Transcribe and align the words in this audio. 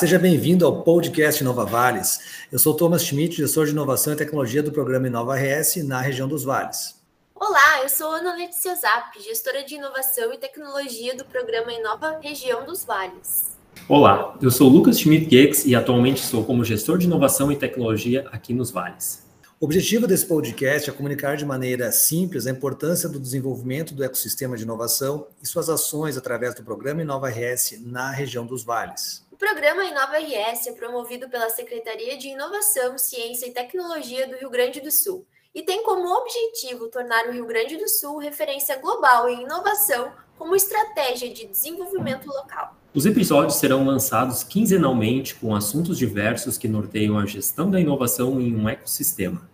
Seja 0.00 0.18
bem-vindo 0.18 0.64
ao 0.64 0.82
podcast 0.82 1.44
Nova 1.44 1.66
Vales. 1.66 2.20
Eu 2.50 2.58
sou 2.58 2.72
Thomas 2.72 3.04
Schmidt, 3.04 3.36
gestor 3.36 3.66
de 3.66 3.72
inovação 3.72 4.14
e 4.14 4.16
tecnologia 4.16 4.62
do 4.62 4.72
programa 4.72 5.06
Inova 5.06 5.36
RS 5.36 5.84
na 5.84 6.00
região 6.00 6.26
dos 6.26 6.42
Vales. 6.42 6.98
Olá, 7.34 7.82
eu 7.82 7.88
sou 7.90 8.10
Ana 8.10 8.34
Letícia 8.34 8.74
Zap, 8.76 9.22
gestora 9.22 9.62
de 9.62 9.74
inovação 9.74 10.32
e 10.32 10.38
tecnologia 10.38 11.14
do 11.14 11.26
programa 11.26 11.70
Inova 11.70 12.18
Região 12.18 12.64
dos 12.64 12.82
Vales. 12.82 13.50
Olá, 13.86 14.38
eu 14.40 14.50
sou 14.50 14.70
Lucas 14.70 14.98
Schmidt 14.98 15.28
Gex 15.30 15.66
e 15.66 15.74
atualmente 15.74 16.22
estou 16.22 16.46
como 16.46 16.64
gestor 16.64 16.96
de 16.96 17.04
inovação 17.04 17.52
e 17.52 17.56
tecnologia 17.56 18.26
aqui 18.32 18.54
nos 18.54 18.70
Vales. 18.70 19.22
O 19.60 19.66
objetivo 19.66 20.06
desse 20.06 20.24
podcast 20.24 20.88
é 20.88 20.92
comunicar 20.94 21.36
de 21.36 21.44
maneira 21.44 21.92
simples 21.92 22.46
a 22.46 22.50
importância 22.50 23.06
do 23.06 23.20
desenvolvimento 23.20 23.92
do 23.92 24.02
ecossistema 24.02 24.56
de 24.56 24.62
inovação 24.62 25.26
e 25.42 25.46
suas 25.46 25.68
ações 25.68 26.16
através 26.16 26.54
do 26.54 26.64
programa 26.64 27.02
Inova 27.02 27.28
RS 27.28 27.82
na 27.82 28.10
região 28.10 28.46
dos 28.46 28.64
Vales. 28.64 29.28
O 29.40 29.46
programa 29.50 29.86
Inova 29.86 30.18
RS 30.18 30.66
é 30.66 30.72
promovido 30.72 31.26
pela 31.30 31.48
Secretaria 31.48 32.14
de 32.18 32.28
Inovação, 32.28 32.98
Ciência 32.98 33.46
e 33.46 33.54
Tecnologia 33.54 34.28
do 34.28 34.36
Rio 34.36 34.50
Grande 34.50 34.82
do 34.82 34.90
Sul 34.90 35.26
e 35.54 35.62
tem 35.62 35.82
como 35.82 36.14
objetivo 36.14 36.88
tornar 36.88 37.26
o 37.26 37.32
Rio 37.32 37.46
Grande 37.46 37.78
do 37.78 37.88
Sul 37.88 38.18
referência 38.18 38.76
global 38.76 39.30
em 39.30 39.44
inovação 39.44 40.12
como 40.36 40.54
estratégia 40.54 41.32
de 41.32 41.46
desenvolvimento 41.46 42.26
local. 42.26 42.76
Os 42.92 43.06
episódios 43.06 43.54
serão 43.54 43.82
lançados 43.82 44.44
quinzenalmente 44.44 45.34
com 45.34 45.54
assuntos 45.54 45.96
diversos 45.96 46.58
que 46.58 46.68
norteiam 46.68 47.18
a 47.18 47.24
gestão 47.24 47.70
da 47.70 47.80
inovação 47.80 48.38
em 48.42 48.54
um 48.54 48.68
ecossistema. 48.68 49.48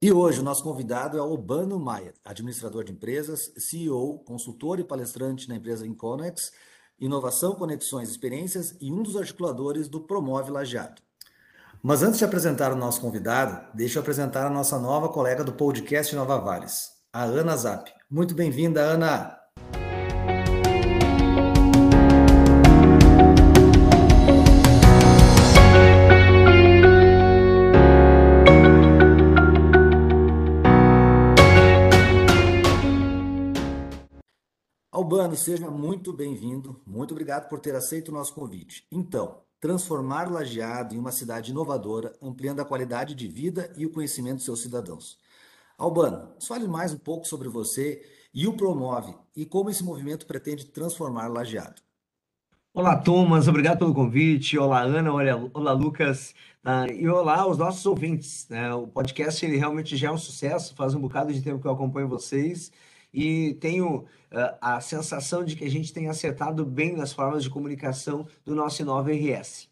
E 0.00 0.12
hoje 0.12 0.38
o 0.38 0.44
nosso 0.44 0.62
convidado 0.62 1.16
é 1.16 1.20
Albano 1.20 1.80
Maier, 1.80 2.14
administrador 2.24 2.84
de 2.84 2.92
empresas, 2.92 3.52
CEO, 3.56 4.20
consultor 4.20 4.78
e 4.78 4.84
palestrante 4.84 5.48
na 5.48 5.56
empresa 5.56 5.84
Inconex, 5.84 6.52
Inovação, 7.02 7.56
Conexões 7.56 8.08
Experiências 8.08 8.76
e 8.80 8.92
um 8.92 9.02
dos 9.02 9.16
articuladores 9.16 9.88
do 9.88 10.00
Promove 10.00 10.52
Lajeado. 10.52 11.02
Mas 11.82 12.00
antes 12.00 12.18
de 12.18 12.24
apresentar 12.24 12.72
o 12.72 12.76
nosso 12.76 13.00
convidado, 13.00 13.60
deixa 13.74 13.98
eu 13.98 14.02
apresentar 14.02 14.46
a 14.46 14.50
nossa 14.50 14.78
nova 14.78 15.08
colega 15.08 15.42
do 15.42 15.52
podcast 15.52 16.14
Nova 16.14 16.38
Vales, 16.38 16.92
a 17.12 17.24
Ana 17.24 17.56
Zap. 17.56 17.92
Muito 18.08 18.36
bem-vinda, 18.36 18.80
Ana! 18.82 19.41
Albano, 35.12 35.36
seja 35.36 35.70
muito 35.70 36.10
bem-vindo. 36.10 36.80
Muito 36.86 37.10
obrigado 37.10 37.46
por 37.46 37.60
ter 37.60 37.74
aceito 37.74 38.08
o 38.08 38.12
nosso 38.12 38.32
convite. 38.32 38.86
Então, 38.90 39.42
transformar 39.60 40.32
Lajeado 40.32 40.94
em 40.94 40.98
uma 40.98 41.12
cidade 41.12 41.50
inovadora, 41.50 42.14
ampliando 42.22 42.60
a 42.60 42.64
qualidade 42.64 43.14
de 43.14 43.28
vida 43.28 43.70
e 43.76 43.84
o 43.84 43.90
conhecimento 43.90 44.38
de 44.38 44.44
seus 44.44 44.62
cidadãos. 44.62 45.18
Albano, 45.76 46.30
fale 46.40 46.66
mais 46.66 46.94
um 46.94 46.96
pouco 46.96 47.28
sobre 47.28 47.46
você 47.50 48.02
e 48.32 48.46
o 48.46 48.54
Promove 48.54 49.14
e 49.36 49.44
como 49.44 49.68
esse 49.68 49.84
movimento 49.84 50.24
pretende 50.24 50.64
transformar 50.64 51.28
Lajeado. 51.28 51.82
Olá, 52.72 52.96
Thomas, 52.96 53.48
obrigado 53.48 53.80
pelo 53.80 53.92
convite. 53.92 54.56
Olá, 54.56 54.80
Ana, 54.80 55.12
olá, 55.52 55.72
Lucas. 55.74 56.34
Uh, 56.64 56.90
e 56.90 57.06
olá 57.06 57.40
aos 57.40 57.58
nossos 57.58 57.84
ouvintes. 57.84 58.48
Né? 58.48 58.72
O 58.72 58.86
podcast 58.86 59.44
ele 59.44 59.58
realmente 59.58 59.94
já 59.94 60.08
é 60.08 60.10
um 60.10 60.16
sucesso, 60.16 60.74
faz 60.74 60.94
um 60.94 61.00
bocado 61.02 61.34
de 61.34 61.42
tempo 61.42 61.60
que 61.60 61.66
eu 61.66 61.72
acompanho 61.72 62.08
vocês 62.08 62.72
e 63.12 63.54
tenho 63.54 63.98
uh, 63.98 64.06
a 64.60 64.80
sensação 64.80 65.44
de 65.44 65.54
que 65.54 65.64
a 65.64 65.70
gente 65.70 65.92
tem 65.92 66.08
acertado 66.08 66.64
bem 66.64 66.96
nas 66.96 67.12
formas 67.12 67.42
de 67.42 67.50
comunicação 67.50 68.26
do 68.44 68.54
nosso 68.54 68.80
Inova 68.82 69.10
RS. 69.12 69.68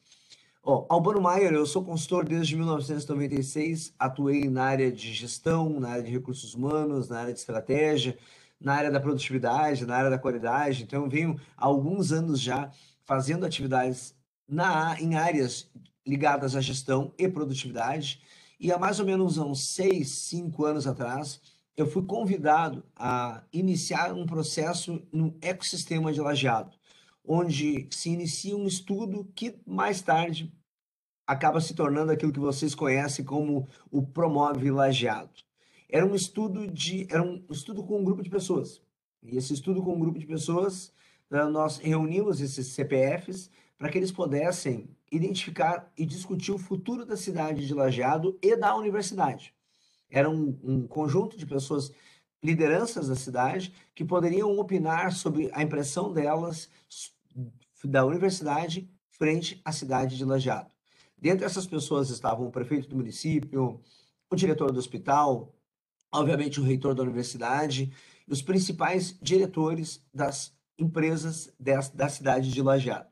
Oh, 0.63 0.85
Albano 0.91 1.23
Maier, 1.23 1.55
eu 1.55 1.65
sou 1.65 1.83
consultor 1.83 2.23
desde 2.25 2.55
1996, 2.55 3.95
atuei 3.99 4.49
na 4.51 4.65
área 4.65 4.93
de 4.93 5.11
gestão, 5.13 5.81
na 5.81 5.89
área 5.89 6.03
de 6.03 6.11
recursos 6.11 6.53
humanos, 6.55 7.09
na 7.09 7.21
área 7.21 7.33
de 7.33 7.39
estratégia, 7.39 8.19
na 8.61 8.75
área 8.75 8.91
da 8.91 9.01
produtividade, 9.01 9.87
na 9.87 9.97
área 9.97 10.11
da 10.11 10.19
qualidade. 10.19 10.83
Então, 10.83 11.09
venho 11.09 11.41
há 11.57 11.65
alguns 11.65 12.13
anos 12.13 12.39
já 12.39 12.71
fazendo 13.05 13.47
atividades 13.47 14.15
na, 14.47 15.01
em 15.01 15.15
áreas 15.15 15.71
ligadas 16.07 16.55
à 16.55 16.61
gestão 16.61 17.15
e 17.17 17.27
produtividade. 17.27 18.21
E 18.59 18.71
há 18.71 18.79
mais 18.79 19.01
ou 19.01 19.07
menos 19.07 19.39
uns 19.39 19.67
seis, 19.67 20.11
cinco 20.11 20.67
anos 20.67 20.87
atrás, 20.87 21.41
eu 21.81 21.87
fui 21.87 22.05
convidado 22.05 22.85
a 22.95 23.43
iniciar 23.53 24.13
um 24.13 24.27
processo 24.27 25.03
no 25.13 25.37
ecossistema 25.41 26.13
de 26.13 26.21
lajeado, 26.21 26.73
onde 27.25 27.89
se 27.91 28.11
inicia 28.11 28.57
um 28.57 28.67
estudo 28.67 29.31
que 29.35 29.59
mais 29.67 30.03
tarde 30.03 30.53
acaba 31.27 31.61
se 31.61 31.75
tornando 31.75 32.13
aquilo 32.13 32.33
que 32.33 32.41
vocês 32.41 32.75
conhecem 32.75 33.25
como 33.25 33.69
o 33.91 34.03
Promove 34.03 34.71
Lajeado. 34.71 35.31
Era 35.89 36.05
um 36.05 36.15
estudo 36.15 36.67
de 36.67 37.07
era 37.11 37.23
um 37.23 37.43
estudo 37.51 37.83
com 37.83 38.01
um 38.01 38.05
grupo 38.05 38.23
de 38.23 38.31
pessoas. 38.31 38.83
E 39.23 39.37
esse 39.37 39.55
estudo 39.55 39.83
com 39.83 39.95
um 39.95 40.01
grupo 40.01 40.19
de 40.19 40.27
pessoas, 40.27 40.93
eh, 41.31 41.45
nós 41.45 41.79
reunimos 41.79 42.41
esses 42.41 42.69
CPFs 42.69 43.51
para 43.79 43.89
que 43.89 43.99
eles 43.99 44.13
pudessem 44.13 44.89
identificar 45.11 45.91
e 45.97 46.05
discutir 46.05 46.53
o 46.53 46.59
futuro 46.59 47.07
da 47.07 47.17
cidade 47.17 47.67
de 47.67 47.75
Lajeado 47.75 48.39
e 48.43 48.57
da 48.57 48.77
universidade. 48.77 49.55
Era 50.11 50.29
um, 50.29 50.59
um 50.63 50.87
conjunto 50.87 51.37
de 51.37 51.47
pessoas, 51.47 51.93
lideranças 52.43 53.09
da 53.09 53.15
cidade, 53.15 53.73
que 53.95 54.05
poderiam 54.05 54.59
opinar 54.59 55.13
sobre 55.13 55.51
a 55.53 55.63
impressão 55.63 56.13
delas 56.13 56.71
da 57.85 58.05
universidade 58.05 58.91
frente 59.11 59.61
à 59.65 59.73
cidade 59.73 60.17
de 60.17 60.25
Lajeado. 60.25 60.71
Dentre 61.17 61.45
essas 61.45 61.67
pessoas 61.67 62.09
estavam 62.11 62.47
o 62.47 62.51
prefeito 62.51 62.89
do 62.89 62.97
município, 62.97 63.81
o 64.31 64.37
diretor 64.37 64.73
do 64.73 64.79
hospital, 64.79 65.55
obviamente 66.13 66.61
o 66.61 66.65
reitor 66.65 66.95
da 66.95 67.03
universidade 67.03 67.93
e 68.27 68.33
os 68.33 68.41
principais 68.41 69.19
diretores 69.21 70.03
das 70.13 70.53
empresas 70.79 71.53
da 71.59 72.09
cidade 72.09 72.51
de 72.51 72.63
Lajeado. 72.63 73.09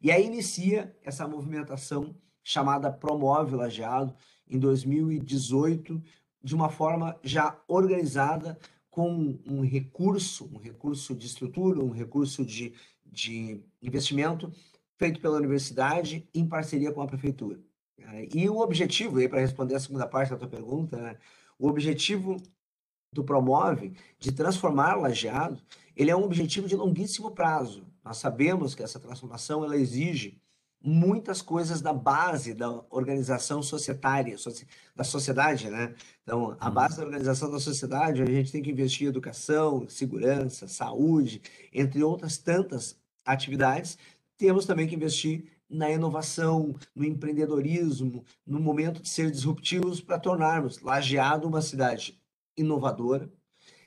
E 0.00 0.12
aí 0.12 0.26
inicia 0.26 0.94
essa 1.02 1.26
movimentação 1.26 2.14
chamada 2.42 2.92
Promove 2.92 3.56
Lajeado 3.56 4.14
em 4.46 4.58
2018, 4.58 6.02
de 6.48 6.54
uma 6.54 6.70
forma 6.70 7.14
já 7.22 7.60
organizada, 7.68 8.58
com 8.88 9.38
um 9.46 9.60
recurso, 9.60 10.50
um 10.50 10.56
recurso 10.58 11.14
de 11.14 11.26
estrutura, 11.26 11.78
um 11.78 11.90
recurso 11.90 12.42
de, 12.42 12.72
de 13.04 13.62
investimento 13.82 14.50
feito 14.96 15.20
pela 15.20 15.36
universidade 15.36 16.26
em 16.34 16.48
parceria 16.48 16.90
com 16.90 17.02
a 17.02 17.06
prefeitura. 17.06 17.60
E 18.34 18.48
o 18.48 18.60
objetivo, 18.60 19.16
para 19.28 19.40
responder 19.40 19.74
a 19.74 19.80
segunda 19.80 20.06
parte 20.06 20.30
da 20.30 20.38
tua 20.38 20.48
pergunta, 20.48 20.96
né, 20.96 21.18
o 21.58 21.68
objetivo 21.68 22.38
do 23.12 23.22
Promove 23.22 23.92
de 24.18 24.32
transformar 24.32 24.94
Lajeado, 24.94 25.60
ele 25.94 26.10
é 26.10 26.16
um 26.16 26.24
objetivo 26.24 26.66
de 26.66 26.74
longuíssimo 26.74 27.32
prazo. 27.32 27.86
Nós 28.02 28.16
sabemos 28.16 28.74
que 28.74 28.82
essa 28.82 28.98
transformação 28.98 29.62
ela 29.62 29.76
exige 29.76 30.40
muitas 30.82 31.42
coisas 31.42 31.80
da 31.80 31.92
base 31.92 32.54
da 32.54 32.70
organização 32.90 33.62
societária, 33.62 34.36
da 34.94 35.04
sociedade, 35.04 35.68
né? 35.70 35.94
Então, 36.22 36.56
a 36.60 36.68
uhum. 36.68 36.74
base 36.74 36.96
da 36.96 37.04
organização 37.04 37.50
da 37.50 37.58
sociedade, 37.58 38.22
a 38.22 38.26
gente 38.26 38.52
tem 38.52 38.62
que 38.62 38.70
investir 38.70 39.06
em 39.06 39.10
educação, 39.10 39.88
segurança, 39.88 40.68
saúde, 40.68 41.42
entre 41.72 42.02
outras 42.02 42.38
tantas 42.38 42.96
atividades. 43.24 43.98
Temos 44.36 44.66
também 44.66 44.86
que 44.86 44.94
investir 44.94 45.50
na 45.68 45.90
inovação, 45.90 46.74
no 46.94 47.04
empreendedorismo, 47.04 48.24
no 48.46 48.58
momento 48.60 49.02
de 49.02 49.08
ser 49.08 49.30
disruptivos 49.30 50.00
para 50.00 50.18
tornarmos 50.18 50.80
Lajeado 50.80 51.46
uma 51.46 51.60
cidade 51.60 52.18
inovadora, 52.56 53.30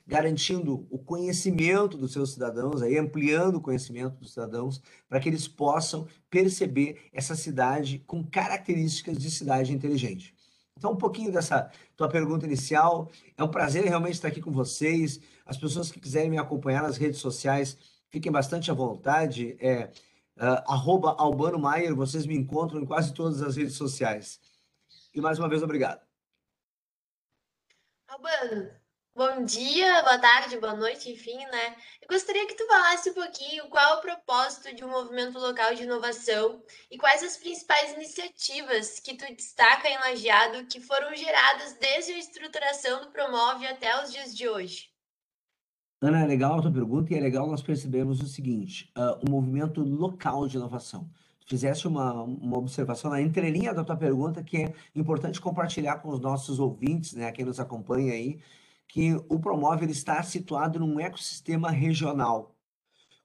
garantindo 0.06 0.86
o 0.90 0.98
conhecimento 0.98 1.96
dos 1.96 2.12
seus 2.12 2.32
cidadãos, 2.32 2.82
aí 2.82 2.98
ampliando 2.98 3.56
o 3.56 3.60
conhecimento 3.60 4.16
dos 4.16 4.32
cidadãos, 4.32 4.82
para 5.08 5.20
que 5.20 5.28
eles 5.28 5.46
possam 5.46 6.06
perceber 6.28 7.08
essa 7.12 7.34
cidade 7.34 7.98
com 8.06 8.24
características 8.24 9.18
de 9.18 9.30
cidade 9.30 9.72
inteligente. 9.72 10.34
Então, 10.76 10.92
um 10.92 10.96
pouquinho 10.96 11.30
dessa 11.30 11.70
tua 11.96 12.08
pergunta 12.08 12.44
inicial. 12.44 13.10
É 13.36 13.44
um 13.44 13.48
prazer 13.48 13.84
realmente 13.84 14.14
estar 14.14 14.28
aqui 14.28 14.40
com 14.40 14.50
vocês. 14.50 15.20
As 15.46 15.56
pessoas 15.56 15.90
que 15.90 16.00
quiserem 16.00 16.30
me 16.30 16.38
acompanhar 16.38 16.82
nas 16.82 16.96
redes 16.96 17.20
sociais, 17.20 17.76
fiquem 18.08 18.32
bastante 18.32 18.70
à 18.70 18.74
vontade. 18.74 19.56
É 19.60 19.92
uh, 20.38 21.14
Albano 21.18 21.58
Maier, 21.58 21.94
vocês 21.94 22.26
me 22.26 22.36
encontram 22.36 22.80
em 22.80 22.86
quase 22.86 23.14
todas 23.14 23.42
as 23.42 23.56
redes 23.56 23.74
sociais. 23.74 24.40
E 25.14 25.20
mais 25.20 25.38
uma 25.38 25.48
vez, 25.48 25.62
obrigado. 25.62 26.00
Albano, 28.08 28.70
Bom 29.14 29.44
dia, 29.44 30.02
boa 30.02 30.18
tarde, 30.18 30.58
boa 30.58 30.74
noite, 30.74 31.12
enfim, 31.12 31.36
né? 31.36 31.76
Eu 32.00 32.08
gostaria 32.08 32.46
que 32.46 32.54
tu 32.54 32.66
falasse 32.66 33.10
um 33.10 33.14
pouquinho 33.14 33.68
qual 33.68 33.92
é 33.92 33.98
o 33.98 34.00
propósito 34.00 34.74
de 34.74 34.82
um 34.82 34.90
movimento 34.90 35.38
local 35.38 35.74
de 35.74 35.82
inovação 35.82 36.62
e 36.90 36.96
quais 36.96 37.22
as 37.22 37.36
principais 37.36 37.92
iniciativas 37.92 38.98
que 39.00 39.14
tu 39.14 39.26
destaca 39.36 39.86
em 39.86 39.98
Lajeado 39.98 40.64
que 40.64 40.80
foram 40.80 41.14
geradas 41.14 41.76
desde 41.78 42.12
a 42.12 42.18
estruturação 42.18 43.02
do 43.02 43.10
Promove 43.10 43.66
até 43.66 44.02
os 44.02 44.10
dias 44.10 44.34
de 44.34 44.48
hoje. 44.48 44.88
Ana, 46.00 46.22
é 46.22 46.26
legal 46.26 46.58
a 46.58 46.62
tua 46.62 46.72
pergunta 46.72 47.12
e 47.12 47.18
é 47.18 47.20
legal 47.20 47.46
nós 47.46 47.60
percebermos 47.60 48.18
o 48.22 48.26
seguinte, 48.26 48.90
uh, 48.96 49.28
o 49.28 49.30
movimento 49.30 49.82
local 49.82 50.48
de 50.48 50.56
inovação. 50.56 51.06
fizesse 51.46 51.86
uma, 51.86 52.14
uma 52.22 52.56
observação 52.56 53.10
na 53.10 53.20
entrelinha 53.20 53.74
da 53.74 53.84
tua 53.84 53.96
pergunta, 53.96 54.42
que 54.42 54.56
é 54.56 54.72
importante 54.94 55.38
compartilhar 55.38 55.98
com 55.98 56.08
os 56.08 56.18
nossos 56.18 56.58
ouvintes, 56.58 57.12
né, 57.12 57.30
quem 57.30 57.44
nos 57.44 57.60
acompanha 57.60 58.14
aí, 58.14 58.40
que 58.92 59.14
o 59.26 59.38
Promove 59.38 59.86
ele 59.86 59.92
está 59.92 60.22
situado 60.22 60.78
num 60.78 61.00
ecossistema 61.00 61.70
regional. 61.70 62.54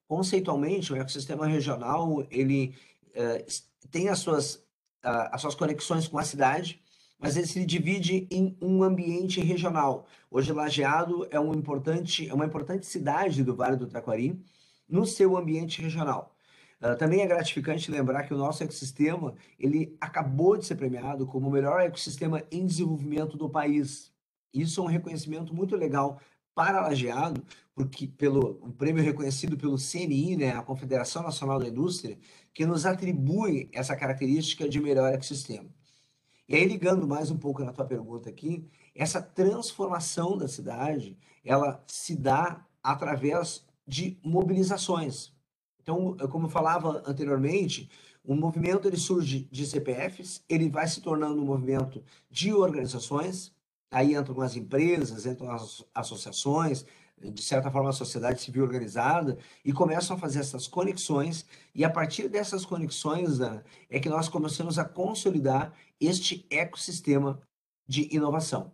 Conceitualmente, 0.08 0.94
o 0.94 0.96
ecossistema 0.96 1.46
regional 1.46 2.26
ele 2.32 2.74
uh, 3.10 3.90
tem 3.92 4.08
as 4.08 4.20
suas, 4.20 4.56
uh, 5.04 5.28
as 5.30 5.42
suas 5.42 5.56
conexões 5.56 6.08
com 6.08 6.18
a 6.18 6.24
cidade, 6.24 6.82
mas 7.20 7.36
ele 7.36 7.48
se 7.48 7.66
divide 7.66 8.30
em 8.32 8.58
um 8.62 8.82
ambiente 8.82 9.42
regional. 9.42 10.08
Hoje, 10.32 10.54
Lajeado 10.54 11.28
é, 11.32 11.38
um 11.38 11.54
importante, 11.54 12.30
é 12.30 12.34
uma 12.34 12.46
importante 12.46 12.86
cidade 12.86 13.44
do 13.44 13.54
Vale 13.54 13.76
do 13.76 13.88
Taquari 13.88 14.42
no 14.88 15.06
seu 15.06 15.36
ambiente 15.36 15.82
regional. 15.82 16.34
Uh, 16.82 16.96
também 16.96 17.20
é 17.20 17.28
gratificante 17.28 17.92
lembrar 17.92 18.24
que 18.24 18.34
o 18.34 18.38
nosso 18.38 18.64
ecossistema 18.64 19.36
ele 19.60 19.98
acabou 20.00 20.56
de 20.56 20.66
ser 20.66 20.76
premiado 20.76 21.28
como 21.28 21.50
o 21.50 21.52
melhor 21.52 21.82
ecossistema 21.82 22.42
em 22.50 22.66
desenvolvimento 22.66 23.36
do 23.36 23.50
país. 23.50 24.16
Isso 24.62 24.82
é 24.82 24.84
um 24.84 24.88
reconhecimento 24.88 25.54
muito 25.54 25.76
legal 25.76 26.20
para 26.54 26.82
Lajeado, 26.82 27.44
porque 27.76 28.08
pelo 28.08 28.60
um 28.64 28.72
prêmio 28.72 29.04
reconhecido 29.04 29.56
pelo 29.56 29.78
CNI, 29.78 30.36
né, 30.36 30.52
a 30.52 30.64
Confederação 30.64 31.22
Nacional 31.22 31.60
da 31.60 31.68
Indústria, 31.68 32.18
que 32.54 32.66
nos 32.66 32.86
atribui 32.86 33.70
essa 33.72 33.96
característica 33.96 34.68
de 34.68 34.80
melhor 34.80 35.14
ecossistema. 35.14 35.70
E 36.50 36.56
aí, 36.56 36.66
ligando 36.66 37.08
mais 37.08 37.30
um 37.30 37.38
pouco 37.38 37.64
na 37.64 37.74
tua 37.74 37.86
pergunta 37.86 38.30
aqui, 38.30 38.66
essa 38.96 39.22
transformação 39.22 40.38
da 40.38 40.48
cidade, 40.48 41.18
ela 41.44 41.84
se 41.86 42.16
dá 42.16 42.66
através 42.82 43.64
de 43.86 44.18
mobilizações. 44.24 45.32
Então, 45.82 46.18
como 46.32 46.48
eu 46.48 46.50
falava 46.50 47.04
anteriormente, 47.06 47.90
o 48.24 48.36
movimento 48.36 48.88
ele 48.88 48.98
surge 48.98 49.48
de 49.52 49.66
CPFs, 49.66 50.44
ele 50.50 50.70
vai 50.70 50.88
se 50.88 51.02
tornando 51.02 51.42
um 51.42 51.46
movimento 51.46 52.04
de 52.30 52.54
organizações, 52.54 53.54
aí 53.92 54.16
entram 54.16 54.42
as 54.42 54.56
empresas, 54.56 55.26
entram 55.26 55.50
as 55.52 55.84
associações, 55.94 56.86
de 57.20 57.42
certa 57.42 57.72
forma 57.72 57.90
a 57.90 57.94
sociedade 57.94 58.42
civil 58.42 58.64
organizada, 58.64 59.38
e 59.66 59.74
começam 59.74 60.16
a 60.16 60.20
fazer 60.20 60.40
essas 60.40 60.68
conexões, 60.68 61.46
e 61.74 61.84
a 61.84 61.90
partir 61.90 62.30
dessas 62.30 62.66
conexões, 62.66 63.40
Ana, 63.40 63.64
é 63.90 64.00
que 64.00 64.10
nós 64.10 64.30
começamos 64.30 64.78
a 64.78 64.86
consolidar 64.86 65.74
este 66.00 66.46
ecossistema 66.50 67.42
de 67.88 68.14
inovação. 68.16 68.72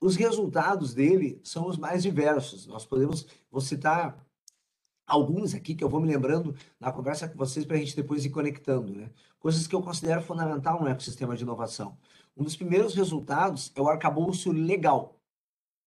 Os 0.00 0.16
resultados 0.16 0.94
dele 0.94 1.40
são 1.44 1.66
os 1.66 1.76
mais 1.76 2.02
diversos. 2.02 2.66
Nós 2.66 2.86
podemos, 2.86 3.26
vou 3.50 3.60
citar 3.60 4.26
alguns 5.10 5.54
aqui 5.54 5.74
que 5.74 5.82
eu 5.82 5.88
vou 5.88 6.00
me 6.00 6.06
lembrando 6.06 6.54
na 6.78 6.92
conversa 6.92 7.28
com 7.28 7.36
vocês 7.36 7.66
para 7.66 7.76
a 7.76 7.80
gente 7.80 7.96
depois 7.96 8.24
ir 8.24 8.30
conectando, 8.30 8.94
né? 8.94 9.10
Coisas 9.40 9.66
que 9.66 9.74
eu 9.74 9.82
considero 9.82 10.22
fundamental 10.22 10.80
no 10.80 10.88
ecossistema 10.88 11.36
de 11.36 11.42
inovação. 11.42 11.98
Um 12.36 12.44
dos 12.44 12.54
primeiros 12.54 12.94
resultados 12.94 13.72
é 13.74 13.80
o 13.80 13.88
arcabouço 13.88 14.52
legal. 14.52 15.16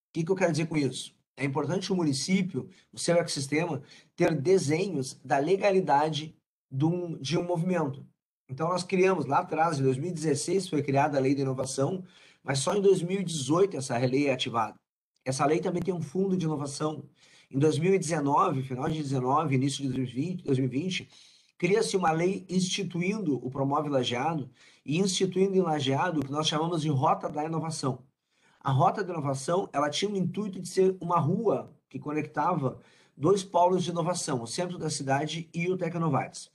O 0.10 0.14
que, 0.14 0.26
que 0.26 0.32
eu 0.32 0.36
quero 0.36 0.52
dizer 0.52 0.68
com 0.68 0.76
isso? 0.76 1.16
É 1.38 1.46
importante 1.46 1.92
o 1.92 1.96
município, 1.96 2.70
o 2.92 3.00
seu 3.00 3.16
ecossistema, 3.16 3.82
ter 4.16 4.36
desenhos 4.40 5.20
da 5.24 5.38
legalidade 5.38 6.36
de 6.70 6.86
um, 6.86 7.18
de 7.18 7.38
um 7.38 7.44
movimento. 7.44 8.06
Então, 8.50 8.68
nós 8.68 8.84
criamos 8.84 9.26
lá 9.26 9.40
atrás, 9.40 9.80
em 9.80 9.84
2016, 9.84 10.68
foi 10.68 10.84
criada 10.84 11.18
a 11.18 11.22
Lei 11.22 11.34
de 11.34 11.42
Inovação, 11.42 12.04
mas 12.44 12.60
só 12.60 12.76
em 12.76 12.82
2018 12.82 13.78
essa 13.78 13.98
lei 13.98 14.28
é 14.28 14.34
ativada. 14.34 14.76
Essa 15.26 15.46
lei 15.46 15.62
também 15.62 15.82
tem 15.82 15.94
um 15.94 16.02
fundo 16.02 16.36
de 16.36 16.46
inovação. 16.46 17.04
Em 17.54 17.60
2019, 17.60 18.64
final 18.64 18.86
de 18.86 18.96
2019, 18.96 19.54
início 19.54 19.84
de 19.84 19.90
2020, 19.90 20.44
2020 20.44 21.10
cria-se 21.56 21.96
uma 21.96 22.12
lei 22.12 22.48
instituindo 22.50 23.36
o 23.46 23.52
Promove 23.52 23.90
Lajeado 23.90 24.50
e 24.84 24.98
instituindo 24.98 25.56
em 25.56 25.62
Lajeado 25.62 26.20
o 26.20 26.26
que 26.26 26.32
nós 26.32 26.48
chamamos 26.48 26.82
de 26.82 26.90
Rota 26.90 27.30
da 27.30 27.46
Inovação. 27.46 28.00
A 28.60 28.72
Rota 28.72 29.04
da 29.04 29.14
Inovação 29.14 29.70
ela 29.72 29.88
tinha 29.88 30.10
o 30.10 30.18
intuito 30.18 30.60
de 30.60 30.68
ser 30.68 30.98
uma 31.00 31.20
rua 31.20 31.72
que 31.88 32.00
conectava 32.00 32.80
dois 33.16 33.44
polos 33.44 33.84
de 33.84 33.92
inovação, 33.92 34.42
o 34.42 34.48
centro 34.48 34.80
da 34.80 34.90
cidade 34.90 35.48
e 35.54 35.70
o 35.72 35.78
Tecnovates 35.78 36.50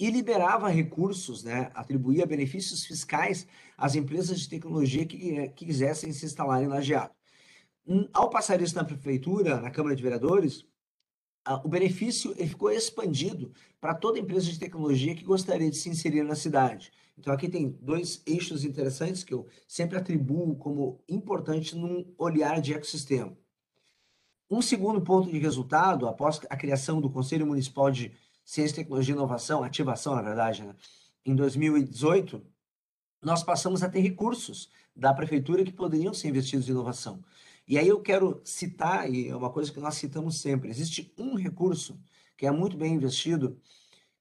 e 0.00 0.10
liberava 0.10 0.68
recursos, 0.68 1.42
né, 1.42 1.70
atribuía 1.74 2.24
benefícios 2.24 2.86
fiscais 2.86 3.46
às 3.76 3.96
empresas 3.96 4.40
de 4.40 4.48
tecnologia 4.48 5.04
que, 5.04 5.36
eh, 5.36 5.48
que 5.48 5.66
quisessem 5.66 6.12
se 6.12 6.24
instalar 6.24 6.62
em 6.62 6.68
Lajeado. 6.68 7.17
Hum, 7.88 8.06
ao 8.12 8.28
passar 8.28 8.60
isso 8.60 8.74
na 8.74 8.84
prefeitura, 8.84 9.58
na 9.62 9.70
Câmara 9.70 9.96
de 9.96 10.02
Vereadores, 10.02 10.66
o 11.64 11.68
benefício 11.68 12.34
ele 12.36 12.50
ficou 12.50 12.70
expandido 12.70 13.50
para 13.80 13.94
toda 13.94 14.18
empresa 14.18 14.50
de 14.50 14.58
tecnologia 14.58 15.14
que 15.14 15.24
gostaria 15.24 15.70
de 15.70 15.76
se 15.76 15.88
inserir 15.88 16.22
na 16.22 16.34
cidade. 16.34 16.92
Então 17.16 17.32
aqui 17.32 17.48
tem 17.48 17.70
dois 17.80 18.22
eixos 18.26 18.62
interessantes 18.62 19.24
que 19.24 19.32
eu 19.32 19.46
sempre 19.66 19.96
atribuo 19.96 20.54
como 20.56 21.00
importante 21.08 21.74
num 21.74 22.04
olhar 22.18 22.60
de 22.60 22.74
ecossistema. 22.74 23.34
Um 24.50 24.60
segundo 24.60 25.00
ponto 25.00 25.30
de 25.30 25.38
resultado, 25.38 26.06
após 26.06 26.40
a 26.50 26.56
criação 26.56 27.00
do 27.00 27.08
Conselho 27.08 27.46
Municipal 27.46 27.90
de 27.90 28.12
Ciência, 28.44 28.76
Tecnologia 28.76 29.14
e 29.14 29.16
Inovação, 29.16 29.64
ativação, 29.64 30.14
na 30.14 30.22
verdade, 30.22 30.62
né? 30.62 30.74
em 31.24 31.34
2018, 31.34 32.42
nós 33.22 33.42
passamos 33.42 33.82
a 33.82 33.88
ter 33.88 34.00
recursos 34.00 34.70
da 34.94 35.12
prefeitura 35.14 35.64
que 35.64 35.72
poderiam 35.72 36.12
ser 36.12 36.28
investidos 36.28 36.68
em 36.68 36.72
inovação. 36.72 37.22
E 37.68 37.76
aí 37.76 37.86
eu 37.86 38.00
quero 38.00 38.40
citar, 38.44 39.12
e 39.12 39.28
é 39.28 39.36
uma 39.36 39.50
coisa 39.50 39.70
que 39.70 39.78
nós 39.78 39.94
citamos 39.96 40.40
sempre: 40.40 40.70
existe 40.70 41.12
um 41.18 41.34
recurso 41.34 42.00
que 42.34 42.46
é 42.46 42.50
muito 42.50 42.78
bem 42.78 42.94
investido, 42.94 43.60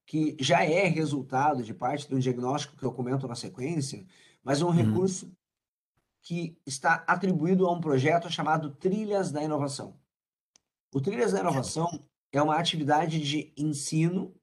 que 0.06 0.36
já 0.40 0.66
é 0.66 0.86
resultado 0.88 1.64
de 1.64 1.74
parte 1.74 2.10
do 2.10 2.20
diagnóstico 2.20 2.76
que 2.76 2.84
eu 2.84 2.92
comento 2.92 3.28
na 3.28 3.36
sequência, 3.36 4.06
mas 4.44 4.62
é 4.62 4.66
um 4.66 4.68
uhum. 4.68 4.74
recurso 4.74 5.32
que 6.22 6.60
está 6.66 7.06
atribuído 7.08 7.66
a 7.66 7.72
um 7.72 7.80
projeto 7.80 8.30
chamado 8.30 8.76
Trilhas 8.76 9.32
da 9.32 9.42
Inovação. 9.42 9.98
O 10.94 11.00
Trilhas 11.00 11.32
da 11.32 11.40
Inovação 11.40 12.06
é 12.34 12.42
uma 12.42 12.58
atividade 12.58 13.22
de 13.22 13.54
ensino 13.56 14.36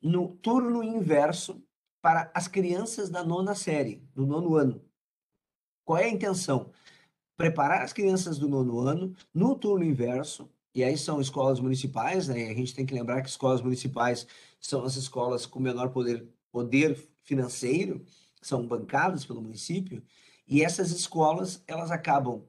no 0.00 0.28
turno 0.36 0.82
inverso 0.82 1.60
para 2.00 2.30
as 2.34 2.46
crianças 2.46 3.10
da 3.10 3.24
nona 3.24 3.54
série, 3.54 4.06
do 4.14 4.26
nono 4.26 4.54
ano. 4.54 4.84
Qual 5.84 5.98
é 5.98 6.04
a 6.04 6.10
intenção? 6.10 6.70
Preparar 7.36 7.82
as 7.82 7.92
crianças 7.92 8.38
do 8.38 8.48
nono 8.48 8.78
ano 8.78 9.14
no 9.32 9.56
turno 9.56 9.84
inverso, 9.84 10.48
e 10.74 10.82
aí 10.82 10.96
são 10.96 11.20
escolas 11.20 11.60
municipais, 11.60 12.28
né? 12.28 12.48
a 12.48 12.54
gente 12.54 12.74
tem 12.74 12.86
que 12.86 12.94
lembrar 12.94 13.22
que 13.22 13.28
escolas 13.28 13.60
municipais 13.60 14.26
são 14.60 14.84
as 14.84 14.96
escolas 14.96 15.46
com 15.46 15.60
menor 15.60 15.90
poder, 15.90 16.26
poder 16.50 16.96
financeiro, 17.22 18.04
são 18.40 18.66
bancadas 18.66 19.24
pelo 19.24 19.42
município, 19.42 20.02
e 20.46 20.62
essas 20.62 20.90
escolas, 20.90 21.62
elas 21.66 21.90
acabam 21.90 22.42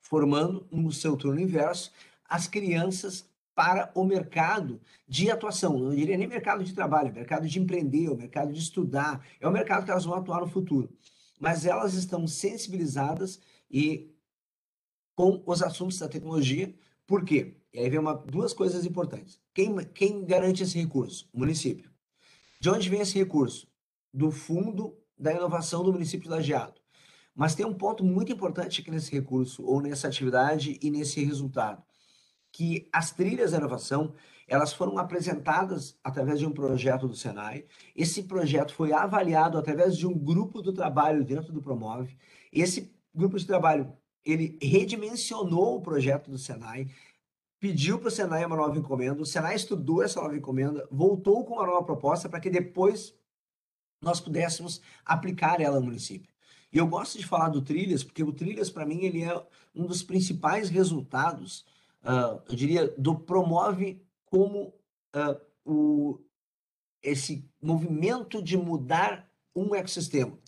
formando 0.00 0.66
no 0.70 0.92
seu 0.92 1.16
turno 1.16 1.40
inverso 1.40 1.90
as 2.28 2.46
crianças 2.46 3.26
para 3.54 3.90
o 3.94 4.04
mercado 4.04 4.80
de 5.06 5.30
atuação. 5.30 5.78
Não 5.78 5.94
diria 5.94 6.16
nem 6.16 6.26
mercado 6.26 6.64
de 6.64 6.74
trabalho, 6.74 7.08
é 7.08 7.12
mercado 7.12 7.46
de 7.46 7.58
empreender, 7.58 8.08
o 8.08 8.16
mercado 8.16 8.52
de 8.52 8.58
estudar, 8.58 9.24
é 9.40 9.46
o 9.46 9.52
mercado 9.52 9.84
que 9.84 9.90
elas 9.90 10.04
vão 10.04 10.14
atuar 10.14 10.40
no 10.40 10.48
futuro. 10.48 10.88
Mas 11.38 11.66
elas 11.66 11.94
estão 11.94 12.26
sensibilizadas 12.26 13.40
e 13.72 14.14
com 15.14 15.42
os 15.46 15.62
assuntos 15.62 15.98
da 15.98 16.08
tecnologia. 16.08 16.74
Por 17.06 17.24
quê? 17.24 17.56
E 17.72 17.78
aí 17.78 17.88
vem 17.88 17.98
uma, 17.98 18.14
duas 18.14 18.52
coisas 18.52 18.84
importantes. 18.84 19.40
Quem, 19.54 19.74
quem 19.94 20.24
garante 20.24 20.62
esse 20.62 20.78
recurso? 20.78 21.28
O 21.32 21.38
município. 21.38 21.90
De 22.60 22.68
onde 22.68 22.88
vem 22.88 23.00
esse 23.00 23.18
recurso? 23.18 23.66
Do 24.12 24.30
Fundo 24.30 24.96
da 25.18 25.32
Inovação 25.32 25.82
do 25.82 25.92
município 25.92 26.24
de 26.24 26.30
Lajeado. 26.30 26.80
Mas 27.34 27.54
tem 27.54 27.64
um 27.64 27.74
ponto 27.74 28.04
muito 28.04 28.30
importante 28.30 28.82
aqui 28.82 28.90
nesse 28.90 29.10
recurso, 29.10 29.64
ou 29.64 29.80
nessa 29.80 30.06
atividade 30.06 30.78
e 30.82 30.90
nesse 30.90 31.24
resultado 31.24 31.82
que 32.52 32.86
as 32.92 33.10
trilhas 33.10 33.52
da 33.52 33.58
inovação 33.58 34.12
elas 34.46 34.72
foram 34.74 34.98
apresentadas 34.98 35.98
através 36.04 36.38
de 36.38 36.46
um 36.46 36.52
projeto 36.52 37.08
do 37.08 37.16
Senai. 37.16 37.64
Esse 37.96 38.24
projeto 38.24 38.74
foi 38.74 38.92
avaliado 38.92 39.56
através 39.56 39.96
de 39.96 40.06
um 40.06 40.12
grupo 40.12 40.60
do 40.60 40.74
trabalho 40.74 41.24
dentro 41.24 41.52
do 41.54 41.62
Promove. 41.62 42.18
Esse 42.52 42.94
grupo 43.14 43.38
de 43.38 43.46
trabalho 43.46 43.92
ele 44.24 44.58
redimensionou 44.62 45.76
o 45.76 45.80
projeto 45.80 46.30
do 46.30 46.38
Senai, 46.38 46.88
pediu 47.58 47.98
para 47.98 48.08
o 48.08 48.10
Senai 48.10 48.44
uma 48.44 48.56
nova 48.56 48.78
encomenda, 48.78 49.20
o 49.20 49.26
Senai 49.26 49.56
estudou 49.56 50.02
essa 50.02 50.20
nova 50.20 50.36
encomenda, 50.36 50.86
voltou 50.90 51.44
com 51.44 51.54
uma 51.54 51.66
nova 51.66 51.84
proposta 51.84 52.28
para 52.28 52.40
que 52.40 52.50
depois 52.50 53.14
nós 54.00 54.20
pudéssemos 54.20 54.80
aplicar 55.04 55.60
ela 55.60 55.78
no 55.78 55.86
município. 55.86 56.30
E 56.72 56.78
eu 56.78 56.86
gosto 56.86 57.18
de 57.18 57.26
falar 57.26 57.48
do 57.48 57.62
Trilhas, 57.62 58.02
porque 58.02 58.22
o 58.22 58.32
Trilhas, 58.32 58.70
para 58.70 58.86
mim, 58.86 59.04
ele 59.04 59.22
é 59.22 59.46
um 59.74 59.86
dos 59.86 60.02
principais 60.02 60.70
resultados 60.70 61.64
uh, 62.02 62.42
eu 62.48 62.54
diria, 62.54 62.88
do 62.98 63.18
promove 63.18 64.02
como 64.26 64.74
uh, 65.14 65.40
o, 65.64 66.20
esse 67.02 67.48
movimento 67.60 68.42
de 68.42 68.56
mudar 68.56 69.28
um 69.54 69.74
ecossistema. 69.74 70.38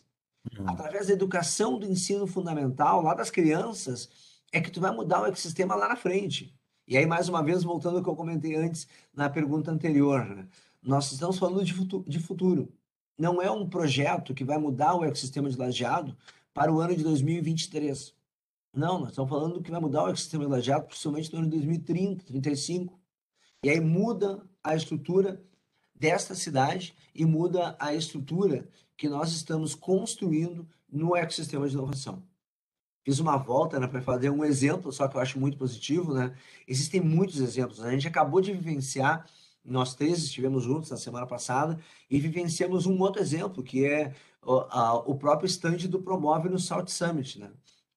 Uhum. 0.52 0.68
Através 0.68 1.06
da 1.06 1.12
educação 1.12 1.78
do 1.78 1.86
ensino 1.86 2.26
fundamental, 2.26 3.02
lá 3.02 3.14
das 3.14 3.30
crianças, 3.30 4.08
é 4.52 4.60
que 4.60 4.70
tu 4.70 4.80
vai 4.80 4.92
mudar 4.92 5.22
o 5.22 5.26
ecossistema 5.26 5.74
lá 5.74 5.88
na 5.88 5.96
frente. 5.96 6.54
E 6.86 6.96
aí, 6.96 7.06
mais 7.06 7.28
uma 7.28 7.42
vez, 7.42 7.62
voltando 7.62 7.96
ao 7.96 8.02
que 8.02 8.08
eu 8.08 8.16
comentei 8.16 8.54
antes 8.54 8.86
na 9.12 9.30
pergunta 9.30 9.70
anterior, 9.70 10.24
né? 10.24 10.46
nós 10.82 11.10
estamos 11.10 11.38
falando 11.38 11.64
de 11.64 11.72
futuro, 11.72 12.04
de 12.08 12.18
futuro. 12.18 12.72
Não 13.18 13.40
é 13.40 13.50
um 13.50 13.68
projeto 13.68 14.34
que 14.34 14.44
vai 14.44 14.58
mudar 14.58 14.94
o 14.94 15.04
ecossistema 15.04 15.48
de 15.48 15.56
lajeado 15.56 16.16
para 16.52 16.72
o 16.72 16.80
ano 16.80 16.94
de 16.94 17.02
2023. 17.02 18.14
Não, 18.72 18.98
nós 18.98 19.10
estamos 19.10 19.30
falando 19.30 19.62
que 19.62 19.70
vai 19.70 19.80
mudar 19.80 20.04
o 20.04 20.08
ecossistema 20.08 20.44
de 20.44 20.50
lajeado 20.50 20.86
principalmente 20.86 21.32
no 21.32 21.38
ano 21.38 21.48
de 21.48 21.56
2030, 21.56 22.24
35. 22.24 23.00
E 23.62 23.70
aí 23.70 23.80
muda 23.80 24.42
a 24.62 24.74
estrutura 24.74 25.42
desta 25.94 26.34
cidade 26.34 26.94
e 27.14 27.24
muda 27.24 27.76
a 27.78 27.94
estrutura 27.94 28.68
que 28.96 29.08
nós 29.08 29.32
estamos 29.32 29.74
construindo 29.74 30.66
no 30.90 31.16
ecossistema 31.16 31.68
de 31.68 31.74
inovação. 31.74 32.22
Fiz 33.04 33.18
uma 33.18 33.36
volta 33.36 33.78
né, 33.78 33.86
para 33.86 34.00
fazer 34.00 34.30
um 34.30 34.44
exemplo, 34.44 34.90
só 34.90 35.06
que 35.06 35.16
eu 35.16 35.20
acho 35.20 35.38
muito 35.38 35.58
positivo. 35.58 36.14
Né? 36.14 36.34
Existem 36.66 37.00
muitos 37.00 37.38
exemplos. 37.40 37.80
A 37.80 37.90
gente 37.90 38.08
acabou 38.08 38.40
de 38.40 38.52
vivenciar, 38.52 39.26
nós 39.64 39.94
três 39.94 40.18
estivemos 40.18 40.64
juntos 40.64 40.90
na 40.90 40.96
semana 40.96 41.26
passada, 41.26 41.78
e 42.10 42.18
vivenciamos 42.18 42.86
um 42.86 42.98
outro 43.00 43.20
exemplo, 43.20 43.62
que 43.62 43.84
é 43.84 44.14
o, 44.42 44.60
a, 44.70 44.94
o 44.94 45.14
próprio 45.16 45.46
stand 45.46 45.88
do 45.88 46.00
Promove 46.00 46.48
no 46.48 46.58
South 46.58 46.86
Summit. 46.86 47.38
Né? 47.38 47.50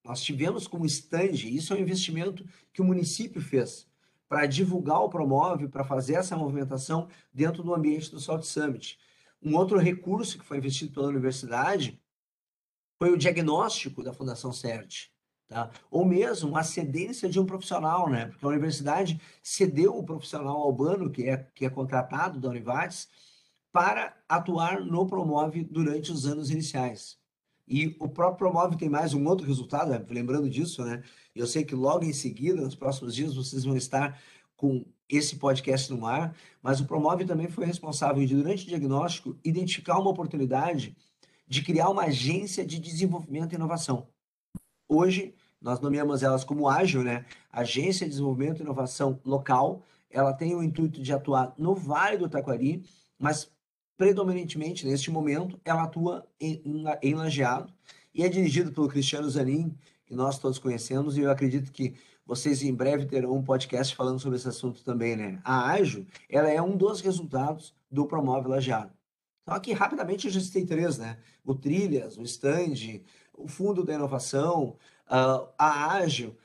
Nós 0.03 0.21
tivemos 0.21 0.67
como 0.67 0.85
stand, 0.85 1.33
isso 1.33 1.73
é 1.73 1.77
um 1.77 1.81
investimento 1.81 2.45
que 2.73 2.81
o 2.81 2.85
município 2.85 3.41
fez 3.41 3.87
para 4.27 4.45
divulgar 4.45 5.01
o 5.01 5.09
Promove, 5.09 5.67
para 5.67 5.83
fazer 5.83 6.15
essa 6.15 6.35
movimentação 6.35 7.07
dentro 7.33 7.63
do 7.63 7.73
ambiente 7.73 8.11
do 8.11 8.19
South 8.19 8.43
Summit. 8.43 8.99
Um 9.41 9.55
outro 9.55 9.77
recurso 9.77 10.37
que 10.37 10.45
foi 10.45 10.57
investido 10.57 10.93
pela 10.93 11.07
universidade 11.07 12.01
foi 12.97 13.11
o 13.11 13.17
diagnóstico 13.17 14.03
da 14.03 14.13
Fundação 14.13 14.51
CERT, 14.51 15.09
tá? 15.47 15.69
ou 15.89 16.03
mesmo 16.03 16.57
a 16.57 16.63
cedência 16.63 17.29
de 17.29 17.39
um 17.39 17.45
profissional, 17.45 18.09
né? 18.09 18.25
porque 18.25 18.43
a 18.45 18.49
universidade 18.49 19.21
cedeu 19.41 19.95
o 19.95 20.03
profissional 20.03 20.57
albano, 20.57 21.09
que 21.09 21.29
é, 21.29 21.37
que 21.53 21.65
é 21.65 21.69
contratado 21.69 22.39
da 22.39 22.49
Univates, 22.49 23.07
para 23.71 24.17
atuar 24.27 24.81
no 24.81 25.05
Promove 25.05 25.63
durante 25.63 26.11
os 26.11 26.25
anos 26.25 26.49
iniciais. 26.49 27.19
E 27.67 27.95
o 27.99 28.07
próprio 28.07 28.49
Promove 28.49 28.77
tem 28.77 28.87
mais 28.87 29.13
um 29.13 29.25
outro 29.27 29.45
resultado, 29.45 29.91
né? 29.91 30.03
lembrando 30.09 30.49
disso, 30.49 30.85
né? 30.85 31.03
Eu 31.35 31.45
sei 31.45 31.65
que 31.65 31.75
logo 31.75 32.05
em 32.05 32.13
seguida, 32.13 32.61
nos 32.61 32.75
próximos 32.75 33.13
dias, 33.13 33.35
vocês 33.35 33.65
vão 33.65 33.75
estar 33.75 34.19
com 34.55 34.85
esse 35.09 35.35
podcast 35.35 35.91
no 35.93 36.05
ar, 36.05 36.35
mas 36.61 36.79
o 36.79 36.85
Promove 36.85 37.25
também 37.25 37.49
foi 37.49 37.65
responsável 37.65 38.25
de, 38.25 38.35
durante 38.35 38.63
o 38.63 38.67
diagnóstico, 38.67 39.37
identificar 39.43 39.99
uma 39.99 40.09
oportunidade 40.09 40.95
de 41.47 41.61
criar 41.61 41.89
uma 41.89 42.05
agência 42.05 42.65
de 42.65 42.79
desenvolvimento 42.79 43.53
e 43.53 43.55
inovação. 43.55 44.07
Hoje, 44.87 45.35
nós 45.61 45.79
nomeamos 45.79 46.23
elas 46.23 46.43
como 46.43 46.69
Ágil, 46.69 47.03
né? 47.03 47.25
Agência 47.51 48.05
de 48.05 48.11
Desenvolvimento 48.11 48.59
e 48.59 48.63
Inovação 48.63 49.19
Local. 49.25 49.83
Ela 50.09 50.33
tem 50.33 50.55
o 50.55 50.63
intuito 50.63 51.01
de 51.01 51.11
atuar 51.11 51.53
no 51.57 51.73
Vale 51.73 52.17
do 52.17 52.29
Taquari, 52.29 52.83
mas 53.17 53.51
predominantemente, 53.97 54.85
neste 54.85 55.09
momento, 55.09 55.59
ela 55.65 55.83
atua 55.83 56.25
em, 56.39 56.61
em, 56.63 56.83
em 57.01 57.15
Lajeado 57.15 57.73
e 58.13 58.23
é 58.23 58.29
dirigido 58.29 58.71
pelo 58.71 58.87
Cristiano 58.87 59.29
Zanin, 59.29 59.75
que 60.05 60.15
nós 60.15 60.39
todos 60.39 60.59
conhecemos, 60.59 61.17
e 61.17 61.21
eu 61.21 61.31
acredito 61.31 61.71
que 61.71 61.95
vocês 62.25 62.61
em 62.61 62.73
breve 62.73 63.05
terão 63.05 63.33
um 63.33 63.43
podcast 63.43 63.95
falando 63.95 64.19
sobre 64.19 64.37
esse 64.37 64.47
assunto 64.47 64.83
também, 64.83 65.15
né? 65.15 65.39
A 65.43 65.71
Ágil, 65.71 66.05
ela 66.29 66.49
é 66.49 66.61
um 66.61 66.75
dos 66.75 67.01
resultados 67.01 67.73
do 67.89 68.05
Promove 68.05 68.47
Lajeado. 68.47 68.91
Então, 69.41 69.55
aqui 69.55 69.71
rapidamente 69.71 70.27
eu 70.27 70.33
já 70.33 70.41
citei 70.41 70.65
três, 70.65 70.97
né? 70.97 71.17
O 71.45 71.55
Trilhas, 71.55 72.17
o 72.17 72.23
Stand, 72.23 73.01
o 73.33 73.47
Fundo 73.47 73.83
da 73.83 73.93
Inovação, 73.93 74.75
uh, 75.09 75.47
a 75.57 75.93
Ágil, 75.93 76.35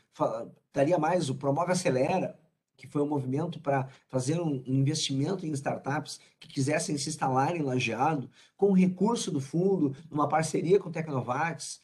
daria 0.73 0.99
mais 0.99 1.28
o 1.28 1.35
Promove 1.35 1.73
Acelera, 1.73 2.38
que 2.83 2.89
foi 2.89 3.01
um 3.01 3.07
movimento 3.07 3.61
para 3.61 3.87
fazer 4.09 4.41
um 4.41 4.61
investimento 4.67 5.47
em 5.47 5.53
startups 5.53 6.19
que 6.41 6.49
quisessem 6.49 6.99
se 6.99 7.11
instalar 7.11 7.55
em 7.55 7.62
Lajeado, 7.62 8.29
com 8.57 8.73
recurso 8.73 9.31
do 9.31 9.41
fundo, 9.41 9.95
numa 10.11 10.29
parceria 10.29 10.81
com 10.81 10.91
Tecnovax. 10.91 11.81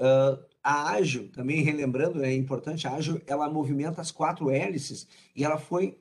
Uh, 0.00 0.42
a 0.64 0.92
Ágil, 0.92 1.30
também 1.30 1.60
relembrando, 1.62 2.24
é 2.24 2.34
importante, 2.34 2.88
a 2.88 2.94
Ágil, 2.94 3.20
ela 3.26 3.50
movimenta 3.50 4.00
as 4.00 4.10
quatro 4.10 4.48
hélices 4.48 5.06
e 5.36 5.44
ela 5.44 5.58
foi 5.58 5.98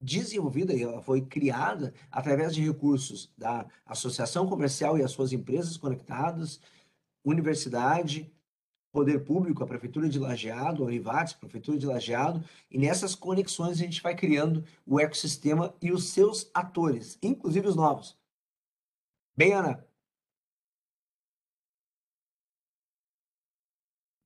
desenvolvida 0.00 0.76
ela 0.76 1.00
foi 1.00 1.20
criada 1.22 1.92
através 2.10 2.54
de 2.54 2.64
recursos 2.64 3.32
da 3.36 3.66
Associação 3.84 4.48
Comercial 4.48 4.96
e 4.96 5.02
as 5.02 5.10
suas 5.10 5.32
empresas 5.32 5.76
conectadas, 5.76 6.60
universidade, 7.24 8.32
poder 8.92 9.24
público, 9.24 9.64
a 9.64 9.66
Prefeitura 9.66 10.08
de 10.08 10.18
Lajeado, 10.18 10.86
a 10.86 11.38
Prefeitura 11.40 11.78
de 11.78 11.86
Lajeado, 11.86 12.44
e 12.70 12.78
nessas 12.78 13.14
conexões 13.14 13.80
a 13.80 13.84
gente 13.84 14.02
vai 14.02 14.14
criando 14.14 14.64
o 14.86 15.00
ecossistema 15.00 15.74
e 15.80 15.90
os 15.90 16.10
seus 16.10 16.50
atores, 16.52 17.18
inclusive 17.22 17.66
os 17.66 17.74
novos. 17.74 18.16
Bem, 19.34 19.54
Ana, 19.54 19.84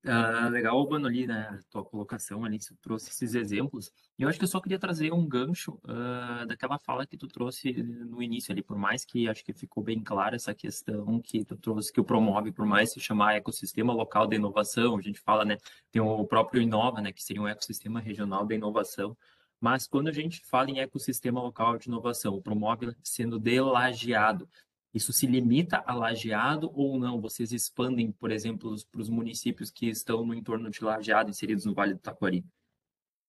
Uh, 0.07 0.49
legal, 0.51 0.79
Urbano, 0.79 1.09
ali, 1.09 1.27
né, 1.27 1.59
tua 1.69 1.85
colocação 1.85 2.45
ali, 2.45 2.61
você 2.61 2.73
trouxe 2.81 3.11
esses 3.11 3.35
exemplos. 3.35 3.91
E 4.17 4.23
eu 4.23 4.29
acho 4.29 4.39
que 4.39 4.45
eu 4.45 4.49
só 4.49 4.61
queria 4.61 4.79
trazer 4.79 5.13
um 5.13 5.27
gancho 5.27 5.81
uh, 5.83 6.47
daquela 6.47 6.79
fala 6.79 7.05
que 7.05 7.17
tu 7.17 7.27
trouxe 7.27 7.73
no 7.73 8.23
início 8.23 8.53
ali, 8.53 8.63
por 8.63 8.79
mais 8.79 9.05
que 9.05 9.29
acho 9.29 9.45
que 9.45 9.53
ficou 9.53 9.83
bem 9.83 10.01
clara 10.01 10.37
essa 10.37 10.55
questão 10.55 11.21
que 11.21 11.45
tu 11.45 11.57
trouxe, 11.57 11.93
que 11.93 12.01
o 12.01 12.05
promove, 12.05 12.53
por 12.53 12.65
mais 12.65 12.93
se 12.93 13.01
chamar 13.01 13.35
ecossistema 13.35 13.93
local 13.93 14.29
da 14.29 14.37
inovação, 14.37 14.97
a 14.97 15.03
gente 15.03 15.19
fala, 15.19 15.45
né, 15.45 15.57
tem 15.91 16.01
o 16.01 16.25
próprio 16.25 16.63
Inova, 16.63 17.01
né, 17.01 17.11
que 17.11 17.25
seria 17.25 17.43
um 17.43 17.49
ecossistema 17.49 17.99
regional 17.99 18.47
da 18.47 18.55
inovação. 18.55 19.17
Mas 19.61 19.89
quando 19.89 20.07
a 20.07 20.13
gente 20.13 20.45
fala 20.45 20.71
em 20.71 20.79
ecossistema 20.79 21.41
local 21.43 21.79
de 21.79 21.89
inovação, 21.89 22.35
o 22.35 22.43
promove 22.43 22.95
sendo 23.03 23.41
delageado, 23.41 24.49
isso 24.97 25.13
se 25.13 25.27
limita 25.27 25.85
a 25.87 25.95
Lajeado 25.95 26.73
ou 26.75 26.99
não? 26.99 27.21
Vocês 27.21 27.53
expandem, 27.53 28.11
por 28.11 28.31
exemplo, 28.31 28.75
para 28.91 29.01
os 29.03 29.11
municípios 29.11 29.71
que 29.71 29.87
estão 29.91 30.25
no 30.25 30.33
entorno 30.33 30.71
de 30.71 30.83
Lajeado, 30.83 31.29
inseridos 31.29 31.67
no 31.67 31.75
Vale 31.75 31.93
do 31.93 32.01
Taquari? 32.01 32.43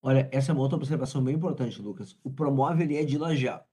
Olha, 0.01 0.29
essa 0.31 0.51
é 0.51 0.53
uma 0.53 0.61
outra 0.61 0.77
observação 0.77 1.21
bem 1.21 1.35
importante, 1.35 1.81
Lucas. 1.81 2.17
O 2.23 2.31
Promove 2.31 2.83
ele 2.83 2.95
é 2.95 3.03
de 3.03 3.17
Lajeado, 3.17 3.65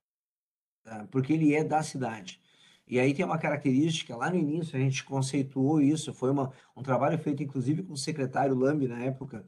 tá? 0.83 1.07
porque 1.09 1.35
ele 1.35 1.55
é 1.55 1.63
da 1.63 1.85
cidade. 1.85 2.41
E 2.85 2.99
aí 2.99 3.15
tem 3.15 3.25
uma 3.25 3.39
característica, 3.39 4.17
lá 4.17 4.29
no 4.29 4.37
início 4.37 4.77
a 4.77 4.81
gente 4.81 5.05
conceituou 5.05 5.81
isso, 5.81 6.13
foi 6.13 6.33
uma, 6.33 6.53
um 6.77 6.83
trabalho 6.83 7.17
feito 7.17 7.45
inclusive 7.45 7.85
com 7.85 7.93
o 7.93 7.97
secretário 7.97 8.57
Lambi 8.57 8.89
na 8.89 9.05
época, 9.05 9.47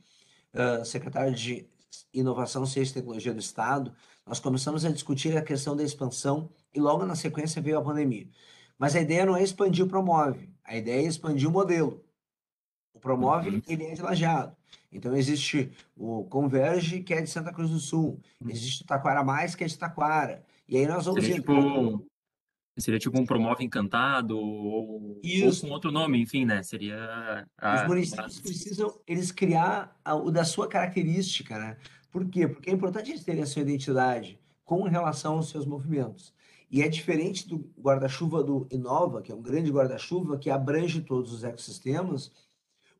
uh, 0.54 0.84
secretário 0.84 1.34
de 1.34 1.68
Inovação, 2.14 2.64
Ciência 2.64 2.92
e 2.92 2.94
Tecnologia 2.94 3.34
do 3.34 3.40
Estado, 3.40 3.92
nós 4.24 4.38
começamos 4.38 4.84
a 4.84 4.90
discutir 4.92 5.36
a 5.36 5.42
questão 5.42 5.74
da 5.74 5.82
expansão 5.82 6.48
e 6.76 6.80
logo 6.80 7.06
na 7.06 7.16
sequência 7.16 7.62
veio 7.62 7.78
a 7.78 7.82
pandemia. 7.82 8.28
Mas 8.78 8.94
a 8.94 9.00
ideia 9.00 9.24
não 9.24 9.36
é 9.36 9.42
expandir 9.42 9.84
o 9.84 9.88
Promove, 9.88 10.50
a 10.62 10.76
ideia 10.76 11.00
é 11.00 11.08
expandir 11.08 11.48
o 11.48 11.52
modelo. 11.52 12.04
O 12.92 13.00
Promove, 13.00 13.48
uhum. 13.50 13.62
ele 13.66 13.84
é 13.84 13.94
de 13.94 14.02
Lajeado. 14.02 14.54
Então, 14.92 15.16
existe 15.16 15.70
o 15.96 16.24
Converge, 16.24 17.02
que 17.02 17.12
é 17.12 17.20
de 17.20 17.28
Santa 17.28 17.52
Cruz 17.52 17.70
do 17.70 17.78
Sul. 17.78 18.20
Uhum. 18.40 18.50
Existe 18.50 18.82
o 18.82 18.86
Taquara 18.86 19.24
Mais, 19.24 19.54
que 19.54 19.64
é 19.64 19.66
de 19.66 19.78
Taquara. 19.78 20.44
E 20.68 20.76
aí 20.76 20.86
nós 20.86 21.06
vamos... 21.06 21.22
Seria 21.22 21.36
tipo, 21.36 22.06
seria 22.78 22.98
tipo 22.98 23.18
um 23.18 23.26
Promove 23.26 23.64
Encantado 23.64 24.38
ou, 24.38 24.42
ou, 24.44 25.20
com 25.60 25.70
outro 25.70 25.90
nome, 25.90 26.20
enfim, 26.20 26.44
né? 26.44 26.62
Seria... 26.62 27.46
A... 27.58 27.82
Os 27.82 27.88
municípios 27.88 28.40
precisam, 28.40 28.98
eles 29.06 29.32
criar 29.32 29.96
o 30.06 30.30
da 30.30 30.44
sua 30.44 30.68
característica, 30.68 31.58
né? 31.58 31.76
Por 32.10 32.28
quê? 32.28 32.48
Porque 32.48 32.70
é 32.70 32.72
importante 32.72 33.10
eles 33.10 33.24
terem 33.24 33.42
a 33.42 33.46
sua 33.46 33.62
identidade 33.62 34.38
com 34.64 34.82
relação 34.82 35.34
aos 35.34 35.50
seus 35.50 35.66
movimentos. 35.66 36.34
E 36.70 36.82
é 36.82 36.88
diferente 36.88 37.48
do 37.48 37.58
guarda-chuva 37.78 38.42
do 38.42 38.66
Inova, 38.70 39.22
que 39.22 39.30
é 39.30 39.34
um 39.34 39.42
grande 39.42 39.70
guarda-chuva 39.70 40.38
que 40.38 40.50
abrange 40.50 41.00
todos 41.00 41.32
os 41.32 41.44
ecossistemas. 41.44 42.32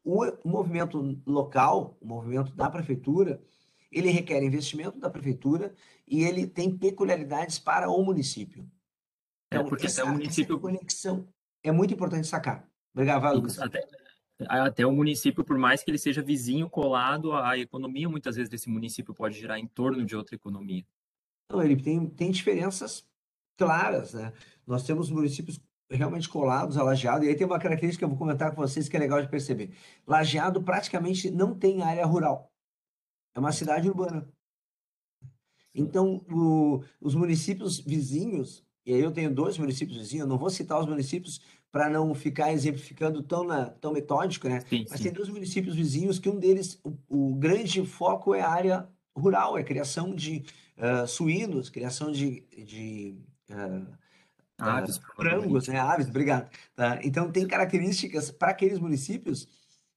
O, 0.04 0.24
movimento 0.44 1.20
local, 1.26 1.96
o 2.00 2.06
movimento 2.06 2.54
da 2.54 2.70
prefeitura, 2.70 3.42
ele 3.90 4.10
requer 4.10 4.42
investimento 4.42 4.98
da 5.00 5.10
prefeitura 5.10 5.74
e 6.06 6.22
ele 6.22 6.46
tem 6.46 6.76
peculiaridades 6.76 7.58
para 7.58 7.90
o 7.90 8.04
município. 8.04 8.62
É, 9.50 9.56
então, 9.56 9.66
é 9.66 9.68
porque 9.68 9.86
essa, 9.86 10.02
até 10.02 10.10
o 10.10 10.12
município. 10.12 10.60
conexão 10.60 11.28
é 11.62 11.72
muito 11.72 11.92
importante 11.92 12.26
sacar. 12.28 12.68
Obrigado, 12.94 13.34
Lucas. 13.34 13.58
Até, 13.58 13.84
até 14.48 14.86
o 14.86 14.92
município, 14.92 15.44
por 15.44 15.58
mais 15.58 15.82
que 15.82 15.90
ele 15.90 15.98
seja 15.98 16.22
vizinho, 16.22 16.70
colado, 16.70 17.32
a 17.32 17.58
economia 17.58 18.08
muitas 18.08 18.36
vezes 18.36 18.48
desse 18.48 18.68
município 18.68 19.12
pode 19.12 19.36
girar 19.36 19.58
em 19.58 19.66
torno 19.66 20.04
de 20.04 20.14
outra 20.14 20.36
economia. 20.36 20.84
Não, 21.50 21.62
ele 21.62 21.76
tem, 21.76 22.08
tem 22.08 22.30
diferenças 22.30 23.04
claras, 23.56 24.14
né? 24.14 24.32
Nós 24.66 24.82
temos 24.84 25.10
municípios 25.10 25.60
realmente 25.90 26.28
colados 26.28 26.76
a 26.76 26.82
Lajeado, 26.82 27.24
e 27.24 27.28
aí 27.28 27.36
tem 27.36 27.46
uma 27.46 27.58
característica 27.58 28.00
que 28.00 28.04
eu 28.04 28.08
vou 28.08 28.18
comentar 28.18 28.54
com 28.54 28.60
vocês 28.60 28.88
que 28.88 28.96
é 28.96 29.00
legal 29.00 29.22
de 29.22 29.28
perceber. 29.28 29.72
Lajeado 30.06 30.62
praticamente 30.62 31.30
não 31.30 31.54
tem 31.54 31.82
área 31.82 32.04
rural. 32.04 32.50
É 33.34 33.38
uma 33.38 33.52
cidade 33.52 33.88
urbana. 33.88 34.28
Então, 35.74 36.24
o, 36.30 36.82
os 37.00 37.14
municípios 37.14 37.78
vizinhos, 37.78 38.64
e 38.84 38.94
aí 38.94 39.00
eu 39.00 39.12
tenho 39.12 39.32
dois 39.32 39.58
municípios 39.58 39.98
vizinhos, 39.98 40.26
não 40.26 40.38
vou 40.38 40.50
citar 40.50 40.80
os 40.80 40.86
municípios 40.86 41.40
para 41.70 41.90
não 41.90 42.14
ficar 42.14 42.52
exemplificando 42.52 43.22
tão, 43.22 43.44
na, 43.44 43.66
tão 43.66 43.92
metódico, 43.92 44.48
né? 44.48 44.60
Sim, 44.60 44.86
Mas 44.88 44.98
sim. 44.98 45.04
tem 45.04 45.12
dois 45.12 45.28
municípios 45.28 45.74
vizinhos 45.74 46.18
que 46.18 46.30
um 46.30 46.38
deles, 46.38 46.80
o, 46.82 46.96
o, 47.06 47.34
grande 47.34 47.84
foco 47.84 48.34
é 48.34 48.40
a 48.40 48.48
área 48.48 48.88
rural, 49.14 49.58
é 49.58 49.62
criação 49.62 50.14
de 50.14 50.44
uh, 50.78 51.06
suínos, 51.06 51.68
criação 51.68 52.10
de, 52.10 52.40
de 52.64 53.18
uh, 53.50 53.96
Aves, 54.58 54.98
frangos, 55.14 55.68
né? 55.68 55.78
Aves, 55.78 56.08
obrigado. 56.08 56.50
Tá? 56.74 56.98
Então, 57.02 57.30
tem 57.30 57.46
características 57.46 58.30
para 58.30 58.52
aqueles 58.52 58.78
municípios 58.78 59.46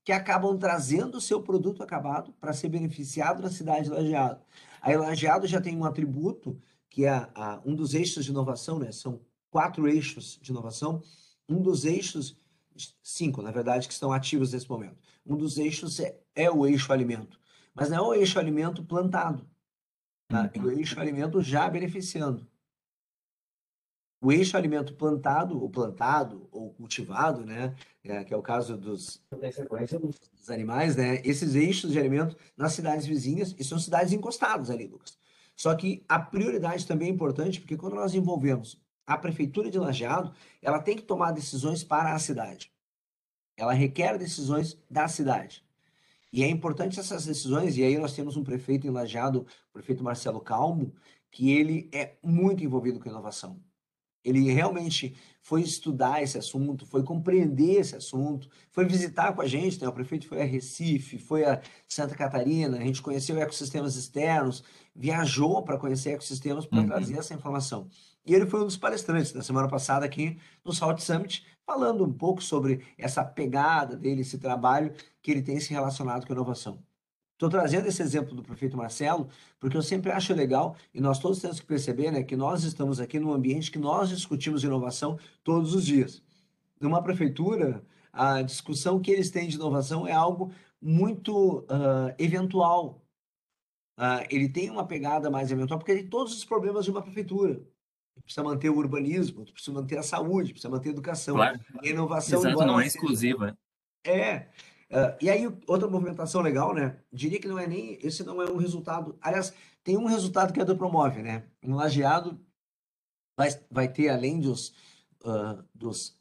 que 0.03 0.11
acabam 0.11 0.57
trazendo 0.57 1.17
o 1.17 1.21
seu 1.21 1.41
produto 1.41 1.81
acabado 1.81 2.33
para 2.33 2.53
ser 2.53 2.69
beneficiado 2.69 3.41
na 3.41 3.49
cidade 3.49 3.85
de 3.85 3.89
Lajeado. 3.91 4.41
A 4.81 4.91
Lajeado 4.91 5.47
já 5.47 5.61
tem 5.61 5.77
um 5.77 5.85
atributo 5.85 6.59
que 6.89 7.05
é 7.05 7.29
a, 7.35 7.61
um 7.65 7.75
dos 7.75 7.93
eixos 7.93 8.25
de 8.25 8.31
inovação, 8.31 8.79
né? 8.79 8.91
São 8.91 9.21
quatro 9.49 9.87
eixos 9.87 10.39
de 10.41 10.51
inovação. 10.51 11.01
Um 11.47 11.61
dos 11.61 11.85
eixos, 11.85 12.37
cinco, 13.01 13.41
na 13.41 13.51
verdade, 13.51 13.87
que 13.87 13.93
estão 13.93 14.11
ativos 14.11 14.51
nesse 14.51 14.69
momento. 14.69 14.97
Um 15.25 15.37
dos 15.37 15.57
eixos 15.57 15.99
é, 15.99 16.19
é 16.35 16.49
o 16.49 16.65
eixo 16.65 16.91
alimento, 16.91 17.39
mas 17.73 17.89
não 17.89 17.97
é 17.97 18.01
o 18.01 18.13
eixo 18.13 18.39
alimento 18.39 18.83
plantado, 18.83 19.47
tá? 20.27 20.49
É 20.53 20.59
o 20.59 20.71
eixo 20.71 20.99
alimento 20.99 21.41
já 21.41 21.69
beneficiando. 21.69 22.47
O 24.21 24.31
eixo 24.33 24.57
alimento 24.57 24.93
plantado, 24.95 25.61
ou 25.61 25.69
plantado, 25.69 26.47
ou 26.51 26.73
cultivado, 26.73 27.45
né? 27.45 27.73
É, 28.03 28.23
que 28.23 28.33
é 28.33 28.37
o 28.37 28.41
caso 28.41 28.77
dos, 28.77 29.21
dos 29.31 30.49
animais, 30.49 30.95
né? 30.97 31.21
Esses 31.23 31.55
eixos 31.55 31.91
de 31.91 31.99
alimento 31.99 32.35
nas 32.57 32.73
cidades 32.73 33.05
vizinhas, 33.05 33.55
e 33.57 33.63
são 33.63 33.79
cidades 33.79 34.11
encostadas 34.11 34.69
ali, 34.69 34.87
Lucas. 34.87 35.17
Só 35.55 35.73
que 35.75 36.03
a 36.07 36.19
prioridade 36.19 36.85
também 36.85 37.09
é 37.09 37.11
importante, 37.11 37.59
porque 37.61 37.77
quando 37.77 37.95
nós 37.95 38.13
envolvemos 38.13 38.81
a 39.07 39.17
prefeitura 39.17 39.71
de 39.71 39.79
Lajeado, 39.79 40.33
ela 40.61 40.79
tem 40.79 40.95
que 40.95 41.03
tomar 41.03 41.31
decisões 41.31 41.83
para 41.83 42.13
a 42.13 42.19
cidade. 42.19 42.71
Ela 43.57 43.73
requer 43.73 44.17
decisões 44.17 44.77
da 44.89 45.07
cidade. 45.07 45.63
E 46.31 46.43
é 46.43 46.47
importante 46.47 46.99
essas 46.99 47.25
decisões, 47.25 47.75
e 47.75 47.83
aí 47.83 47.97
nós 47.97 48.13
temos 48.13 48.37
um 48.37 48.43
prefeito 48.43 48.85
em 48.85 48.91
Lajeado, 48.91 49.47
o 49.69 49.73
prefeito 49.73 50.03
Marcelo 50.03 50.39
Calmo, 50.39 50.93
que 51.31 51.51
ele 51.51 51.89
é 51.91 52.17
muito 52.21 52.63
envolvido 52.63 52.99
com 52.99 53.09
inovação. 53.09 53.59
Ele 54.23 54.51
realmente 54.51 55.15
foi 55.41 55.61
estudar 55.61 56.21
esse 56.21 56.37
assunto, 56.37 56.85
foi 56.85 57.03
compreender 57.03 57.79
esse 57.79 57.95
assunto, 57.95 58.49
foi 58.71 58.85
visitar 58.85 59.33
com 59.33 59.41
a 59.41 59.47
gente, 59.47 59.81
né? 59.81 59.87
o 59.87 59.93
prefeito 59.93 60.27
foi 60.27 60.41
a 60.41 60.45
Recife, 60.45 61.17
foi 61.17 61.45
a 61.45 61.61
Santa 61.87 62.15
Catarina, 62.15 62.77
a 62.77 62.81
gente 62.81 63.01
conheceu 63.01 63.39
ecossistemas 63.39 63.95
externos, 63.95 64.63
viajou 64.95 65.63
para 65.63 65.77
conhecer 65.77 66.11
ecossistemas 66.11 66.65
para 66.65 66.79
uhum. 66.79 66.87
trazer 66.87 67.17
essa 67.17 67.33
informação. 67.33 67.87
E 68.25 68.35
ele 68.35 68.45
foi 68.45 68.61
um 68.61 68.65
dos 68.65 68.77
palestrantes 68.77 69.33
na 69.33 69.41
semana 69.41 69.67
passada 69.67 70.05
aqui 70.05 70.37
no 70.63 70.73
Salt 70.73 70.99
Summit, 70.99 71.45
falando 71.65 72.03
um 72.05 72.13
pouco 72.13 72.43
sobre 72.43 72.85
essa 72.97 73.23
pegada 73.23 73.95
dele, 73.95 74.21
esse 74.21 74.37
trabalho 74.37 74.93
que 75.21 75.31
ele 75.31 75.41
tem 75.41 75.59
se 75.59 75.71
relacionado 75.71 76.27
com 76.27 76.33
a 76.33 76.35
inovação. 76.35 76.83
Estou 77.39 77.49
trazendo 77.49 77.87
esse 77.87 78.01
exemplo 78.01 78.35
do 78.35 78.43
prefeito 78.43 78.75
Marcelo, 78.75 79.29
porque 79.61 79.77
eu 79.77 79.81
sempre 79.81 80.11
acho 80.11 80.33
legal, 80.33 80.75
e 80.93 80.99
nós 80.99 81.19
todos 81.19 81.39
temos 81.39 81.57
que 81.57 81.65
perceber 81.65 82.11
né, 82.11 82.21
que 82.21 82.35
nós 82.35 82.65
estamos 82.65 82.99
aqui 82.99 83.17
num 83.17 83.31
ambiente 83.31 83.71
que 83.71 83.79
nós 83.79 84.09
discutimos 84.09 84.61
inovação 84.61 85.17
todos 85.41 85.73
os 85.73 85.85
dias. 85.85 86.21
Numa 86.81 87.01
prefeitura, 87.01 87.81
a 88.11 88.41
discussão 88.41 88.99
que 88.99 89.09
eles 89.09 89.31
têm 89.31 89.47
de 89.47 89.55
inovação 89.55 90.05
é 90.05 90.11
algo 90.11 90.51
muito 90.81 91.59
uh, 91.59 92.13
eventual. 92.17 93.01
Uh, 93.97 94.27
ele 94.29 94.49
tem 94.49 94.69
uma 94.69 94.85
pegada 94.85 95.29
mais 95.29 95.49
eventual, 95.49 95.79
porque 95.79 95.95
tem 95.95 96.09
todos 96.09 96.35
os 96.35 96.43
problemas 96.43 96.83
de 96.83 96.91
uma 96.91 97.01
prefeitura. 97.01 97.61
Precisa 98.21 98.43
manter 98.43 98.69
o 98.69 98.75
urbanismo, 98.75 99.45
precisa 99.45 99.71
manter 99.71 99.97
a 99.97 100.03
saúde, 100.03 100.51
precisa 100.51 100.69
manter 100.69 100.89
a 100.89 100.91
educação. 100.91 101.35
Claro. 101.35 101.57
A 101.81 101.87
inovação 101.87 102.39
Exato, 102.41 102.65
não 102.65 102.81
é 102.81 102.85
exclusiva. 102.85 103.57
É, 104.05 104.47
Uh, 104.91 105.15
e 105.21 105.29
aí, 105.29 105.45
outra 105.67 105.87
movimentação 105.87 106.41
legal, 106.41 106.73
né? 106.73 106.97
Diria 107.11 107.39
que 107.39 107.47
não 107.47 107.59
é 107.59 107.67
nem. 107.67 107.99
Esse 108.01 108.23
não 108.23 108.41
é 108.41 108.49
um 108.49 108.57
resultado. 108.57 109.17
Aliás, 109.21 109.53
tem 109.83 109.97
um 109.97 110.05
resultado 110.05 110.51
que 110.51 110.59
é 110.59 110.65
do 110.65 110.75
Promove, 110.75 111.21
né? 111.21 111.45
Em 111.61 111.73
Lajeado 111.73 112.39
vai, 113.37 113.49
vai 113.69 113.87
ter, 113.87 114.09
além 114.09 114.39
dos, 114.39 114.69
uh, 115.23 115.63
dos 115.73 116.19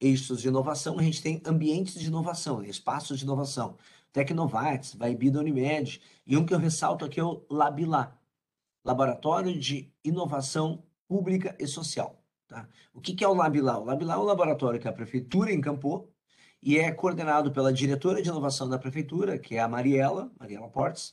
eixos 0.00 0.40
de 0.40 0.48
inovação, 0.48 0.98
a 0.98 1.02
gente 1.02 1.22
tem 1.22 1.40
ambientes 1.46 1.94
de 1.94 2.06
inovação, 2.06 2.60
né? 2.60 2.68
espaços 2.68 3.18
de 3.18 3.24
inovação. 3.24 3.76
Tecnovates, 4.12 4.94
vai 4.94 5.14
da 5.14 5.40
Unimed. 5.40 6.00
E 6.26 6.36
um 6.36 6.46
que 6.46 6.54
eu 6.54 6.58
ressalto 6.58 7.04
aqui 7.04 7.18
é 7.18 7.24
o 7.24 7.44
Labilá 7.50 8.16
Laboratório 8.84 9.58
de 9.58 9.92
Inovação 10.04 10.84
Pública 11.08 11.56
e 11.58 11.66
Social. 11.66 12.22
Tá? 12.46 12.68
O 12.92 13.00
que, 13.00 13.14
que 13.14 13.24
é 13.24 13.28
o 13.28 13.34
Labilá? 13.34 13.78
O 13.78 13.84
Labilá 13.84 14.14
é 14.14 14.18
um 14.18 14.22
laboratório 14.22 14.78
que 14.78 14.86
a 14.86 14.92
prefeitura 14.92 15.52
encampou 15.52 16.13
e 16.64 16.78
é 16.78 16.90
coordenado 16.90 17.52
pela 17.52 17.70
diretora 17.70 18.22
de 18.22 18.30
inovação 18.30 18.66
da 18.66 18.78
prefeitura, 18.78 19.38
que 19.38 19.54
é 19.54 19.60
a 19.60 19.68
Mariela, 19.68 20.32
Mariela 20.40 20.66
Portes, 20.66 21.12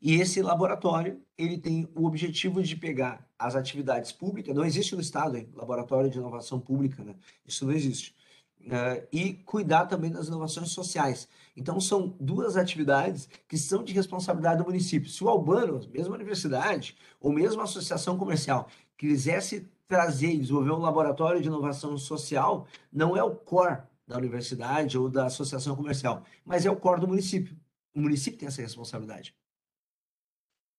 e 0.00 0.14
esse 0.14 0.40
laboratório, 0.40 1.20
ele 1.36 1.58
tem 1.58 1.86
o 1.94 2.06
objetivo 2.06 2.62
de 2.62 2.74
pegar 2.74 3.28
as 3.38 3.54
atividades 3.54 4.10
públicas, 4.10 4.54
não 4.54 4.64
existe 4.64 4.94
no 4.94 5.02
estado, 5.02 5.36
hein? 5.36 5.50
laboratório 5.54 6.08
de 6.08 6.16
inovação 6.16 6.58
pública, 6.58 7.04
né? 7.04 7.14
Isso 7.46 7.66
não 7.66 7.72
existe. 7.72 8.14
Uh, 8.60 9.06
e 9.12 9.34
cuidar 9.34 9.86
também 9.86 10.10
das 10.10 10.28
inovações 10.28 10.70
sociais. 10.70 11.28
Então, 11.54 11.78
são 11.78 12.16
duas 12.18 12.56
atividades 12.56 13.28
que 13.46 13.58
são 13.58 13.84
de 13.84 13.92
responsabilidade 13.92 14.58
do 14.58 14.64
município. 14.64 15.10
Se 15.10 15.22
o 15.22 15.28
Albano, 15.28 15.80
mesmo 15.92 16.14
a 16.14 16.16
universidade, 16.16 16.96
ou 17.20 17.32
mesmo 17.32 17.60
associação 17.60 18.16
comercial, 18.16 18.68
quisesse 18.96 19.68
trazer 19.86 20.32
e 20.32 20.38
desenvolver 20.38 20.72
um 20.72 20.78
laboratório 20.78 21.40
de 21.40 21.48
inovação 21.48 21.96
social, 21.96 22.66
não 22.92 23.16
é 23.16 23.22
o 23.22 23.34
core 23.36 23.82
da 24.06 24.16
universidade 24.16 24.96
ou 24.96 25.10
da 25.10 25.26
associação 25.26 25.74
comercial, 25.74 26.24
mas 26.44 26.64
é 26.64 26.70
o 26.70 26.76
core 26.76 27.00
do 27.00 27.08
município. 27.08 27.56
O 27.94 28.00
município 28.00 28.38
tem 28.38 28.48
essa 28.48 28.62
responsabilidade. 28.62 29.34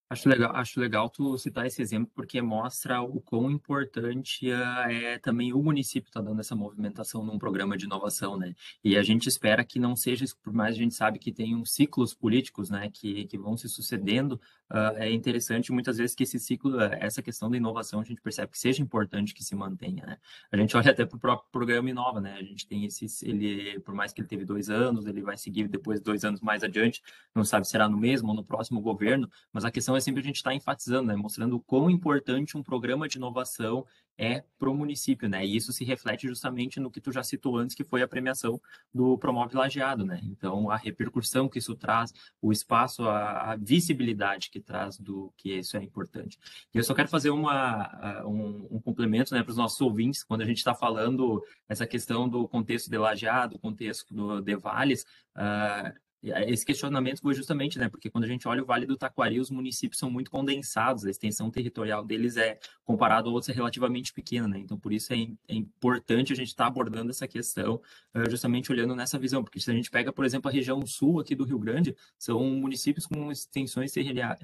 Acho 0.09 0.29
legal, 0.29 0.55
acho 0.55 0.79
legal 0.79 1.09
tu 1.09 1.37
citar 1.37 1.65
esse 1.65 1.81
exemplo, 1.81 2.09
porque 2.15 2.41
mostra 2.41 3.01
o 3.01 3.19
quão 3.19 3.51
importante 3.51 4.49
é 4.49 5.19
também 5.19 5.51
o 5.51 5.61
município 5.61 6.07
estar 6.07 6.21
tá 6.21 6.29
dando 6.29 6.39
essa 6.39 6.55
movimentação 6.55 7.25
num 7.25 7.37
programa 7.37 7.75
de 7.77 7.83
inovação, 7.83 8.37
né? 8.37 8.55
E 8.81 8.95
a 8.95 9.03
gente 9.03 9.27
espera 9.27 9.65
que 9.65 9.79
não 9.79 9.97
seja 9.97 10.23
isso, 10.23 10.37
por 10.41 10.53
mais 10.53 10.75
a 10.75 10.77
gente 10.77 10.95
sabe 10.95 11.19
que 11.19 11.29
tem 11.29 11.53
uns 11.53 11.73
ciclos 11.73 12.13
políticos, 12.13 12.69
né, 12.69 12.89
que, 12.89 13.25
que 13.25 13.37
vão 13.37 13.57
se 13.57 13.67
sucedendo, 13.67 14.39
uh, 14.71 14.95
é 14.95 15.11
interessante 15.11 15.73
muitas 15.73 15.97
vezes 15.97 16.15
que 16.15 16.23
esse 16.23 16.39
ciclo, 16.39 16.79
essa 16.79 17.21
questão 17.21 17.51
da 17.51 17.57
inovação, 17.57 17.99
a 17.99 18.03
gente 18.05 18.21
percebe 18.21 18.53
que 18.53 18.59
seja 18.59 18.81
importante 18.81 19.33
que 19.33 19.43
se 19.43 19.55
mantenha, 19.55 20.05
né? 20.05 20.17
A 20.49 20.55
gente 20.55 20.77
olha 20.77 20.91
até 20.91 21.05
para 21.05 21.17
o 21.17 21.19
próprio 21.19 21.49
programa 21.51 21.89
Inova, 21.89 22.21
né? 22.21 22.37
A 22.39 22.43
gente 22.43 22.65
tem 22.65 22.85
esse, 22.85 23.07
ele, 23.27 23.77
por 23.81 23.93
mais 23.93 24.13
que 24.13 24.21
ele 24.21 24.27
teve 24.29 24.45
dois 24.45 24.69
anos, 24.69 25.05
ele 25.05 25.21
vai 25.21 25.37
seguir 25.37 25.67
depois 25.67 25.99
dois 25.99 26.23
anos 26.23 26.39
mais 26.39 26.63
adiante, 26.63 27.03
não 27.35 27.43
sabe 27.43 27.65
se 27.65 27.71
será 27.71 27.89
no 27.89 27.97
mesmo 27.97 28.29
ou 28.29 28.35
no 28.35 28.43
próximo 28.43 28.79
governo, 28.79 29.29
mas 29.51 29.65
a 29.65 29.71
questão 29.71 29.96
é 29.97 30.01
sempre 30.01 30.21
a 30.21 30.23
gente 30.23 30.37
está 30.37 30.53
enfatizando, 30.53 31.07
né, 31.07 31.15
mostrando 31.15 31.55
o 31.55 31.59
quão 31.59 31.89
importante 31.89 32.57
um 32.57 32.63
programa 32.63 33.07
de 33.07 33.17
inovação 33.17 33.85
é 34.17 34.43
para 34.57 34.69
o 34.69 34.73
município, 34.73 35.29
né? 35.29 35.45
E 35.45 35.55
isso 35.55 35.71
se 35.71 35.85
reflete 35.85 36.27
justamente 36.27 36.79
no 36.79 36.89
que 36.89 36.99
tu 36.99 37.11
já 37.11 37.21
citou 37.21 37.55
antes, 37.55 37.75
que 37.75 37.83
foi 37.83 38.01
a 38.01 38.07
premiação 38.07 38.59
do 38.91 39.17
Promove 39.17 39.55
Lajeado, 39.55 40.03
né? 40.03 40.19
Então, 40.23 40.71
a 40.71 40.75
repercussão 40.75 41.47
que 41.47 41.59
isso 41.59 41.75
traz, 41.75 42.11
o 42.41 42.51
espaço, 42.51 43.03
a, 43.03 43.51
a 43.51 43.55
visibilidade 43.55 44.49
que 44.49 44.59
traz 44.59 44.97
do 44.97 45.31
que 45.37 45.53
isso 45.53 45.77
é 45.77 45.83
importante. 45.83 46.39
E 46.73 46.77
eu 46.77 46.83
só 46.83 46.95
quero 46.95 47.07
fazer 47.07 47.29
uma, 47.29 48.23
um, 48.25 48.67
um 48.71 48.81
complemento 48.81 49.35
né, 49.35 49.43
para 49.43 49.51
os 49.51 49.57
nossos 49.57 49.79
ouvintes, 49.79 50.23
quando 50.23 50.41
a 50.41 50.45
gente 50.45 50.57
está 50.57 50.73
falando 50.73 51.43
essa 51.69 51.85
questão 51.85 52.27
do 52.27 52.47
contexto 52.47 52.89
de 52.89 52.97
Lajeado, 52.97 53.59
contexto 53.59 54.13
do, 54.15 54.41
de 54.41 54.55
Vales, 54.55 55.05
uh, 55.35 56.06
esse 56.23 56.65
questionamento 56.65 57.21
foi 57.21 57.33
justamente, 57.33 57.77
né, 57.77 57.89
porque 57.89 58.09
quando 58.09 58.23
a 58.23 58.27
gente 58.27 58.47
olha 58.47 58.63
o 58.63 58.65
Vale 58.65 58.85
do 58.85 58.97
Taquari, 58.97 59.39
os 59.39 59.51
municípios 59.51 59.99
são 59.99 60.09
muito 60.09 60.31
condensados, 60.31 61.05
a 61.05 61.09
extensão 61.09 61.51
territorial 61.51 62.03
deles 62.03 62.37
é, 62.37 62.59
comparado 62.83 63.29
a 63.29 63.31
outros, 63.31 63.49
é 63.49 63.53
relativamente 63.53 64.11
pequena, 64.11 64.47
né, 64.47 64.57
então 64.57 64.79
por 64.79 64.91
isso 64.91 65.13
é, 65.13 65.17
é 65.47 65.55
importante 65.55 66.33
a 66.33 66.35
gente 66.35 66.47
estar 66.47 66.63
tá 66.63 66.67
abordando 66.67 67.11
essa 67.11 67.27
questão, 67.27 67.81
uh, 68.15 68.29
justamente 68.29 68.71
olhando 68.71 68.95
nessa 68.95 69.19
visão, 69.19 69.43
porque 69.43 69.59
se 69.59 69.69
a 69.69 69.73
gente 69.73 69.91
pega, 69.91 70.11
por 70.11 70.25
exemplo, 70.25 70.49
a 70.49 70.51
região 70.51 70.85
sul 70.85 71.19
aqui 71.19 71.35
do 71.35 71.45
Rio 71.45 71.59
Grande, 71.59 71.95
são 72.17 72.43
municípios 72.43 73.05
com 73.05 73.31
extensões 73.31 73.91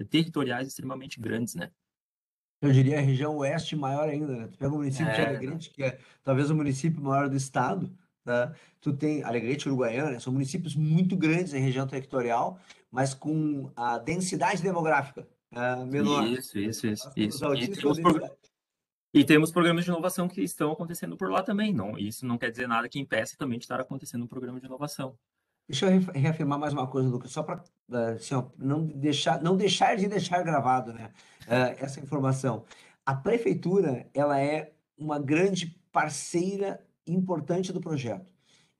territoriais 0.10 0.68
extremamente 0.68 1.20
grandes, 1.20 1.56
né. 1.56 1.72
Eu 2.62 2.72
diria 2.72 3.00
a 3.00 3.02
região 3.02 3.36
oeste 3.38 3.76
maior 3.76 4.08
ainda, 4.08 4.36
né, 4.36 4.48
tu 4.48 4.58
pega 4.58 4.72
o 4.74 4.78
município 4.78 5.12
é... 5.12 5.16
de 5.16 5.22
Alegrete, 5.22 5.70
que 5.72 5.84
é 5.84 6.00
talvez 6.24 6.50
o 6.50 6.56
município 6.56 7.02
maior 7.02 7.28
do 7.28 7.36
estado, 7.36 7.92
Tá? 8.24 8.54
Tu 8.80 8.94
tem 8.94 9.24
Alegrete, 9.24 9.68
Uruguaiana, 9.68 10.20
são 10.20 10.32
municípios 10.32 10.76
muito 10.76 11.16
grandes 11.18 11.54
em 11.54 11.60
região 11.60 11.86
territorial, 11.86 12.58
mas 12.90 13.14
com 13.14 13.70
a 13.76 13.98
densidade 13.98 14.62
demográfica 14.62 15.28
uh, 15.52 15.86
menor. 15.86 16.26
Isso, 16.26 16.58
isso, 16.58 16.88
isso. 16.88 17.12
isso. 17.16 17.54
E, 17.56 17.68
temos 17.68 18.00
e, 19.14 19.24
temos 19.24 19.52
programas 19.52 19.84
de 19.84 19.92
inovação 19.92 20.28
que 20.28 20.42
estão 20.42 20.72
acontecendo 20.72 21.18
por 21.18 21.30
lá 21.30 21.44
também. 21.44 21.74
Não, 21.74 21.98
isso 21.98 22.26
não 22.26 22.38
quer 22.38 22.50
dizer 22.50 22.68
nada 22.68 22.88
que 22.88 23.00
impeça 23.00 23.36
também 23.38 23.60
de 23.60 23.66
estar 23.66 23.80
acontecendo 23.80 24.24
um 24.24 24.28
programa 24.28 24.60
de 24.60 24.66
inovação. 24.66 25.18
Deixa 25.68 25.86
eu 25.90 26.02
reafirmar 26.14 26.60
mais 26.60 26.74
uma 26.74 26.88
coisa, 26.88 27.08
Lucas, 27.08 27.32
só 27.32 27.42
para 27.42 27.64
assim, 28.16 28.36
não, 28.58 28.86
deixar, 28.86 29.42
não 29.42 29.56
deixar 29.56 29.96
de 29.96 30.08
deixar 30.08 30.44
gravado 30.44 30.94
né, 30.94 31.12
uh, 31.44 31.76
essa 31.84 32.00
informação. 32.00 32.66
A 33.06 33.16
prefeitura 33.16 34.10
ela 34.14 34.40
é 34.40 34.74
uma 34.98 35.20
grande 35.20 35.68
parceira 35.92 36.82
importante 37.08 37.74
do 37.74 37.82
projeto. 37.82 38.32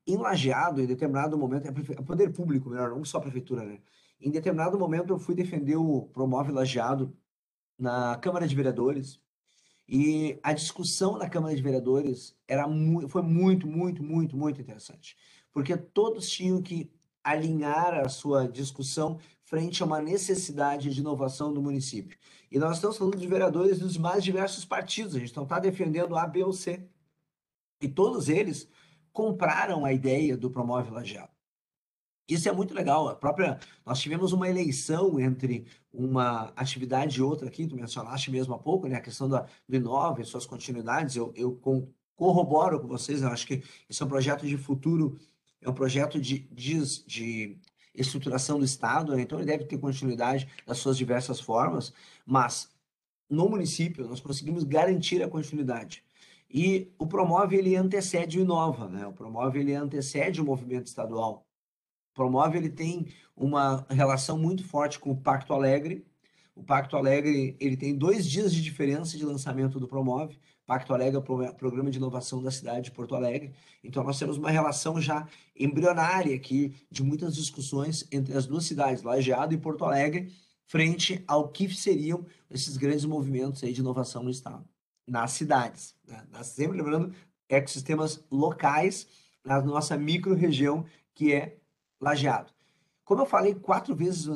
Em 0.06 0.16
Lajeado, 0.18 0.82
em 0.82 0.86
determinado 0.86 1.38
momento, 1.38 1.66
é 1.66 1.70
o 1.70 1.92
é 2.00 2.02
poder 2.02 2.32
público, 2.32 2.68
melhor, 2.70 2.90
não 2.90 3.04
só 3.04 3.18
a 3.18 3.20
prefeitura, 3.22 3.64
né? 3.64 3.80
Em 4.20 4.30
determinado 4.30 4.78
momento, 4.78 5.12
eu 5.12 5.18
fui 5.18 5.34
defender 5.34 5.76
o 5.76 6.02
Promove 6.12 6.52
Lajeado 6.52 7.16
na 7.78 8.16
Câmara 8.18 8.46
de 8.46 8.54
Vereadores 8.54 9.20
E 9.88 10.38
a 10.42 10.52
discussão 10.52 11.18
na 11.18 11.28
Câmara 11.28 11.54
de 11.54 11.62
Vereadores 11.62 12.36
era 12.48 12.66
mu 12.68 13.08
foi 13.08 13.22
muito, 13.22 13.66
muito, 13.66 14.02
muito, 14.02 14.36
muito 14.36 14.60
interessante, 14.60 15.16
porque 15.52 15.76
todos 15.76 16.28
tinham 16.30 16.62
que 16.62 16.90
alinhar 17.22 17.94
a 17.94 18.08
sua 18.08 18.48
discussão 18.48 19.18
frente 19.44 19.82
a 19.82 19.86
uma 19.86 20.00
necessidade 20.00 20.90
de 20.90 21.00
inovação 21.00 21.52
do 21.52 21.62
município. 21.62 22.18
E 22.50 22.58
nós 22.58 22.76
estamos 22.76 22.96
falando 22.98 23.16
de 23.18 23.26
vereadores 23.26 23.78
dos 23.78 23.96
mais 23.98 24.24
diversos 24.24 24.64
partidos, 24.64 25.14
a 25.16 25.18
gente 25.20 25.36
não 25.36 25.44
está 25.44 25.58
defendendo 25.58 26.16
A, 26.16 26.26
B 26.26 26.42
ou 26.44 26.52
C. 26.52 26.86
E 27.80 27.88
todos 27.88 28.28
eles 28.28 28.68
compraram 29.12 29.84
a 29.84 29.92
ideia 29.92 30.36
do 30.36 30.50
Promove 30.50 30.90
Lajeado. 30.90 31.32
Isso 32.28 32.48
é 32.48 32.52
muito 32.52 32.72
legal. 32.72 33.08
A 33.08 33.14
própria, 33.14 33.58
nós 33.84 34.00
tivemos 34.00 34.32
uma 34.32 34.48
eleição 34.48 35.20
entre 35.20 35.66
uma 35.92 36.52
atividade 36.56 37.18
e 37.18 37.22
outra 37.22 37.48
aqui, 37.48 37.66
tu 37.66 37.76
mencionaste 37.76 38.30
mesmo 38.30 38.54
há 38.54 38.58
pouco, 38.58 38.88
né? 38.88 38.96
A 38.96 39.00
questão 39.00 39.28
da, 39.28 39.46
do 39.68 39.76
Inova 39.76 40.22
e 40.22 40.24
suas 40.24 40.46
continuidades. 40.46 41.16
Eu, 41.16 41.32
eu 41.36 41.60
corroboro 42.16 42.80
com 42.80 42.88
vocês, 42.88 43.22
eu 43.22 43.28
acho 43.28 43.46
que 43.46 43.62
isso 43.88 44.02
é 44.02 44.06
um 44.06 44.08
projeto 44.08 44.46
de 44.46 44.56
futuro, 44.56 45.18
é 45.60 45.68
um 45.68 45.74
projeto 45.74 46.18
de, 46.18 46.38
de, 46.50 47.04
de 47.06 47.58
estruturação 47.94 48.58
do 48.58 48.64
Estado, 48.64 49.14
né? 49.14 49.22
então 49.22 49.38
ele 49.38 49.46
deve 49.46 49.64
ter 49.64 49.78
continuidade 49.78 50.48
das 50.66 50.78
suas 50.78 50.96
diversas 50.96 51.40
formas, 51.40 51.92
mas 52.24 52.70
no 53.28 53.48
município 53.48 54.06
nós 54.06 54.20
conseguimos 54.20 54.64
garantir 54.64 55.22
a 55.22 55.28
continuidade. 55.28 56.02
E 56.50 56.92
o 56.98 57.06
Promove 57.06 57.56
ele 57.56 57.74
antecede 57.74 58.38
o 58.38 58.42
Inova, 58.42 58.88
né? 58.88 59.06
O 59.06 59.12
Promove 59.12 59.58
ele 59.58 59.74
antecede 59.74 60.40
o 60.40 60.44
movimento 60.44 60.86
estadual. 60.86 61.46
O 62.12 62.14
Promove 62.14 62.58
ele 62.58 62.70
tem 62.70 63.08
uma 63.36 63.84
relação 63.90 64.38
muito 64.38 64.64
forte 64.64 64.98
com 64.98 65.10
o 65.10 65.16
Pacto 65.16 65.52
Alegre. 65.52 66.06
O 66.54 66.62
Pacto 66.62 66.96
Alegre 66.96 67.56
ele 67.58 67.76
tem 67.76 67.96
dois 67.96 68.26
dias 68.26 68.54
de 68.54 68.62
diferença 68.62 69.16
de 69.16 69.24
lançamento 69.24 69.80
do 69.80 69.88
Promove. 69.88 70.38
Pacto 70.66 70.94
Alegre 70.94 71.16
é 71.16 71.18
o 71.18 71.54
programa 71.54 71.90
de 71.90 71.98
inovação 71.98 72.42
da 72.42 72.50
cidade 72.50 72.86
de 72.86 72.90
Porto 72.90 73.14
Alegre. 73.14 73.52
Então, 73.82 74.02
nós 74.02 74.18
temos 74.18 74.38
uma 74.38 74.50
relação 74.50 74.98
já 75.00 75.28
embrionária 75.54 76.34
aqui 76.34 76.74
de 76.90 77.02
muitas 77.02 77.34
discussões 77.34 78.06
entre 78.10 78.34
as 78.34 78.46
duas 78.46 78.64
cidades, 78.64 79.02
Lajeado 79.02 79.52
e 79.52 79.58
Porto 79.58 79.84
Alegre, 79.84 80.32
frente 80.66 81.22
ao 81.26 81.48
que 81.48 81.68
seriam 81.74 82.24
esses 82.50 82.78
grandes 82.78 83.04
movimentos 83.04 83.62
aí 83.62 83.72
de 83.72 83.80
inovação 83.80 84.22
no 84.22 84.30
estado, 84.30 84.66
nas 85.06 85.32
cidades. 85.32 85.94
Né? 86.06 86.22
Sempre 86.42 86.78
lembrando, 86.78 87.14
ecossistemas 87.48 88.24
locais 88.30 89.06
na 89.44 89.60
nossa 89.60 89.96
micro-região, 89.96 90.84
que 91.14 91.32
é 91.32 91.56
Lajeado. 92.00 92.52
Como 93.04 93.20
eu 93.20 93.26
falei 93.26 93.54
quatro 93.54 93.94
vezes, 93.94 94.26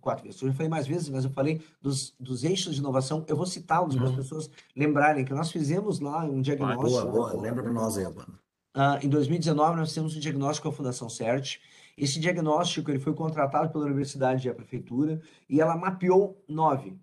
quatro 0.00 0.24
vezes, 0.24 0.40
eu 0.42 0.48
já 0.48 0.54
falei 0.54 0.68
mais 0.68 0.86
vezes, 0.86 1.08
mas 1.08 1.24
eu 1.24 1.30
falei 1.30 1.62
dos, 1.80 2.14
dos 2.20 2.44
eixos 2.44 2.74
de 2.74 2.80
inovação, 2.80 3.24
eu 3.26 3.34
vou 3.34 3.46
citá-los 3.46 3.96
para 3.96 4.04
as 4.04 4.10
uhum. 4.10 4.16
pessoas 4.16 4.50
lembrarem 4.76 5.24
que 5.24 5.32
nós 5.32 5.50
fizemos 5.50 6.00
lá 6.00 6.24
um 6.24 6.42
diagnóstico. 6.42 6.98
Ah, 6.98 7.04
boa, 7.06 7.30
boa, 7.30 7.42
lembra 7.42 7.62
para 7.62 7.72
nós 7.72 7.96
aí, 7.96 8.04
Albano. 8.04 8.38
Uh, 8.76 9.04
em 9.04 9.08
2019, 9.08 9.76
nós 9.76 9.88
fizemos 9.88 10.16
um 10.16 10.20
diagnóstico 10.20 10.68
com 10.68 10.74
a 10.74 10.76
Fundação 10.76 11.08
CERT. 11.08 11.58
Esse 11.96 12.20
diagnóstico 12.20 12.90
ele 12.90 13.00
foi 13.00 13.14
contratado 13.14 13.70
pela 13.70 13.84
Universidade 13.86 14.46
e 14.46 14.50
a 14.50 14.54
Prefeitura 14.54 15.20
e 15.48 15.60
ela 15.60 15.76
mapeou 15.76 16.42
nove, 16.46 16.98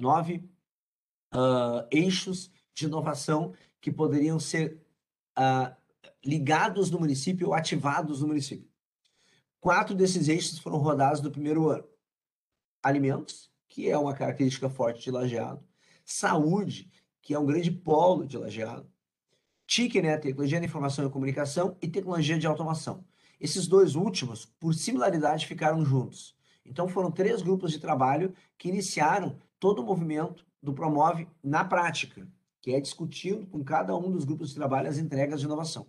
nove 0.00 0.48
uh, 1.34 1.86
eixos 1.90 2.50
de 2.74 2.86
inovação 2.86 3.54
que 3.80 3.90
poderiam 3.90 4.38
ser 4.38 4.80
uh, 5.38 5.74
ligados 6.24 6.90
no 6.90 6.98
município 6.98 7.48
ou 7.48 7.54
ativados 7.54 8.20
no 8.20 8.28
município. 8.28 8.68
Quatro 9.60 9.94
desses 9.94 10.28
eixos 10.28 10.58
foram 10.58 10.78
rodados 10.78 11.20
no 11.20 11.30
primeiro 11.30 11.68
ano. 11.68 11.84
Alimentos, 12.82 13.50
que 13.68 13.90
é 13.90 13.98
uma 13.98 14.14
característica 14.14 14.68
forte 14.68 15.02
de 15.02 15.10
Lajeado. 15.10 15.64
Saúde, 16.04 16.90
que 17.20 17.34
é 17.34 17.38
um 17.38 17.46
grande 17.46 17.70
polo 17.70 18.26
de 18.26 18.38
Lajeado. 18.38 18.90
TIC, 19.66 20.00
né, 20.00 20.16
tecnologia 20.16 20.58
de 20.58 20.66
informação 20.66 21.06
e 21.06 21.10
comunicação, 21.10 21.76
e 21.82 21.88
tecnologia 21.88 22.38
de 22.38 22.46
automação. 22.46 23.04
Esses 23.38 23.66
dois 23.66 23.94
últimos, 23.94 24.46
por 24.46 24.74
similaridade, 24.74 25.46
ficaram 25.46 25.84
juntos. 25.84 26.34
Então 26.64 26.88
foram 26.88 27.10
três 27.10 27.42
grupos 27.42 27.70
de 27.72 27.78
trabalho 27.78 28.34
que 28.56 28.68
iniciaram 28.68 29.38
todo 29.58 29.82
o 29.82 29.84
movimento 29.84 30.46
do 30.62 30.72
Promove 30.72 31.28
na 31.42 31.64
prática, 31.64 32.26
que 32.60 32.72
é 32.72 32.80
discutindo 32.80 33.46
com 33.46 33.62
cada 33.62 33.96
um 33.96 34.10
dos 34.10 34.24
grupos 34.24 34.50
de 34.50 34.56
trabalho 34.56 34.88
as 34.88 34.98
entregas 34.98 35.40
de 35.40 35.46
inovação. 35.46 35.86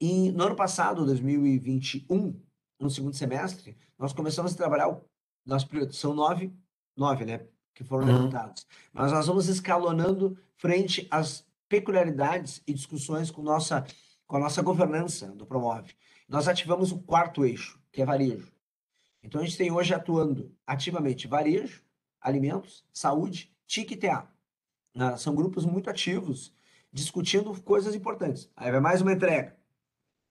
E 0.00 0.32
no 0.32 0.44
ano 0.44 0.56
passado, 0.56 1.04
2021, 1.04 2.40
no 2.78 2.90
segundo 2.90 3.14
semestre, 3.14 3.76
nós 3.98 4.12
começamos 4.12 4.54
a 4.54 4.56
trabalhar, 4.56 4.98
nós, 5.44 5.66
são 5.92 6.14
nove, 6.14 6.52
nove, 6.96 7.24
né, 7.24 7.46
que 7.74 7.84
foram 7.84 8.06
uhum. 8.06 8.14
levantados. 8.14 8.66
Mas 8.92 9.12
nós 9.12 9.26
vamos 9.26 9.48
escalonando 9.48 10.38
frente 10.56 11.06
às 11.10 11.46
peculiaridades 11.68 12.62
e 12.66 12.72
discussões 12.72 13.30
com, 13.30 13.42
nossa, 13.42 13.86
com 14.26 14.36
a 14.36 14.40
nossa 14.40 14.62
governança 14.62 15.28
do 15.28 15.46
Promove. 15.46 15.94
Nós 16.28 16.48
ativamos 16.48 16.92
o 16.92 16.98
quarto 16.98 17.44
eixo, 17.44 17.80
que 17.92 18.00
é 18.00 18.04
varejo. 18.04 18.52
Então, 19.22 19.40
a 19.40 19.44
gente 19.44 19.58
tem 19.58 19.70
hoje 19.70 19.92
atuando 19.92 20.54
ativamente 20.66 21.28
varejo, 21.28 21.82
alimentos, 22.20 22.84
saúde, 22.92 23.52
TIC 23.70 23.92
e 23.92 23.96
TA. 23.96 24.28
Ah, 24.96 25.16
são 25.16 25.32
grupos 25.32 25.64
muito 25.64 25.88
ativos, 25.88 26.52
discutindo 26.92 27.62
coisas 27.62 27.94
importantes. 27.94 28.50
Aí 28.56 28.68
vai 28.68 28.80
mais 28.80 29.00
uma 29.00 29.12
entrega. 29.12 29.56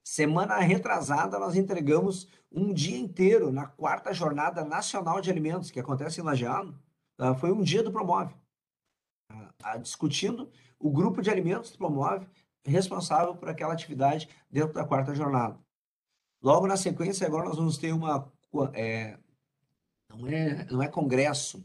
Semana 0.04 0.58
retrasada, 0.58 1.40
nós 1.40 1.56
entregamos 1.56 2.28
um 2.52 2.74
dia 2.74 2.98
inteiro 2.98 3.50
na 3.50 3.66
quarta 3.66 4.14
Jornada 4.14 4.66
Nacional 4.66 5.22
de 5.22 5.32
Alimentos, 5.32 5.72
que 5.72 5.80
acontece 5.80 6.20
em 6.20 6.24
Lajeado. 6.24 6.78
Uh, 7.18 7.34
foi 7.36 7.54
um 7.54 7.62
dia 7.62 7.82
do 7.82 7.94
Promove. 7.94 8.36
Uh, 9.32 9.80
discutindo 9.80 10.52
o 10.78 10.92
grupo 10.92 11.22
de 11.22 11.30
alimentos 11.30 11.72
do 11.72 11.78
Promove, 11.78 12.28
responsável 12.66 13.36
por 13.36 13.48
aquela 13.48 13.74
atividade 13.74 14.28
dentro 14.52 14.74
da 14.74 14.84
quarta 14.84 15.16
jornada. 15.16 15.58
Logo 16.42 16.68
na 16.68 16.76
sequência, 16.76 17.26
agora 17.26 17.48
nós 17.48 17.56
vamos 17.56 17.78
ter 17.78 17.94
uma. 17.94 18.30
É, 18.74 19.18
não, 20.10 20.28
é, 20.28 20.66
não 20.66 20.84
é 20.84 20.90
congresso, 20.90 21.64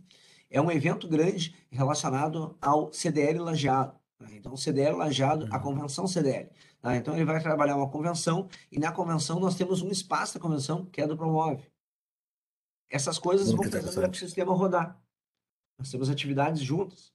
é 0.54 0.60
um 0.60 0.70
evento 0.70 1.08
grande 1.08 1.52
relacionado 1.68 2.56
ao 2.62 2.92
CDL 2.92 3.40
Lajeado. 3.40 3.92
Né? 4.20 4.36
Então, 4.36 4.52
o 4.52 4.56
CDL 4.56 4.96
Lajeado, 4.96 5.48
a 5.50 5.56
uhum. 5.56 5.62
convenção 5.62 6.06
CDL. 6.06 6.48
Tá? 6.80 6.96
Então, 6.96 7.16
ele 7.16 7.24
vai 7.24 7.42
trabalhar 7.42 7.76
uma 7.76 7.90
convenção 7.90 8.48
e 8.70 8.78
na 8.78 8.92
convenção 8.92 9.40
nós 9.40 9.56
temos 9.56 9.82
um 9.82 9.90
espaço 9.90 10.34
da 10.34 10.40
convenção 10.40 10.86
que 10.86 11.00
é 11.00 11.08
do 11.08 11.16
Promove. 11.16 11.66
Essas 12.88 13.18
coisas 13.18 13.52
Muito 13.52 13.68
vão 13.68 13.82
fazer 13.82 14.08
o 14.08 14.14
sistema 14.14 14.54
rodar. 14.54 14.96
Nós 15.76 15.90
temos 15.90 16.08
atividades 16.08 16.62
juntas. 16.62 17.12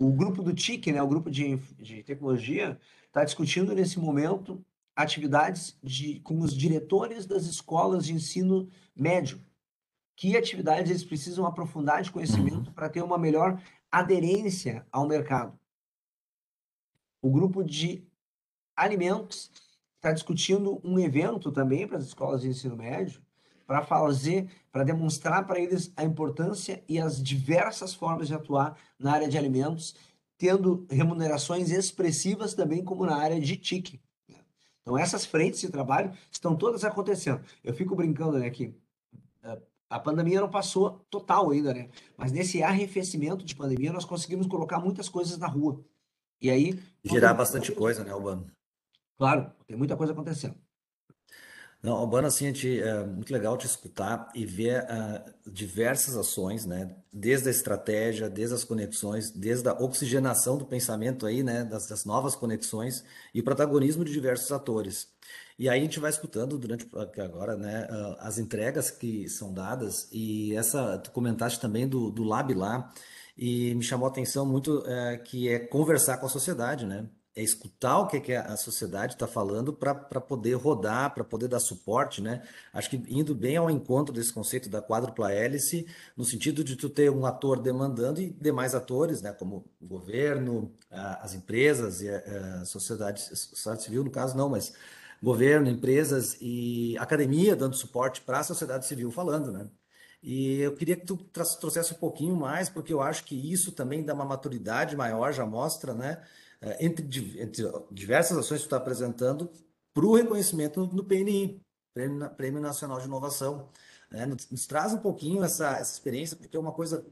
O 0.00 0.12
grupo 0.12 0.40
do 0.40 0.54
TIC, 0.54 0.92
né, 0.92 1.02
o 1.02 1.08
grupo 1.08 1.28
de, 1.28 1.56
de 1.80 2.04
tecnologia, 2.04 2.78
está 3.08 3.24
discutindo 3.24 3.74
nesse 3.74 3.98
momento 3.98 4.64
atividades 4.94 5.76
de, 5.82 6.20
com 6.20 6.38
os 6.38 6.56
diretores 6.56 7.26
das 7.26 7.44
escolas 7.44 8.06
de 8.06 8.12
ensino 8.12 8.68
médio. 8.94 9.40
Que 10.16 10.36
atividades 10.36 10.90
eles 10.90 11.04
precisam 11.04 11.46
aprofundar 11.46 12.02
de 12.02 12.10
conhecimento 12.10 12.68
uhum. 12.68 12.72
para 12.74 12.88
ter 12.88 13.02
uma 13.02 13.18
melhor 13.18 13.60
aderência 13.90 14.86
ao 14.90 15.06
mercado. 15.06 15.58
O 17.20 17.30
grupo 17.30 17.62
de 17.62 18.04
alimentos 18.76 19.50
está 19.96 20.12
discutindo 20.12 20.80
um 20.82 20.98
evento 20.98 21.52
também 21.52 21.86
para 21.86 21.98
as 21.98 22.04
escolas 22.04 22.40
de 22.40 22.48
ensino 22.48 22.76
médio, 22.76 23.22
para 23.64 23.82
fazer, 23.82 24.50
para 24.72 24.82
demonstrar 24.82 25.46
para 25.46 25.60
eles 25.60 25.92
a 25.96 26.02
importância 26.02 26.82
e 26.88 26.98
as 26.98 27.22
diversas 27.22 27.94
formas 27.94 28.26
de 28.26 28.34
atuar 28.34 28.76
na 28.98 29.12
área 29.12 29.28
de 29.28 29.38
alimentos, 29.38 29.94
tendo 30.36 30.84
remunerações 30.90 31.70
expressivas 31.70 32.54
também 32.54 32.84
como 32.84 33.06
na 33.06 33.16
área 33.16 33.40
de 33.40 33.56
TIC. 33.56 34.00
Né? 34.28 34.38
Então 34.80 34.98
essas 34.98 35.24
frentes 35.24 35.60
de 35.60 35.70
trabalho 35.70 36.12
estão 36.30 36.56
todas 36.56 36.84
acontecendo. 36.84 37.40
Eu 37.62 37.72
fico 37.72 37.94
brincando 37.94 38.38
né, 38.38 38.50
que 38.50 38.74
a 39.92 40.00
pandemia 40.00 40.40
não 40.40 40.48
passou 40.48 41.04
total 41.10 41.50
ainda, 41.50 41.74
né? 41.74 41.90
Mas 42.16 42.32
nesse 42.32 42.62
arrefecimento 42.62 43.44
de 43.44 43.54
pandemia 43.54 43.92
nós 43.92 44.06
conseguimos 44.06 44.46
colocar 44.46 44.80
muitas 44.80 45.06
coisas 45.06 45.36
na 45.36 45.46
rua. 45.46 45.84
E 46.40 46.50
aí. 46.50 46.82
Girar 47.04 47.36
bastante 47.36 47.70
coisa, 47.72 48.02
né, 48.02 48.10
Albano? 48.10 48.46
Claro, 49.18 49.52
tem 49.66 49.76
muita 49.76 49.94
coisa 49.94 50.14
acontecendo. 50.14 50.56
Não, 51.82 51.94
Albano, 51.94 52.28
assim, 52.28 52.46
gente, 52.46 52.80
é 52.80 53.04
muito 53.04 53.32
legal 53.32 53.58
te 53.58 53.66
escutar 53.66 54.30
e 54.36 54.46
ver 54.46 54.84
uh, 54.84 55.50
diversas 55.50 56.16
ações, 56.16 56.64
né? 56.64 56.94
Desde 57.12 57.48
a 57.48 57.50
estratégia, 57.50 58.30
desde 58.30 58.54
as 58.54 58.62
conexões, 58.62 59.32
desde 59.32 59.68
a 59.68 59.72
oxigenação 59.74 60.56
do 60.56 60.64
pensamento 60.64 61.26
aí, 61.26 61.42
né? 61.42 61.64
Das, 61.64 61.88
das 61.88 62.04
novas 62.04 62.36
conexões 62.36 63.02
e 63.34 63.40
o 63.40 63.44
protagonismo 63.44 64.04
de 64.04 64.12
diversos 64.12 64.52
atores. 64.52 65.08
E 65.58 65.68
aí 65.68 65.80
a 65.80 65.82
gente 65.82 65.98
vai 65.98 66.10
escutando 66.10 66.56
durante 66.56 66.88
agora, 67.20 67.56
né? 67.56 67.88
Uh, 67.90 68.16
as 68.20 68.38
entregas 68.38 68.88
que 68.88 69.28
são 69.28 69.52
dadas 69.52 70.08
e 70.12 70.54
essa, 70.54 70.98
tu 70.98 71.10
comentaste 71.10 71.58
também 71.58 71.88
do, 71.88 72.10
do 72.10 72.22
Lab 72.22 72.54
lá, 72.54 72.92
e 73.36 73.74
me 73.74 73.82
chamou 73.82 74.06
a 74.06 74.10
atenção 74.10 74.46
muito 74.46 74.84
é, 74.86 75.18
que 75.18 75.48
é 75.48 75.58
conversar 75.58 76.18
com 76.18 76.26
a 76.26 76.28
sociedade, 76.28 76.86
né? 76.86 77.08
É 77.34 77.42
escutar 77.42 77.98
o 77.98 78.06
que, 78.06 78.20
que 78.20 78.34
a 78.34 78.56
sociedade 78.56 79.14
está 79.14 79.26
falando 79.26 79.72
para 79.72 79.94
poder 80.20 80.54
rodar, 80.54 81.14
para 81.14 81.24
poder 81.24 81.48
dar 81.48 81.60
suporte, 81.60 82.20
né? 82.20 82.42
Acho 82.72 82.90
que 82.90 82.96
indo 83.08 83.34
bem 83.34 83.56
ao 83.56 83.70
encontro 83.70 84.14
desse 84.14 84.32
conceito 84.32 84.68
da 84.68 84.82
quádrupla 84.82 85.32
hélice, 85.32 85.86
no 86.16 86.24
sentido 86.24 86.62
de 86.62 86.76
tu 86.76 86.90
ter 86.90 87.10
um 87.10 87.24
ator 87.24 87.60
demandando 87.60 88.20
e 88.20 88.30
demais 88.30 88.74
atores, 88.74 89.22
né? 89.22 89.32
Como 89.32 89.64
o 89.80 89.86
governo, 89.86 90.70
as 90.90 91.34
empresas 91.34 92.02
e 92.02 92.08
a 92.10 92.64
sociedade, 92.66 93.22
sociedade 93.22 93.82
civil, 93.84 94.04
no 94.04 94.10
caso 94.10 94.36
não, 94.36 94.50
mas 94.50 94.74
governo, 95.22 95.70
empresas 95.70 96.36
e 96.40 96.96
academia 96.98 97.56
dando 97.56 97.76
suporte 97.76 98.20
para 98.20 98.40
a 98.40 98.44
sociedade 98.44 98.86
civil 98.86 99.10
falando, 99.10 99.50
né? 99.52 99.70
E 100.22 100.60
eu 100.60 100.76
queria 100.76 100.96
que 100.96 101.04
tu 101.04 101.16
trouxesse 101.16 101.94
um 101.94 101.96
pouquinho 101.96 102.36
mais, 102.36 102.68
porque 102.68 102.92
eu 102.92 103.00
acho 103.02 103.24
que 103.24 103.34
isso 103.34 103.72
também 103.72 104.04
dá 104.04 104.14
uma 104.14 104.24
maturidade 104.24 104.96
maior, 104.96 105.32
já 105.32 105.44
mostra, 105.44 105.94
né? 105.94 106.22
É, 106.62 106.86
entre, 106.86 107.04
entre 107.42 107.64
diversas 107.90 108.38
ações 108.38 108.58
que 108.58 108.64
tu 108.64 108.68
está 108.68 108.76
apresentando, 108.76 109.50
para 109.92 110.06
o 110.06 110.14
reconhecimento 110.14 110.86
no 110.86 111.04
PNI, 111.04 111.60
Prêmio, 111.92 112.30
Prêmio 112.30 112.60
Nacional 112.60 113.00
de 113.00 113.06
Inovação. 113.06 113.68
Né? 114.10 114.24
Nos, 114.24 114.48
nos, 114.48 114.66
traz 114.66 114.94
um 114.94 114.98
pouquinho 114.98 115.42
essa, 115.42 115.76
essa 115.76 115.92
experiência, 115.92 116.36
porque 116.36 116.56
é 116.56 116.60
uma 116.60 116.72
coisa 116.72 117.04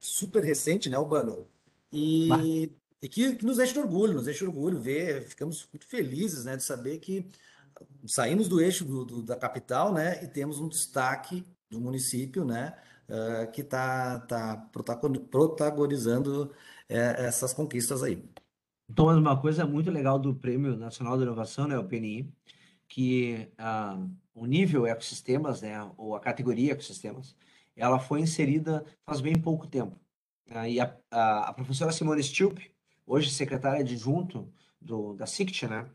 super 0.00 0.42
recente, 0.42 0.90
né, 0.90 0.98
Urbano? 0.98 1.46
E, 1.92 2.70
e 3.00 3.08
que, 3.08 3.36
que, 3.36 3.46
nos 3.46 3.56
deixa 3.58 3.72
de 3.72 3.78
orgulho, 3.78 4.14
nos 4.14 4.24
deixa 4.24 4.40
de 4.40 4.46
orgulho 4.46 4.80
ver, 4.80 5.22
ficamos 5.22 5.66
muito 5.72 5.86
felizes 5.86 6.44
né, 6.44 6.56
de 6.56 6.62
saber 6.64 6.98
que 6.98 7.26
saímos 8.06 8.48
do 8.48 8.60
eixo 8.60 8.84
do, 8.84 9.04
do, 9.04 9.22
da 9.22 9.36
capital 9.36 9.92
né, 9.92 10.22
e 10.24 10.26
temos 10.26 10.58
um 10.58 10.68
destaque 10.68 11.46
do 11.70 11.80
município 11.80 12.44
né, 12.44 12.76
uh, 13.08 13.50
que 13.52 13.60
está 13.60 14.20
tá 14.20 14.56
protagonizando 15.30 16.44
uh, 16.44 16.52
essas 16.88 17.52
conquistas 17.52 18.02
aí. 18.02 18.22
Thomas, 18.94 19.16
uma 19.16 19.40
coisa 19.40 19.66
muito 19.66 19.90
legal 19.90 20.18
do 20.18 20.34
Prêmio 20.34 20.76
Nacional 20.76 21.16
de 21.16 21.22
Inovação, 21.22 21.68
né, 21.68 21.78
o 21.78 21.84
PNI, 21.84 22.32
que 22.88 23.48
ah, 23.58 23.98
o 24.34 24.46
nível 24.46 24.86
ecossistemas, 24.86 25.62
né, 25.62 25.90
ou 25.96 26.16
a 26.16 26.20
categoria 26.20 26.72
ecossistemas, 26.72 27.36
ela 27.76 27.98
foi 27.98 28.20
inserida 28.20 28.84
faz 29.04 29.20
bem 29.20 29.34
pouco 29.34 29.66
tempo. 29.66 29.98
Ah, 30.50 30.68
e 30.68 30.80
a, 30.80 30.96
a, 31.10 31.50
a, 31.50 31.52
professora 31.52 31.92
Simone 31.92 32.22
Stilp, 32.22 32.58
hoje 33.06 33.30
secretária 33.30 33.80
adjunto 33.80 34.50
do, 34.80 35.14
da 35.14 35.26
SICT, 35.26 35.68
né, 35.68 35.86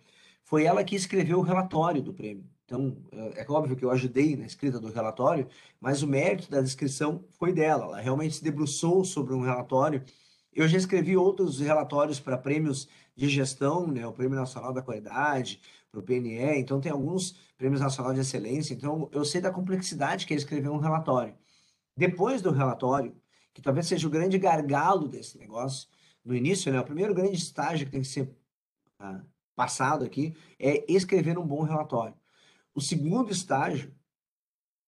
foi 0.44 0.66
ela 0.66 0.84
que 0.84 0.96
escreveu 0.96 1.40
o 1.40 1.44
relatório 1.44 2.02
do 2.02 2.14
prêmio. 2.14 2.46
Então, 2.66 2.96
é, 3.12 3.42
é 3.42 3.46
óbvio 3.50 3.76
que 3.76 3.84
eu 3.84 3.92
ajudei 3.92 4.36
na 4.36 4.46
escrita 4.46 4.80
do 4.80 4.92
relatório, 4.92 5.48
mas 5.80 6.04
o 6.04 6.08
mérito 6.08 6.50
da 6.50 6.62
descrição 6.62 7.26
foi 7.32 7.52
dela. 7.54 7.86
Ela 7.86 8.00
realmente 8.00 8.36
se 8.36 8.44
debruçou 8.44 9.04
sobre 9.04 9.34
um 9.34 9.42
relatório 9.42 10.04
eu 10.56 10.68
já 10.68 10.78
escrevi 10.78 11.18
outros 11.18 11.60
relatórios 11.60 12.20
para 12.20 12.38
prêmios 12.38 12.88
de 13.16 13.30
gestão, 13.30 13.88
né, 13.88 14.06
o 14.06 14.12
Prêmio 14.12 14.38
Nacional 14.38 14.74
da 14.74 14.82
Qualidade, 14.82 15.62
para 15.92 16.00
o 16.00 16.04
PNE, 16.04 16.60
então 16.60 16.82
tem 16.82 16.92
alguns 16.92 17.38
prêmios 17.58 17.80
nacionais 17.80 18.16
de 18.16 18.22
excelência, 18.22 18.74
então 18.74 19.10
eu 19.12 19.24
sei 19.24 19.40
da 19.40 19.52
complexidade 19.52 20.26
que 20.26 20.34
é 20.34 20.38
escrever 20.38 20.70
um 20.70 20.80
relatório. 20.80 21.36
Depois 21.96 22.42
do 22.42 22.52
relatório, 22.52 23.16
que 23.54 23.62
talvez 23.62 23.88
seja 23.88 24.08
o 24.08 24.10
grande 24.10 24.40
gargalo 24.40 25.08
desse 25.08 25.38
negócio, 25.38 25.88
no 26.26 26.36
início, 26.36 26.72
né, 26.72 26.80
o 26.80 26.86
primeiro 26.86 27.14
grande 27.14 27.36
estágio 27.36 27.86
que 27.86 27.92
tem 27.92 28.02
que 28.02 28.08
ser 28.08 28.36
ah, 28.98 29.22
passado 29.56 30.04
aqui 30.04 30.36
é 30.60 30.84
escrever 30.92 31.38
um 31.38 31.46
bom 31.46 31.62
relatório. 31.62 32.16
O 32.74 32.82
segundo 32.82 33.32
estágio 33.32 33.94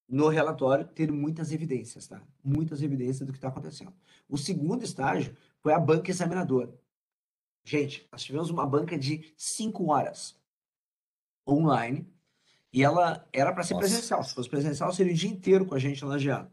no 0.08 0.28
relatório 0.28 0.86
ter 0.86 1.10
muitas 1.10 1.52
evidências, 1.52 2.06
tá? 2.06 2.22
Muitas 2.42 2.82
evidências 2.82 3.26
do 3.26 3.32
que 3.32 3.38
está 3.38 3.48
acontecendo. 3.48 3.92
O 4.28 4.38
segundo 4.38 4.84
estágio 4.84 5.36
foi 5.66 5.74
a 5.74 5.80
banca 5.80 6.12
examinadora. 6.12 6.72
Gente, 7.64 8.06
nós 8.12 8.22
tivemos 8.22 8.50
uma 8.50 8.64
banca 8.64 8.96
de 8.96 9.34
cinco 9.36 9.90
horas 9.90 10.36
online 11.44 12.06
e 12.72 12.84
ela 12.84 13.26
era 13.32 13.52
para 13.52 13.64
ser 13.64 13.74
Nossa. 13.74 13.88
presencial. 13.88 14.22
Se 14.22 14.32
fosse 14.32 14.48
presencial, 14.48 14.92
seria 14.92 15.12
o 15.12 15.16
dia 15.16 15.28
inteiro 15.28 15.66
com 15.66 15.74
a 15.74 15.78
gente 15.80 16.04
lajeado. 16.04 16.48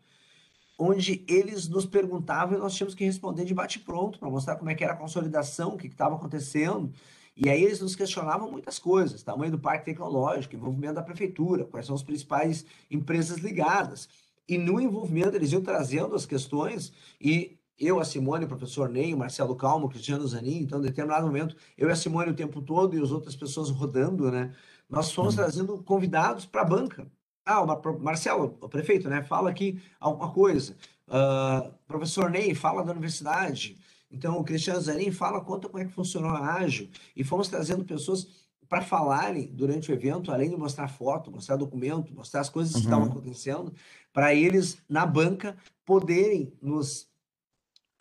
Onde 0.80 1.24
eles 1.28 1.68
nos 1.68 1.86
perguntavam 1.86 2.58
e 2.58 2.60
nós 2.60 2.74
tínhamos 2.74 2.96
que 2.96 3.06
responder 3.06 3.46
de 3.46 3.54
bate-pronto 3.54 4.18
para 4.18 4.32
mostrar 4.32 4.56
como 4.56 4.72
é 4.72 4.74
que 4.74 4.84
era 4.84 4.94
a 4.94 4.98
consolidação, 4.98 5.76
o 5.76 5.78
que 5.78 5.86
estava 5.86 6.16
acontecendo. 6.16 6.92
E 7.38 7.52
aí 7.52 7.64
eles 7.64 7.82
nos 7.82 7.96
questionavam 7.96 8.50
muitas 8.50 8.80
coisas, 8.80 9.22
tamanho 9.22 9.52
do 9.52 9.60
parque 9.60 9.86
tecnológico, 9.86 10.56
envolvimento 10.56 10.96
da 10.96 11.04
prefeitura, 11.04 11.66
quais 11.66 11.86
são 11.86 11.94
as 11.94 12.02
principais 12.02 12.66
empresas 12.90 13.38
ligadas. 13.38 14.10
E 14.50 14.58
no 14.58 14.82
envolvimento 14.82 15.36
eles 15.36 15.52
iam 15.52 15.62
trazendo 15.62 16.16
as 16.16 16.26
questões 16.26 16.92
e 17.22 17.60
eu, 17.80 18.00
a 18.00 18.06
Simone, 18.06 18.46
o 18.46 18.48
professor 18.48 18.90
Ney, 18.90 19.14
o 19.14 19.18
Marcelo 19.18 19.56
Calmo, 19.56 19.88
o 19.88 19.90
Cristiano 19.90 20.28
Zanin, 20.28 20.60
então, 20.60 20.80
em 20.80 20.84
determinado 20.84 21.26
momento, 21.26 21.56
eu 21.78 21.90
e 21.90 21.92
a 21.92 21.96
Simone 21.96 22.32
o 22.32 22.36
tempo 22.36 22.62
todo 22.62 22.96
e 22.96 23.02
as 23.02 23.12
outras 23.12 23.36
pessoas 23.36 23.70
rodando, 23.70 24.32
né? 24.32 24.54
Nós 24.90 25.12
fomos 25.12 25.34
uhum. 25.36 25.42
trazendo 25.42 25.78
convidados 25.84 26.46
para 26.46 26.62
a 26.62 26.66
banca. 26.66 27.08
Ah, 27.46 27.62
o 27.62 28.00
Marcelo, 28.00 28.58
o 28.62 28.70
prefeito, 28.70 29.10
né? 29.10 29.24
Fala 29.24 29.50
aqui 29.50 29.82
alguma 30.00 30.32
coisa. 30.32 30.76
Uh, 31.08 31.74
professor 31.88 32.30
Ney, 32.30 32.54
fala 32.56 32.84
da 32.84 32.92
universidade. 32.92 33.78
Então, 34.10 34.38
o 34.38 34.44
Cristiano 34.44 34.80
Zanin 34.80 35.12
fala, 35.12 35.42
conta 35.42 35.68
como 35.68 35.82
é 35.82 35.86
que 35.86 35.92
funcionou 35.92 36.30
a 36.30 36.54
Ágil. 36.54 36.90
E 37.16 37.24
fomos 37.24 37.48
trazendo 37.48 37.84
pessoas 37.84 38.28
para 38.70 38.82
falarem 38.82 39.48
durante 39.48 39.92
o 39.92 39.94
evento, 39.94 40.32
além 40.32 40.50
de 40.50 40.56
mostrar 40.56 40.88
foto, 40.88 41.32
mostrar 41.32 41.58
documento, 41.58 42.14
mostrar 42.14 42.42
as 42.42 42.50
coisas 42.50 42.74
uhum. 42.74 42.80
que 42.80 42.86
estavam 42.86 43.08
acontecendo, 43.08 43.74
para 44.14 44.34
eles, 44.34 44.78
na 44.88 45.06
banca, 45.06 45.58
poderem 45.84 46.54
nos 46.62 47.12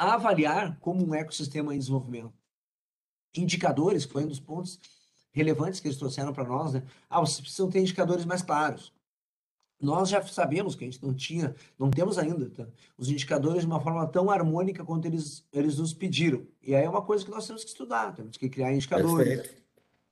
avaliar 0.05 0.79
como 0.81 1.07
um 1.07 1.15
ecossistema 1.15 1.75
em 1.75 1.79
desenvolvimento. 1.79 2.33
Indicadores, 3.37 4.05
foi 4.05 4.25
um 4.25 4.29
dos 4.29 4.41
pontos 4.41 4.79
relevantes 5.33 5.81
que 5.81 5.89
eles 5.89 5.99
trouxeram 5.99 6.33
para 6.33 6.45
nós, 6.45 6.75
né? 6.75 6.83
Ah, 7.09 7.21
vocês 7.21 7.41
precisam 7.41 7.71
ter 7.71 7.81
indicadores 7.81 8.25
mais 8.25 8.43
claros. 8.43 8.93
Nós 9.81 10.11
já 10.11 10.23
sabemos 10.23 10.77
que 10.77 10.85
a 10.85 10.87
gente 10.89 11.03
não 11.03 11.13
tinha, 11.13 11.57
não 11.77 11.91
temos 11.91 12.17
ainda, 12.17 12.49
tá? 12.51 12.69
os 12.97 13.11
indicadores 13.11 13.63
de 13.63 13.67
uma 13.67 13.81
forma 13.81 14.07
tão 14.07 14.31
harmônica 14.31 14.85
quanto 14.85 15.07
eles, 15.07 15.45
eles 15.53 15.79
nos 15.79 15.93
pediram. 15.93 16.47
E 16.63 16.73
aí 16.73 16.85
é 16.85 16.89
uma 16.89 17.03
coisa 17.03 17.25
que 17.25 17.31
nós 17.33 17.45
temos 17.45 17.65
que 17.65 17.71
estudar, 17.71 18.15
temos 18.15 18.37
que 18.37 18.49
criar 18.49 18.73
indicadores, 18.73 19.51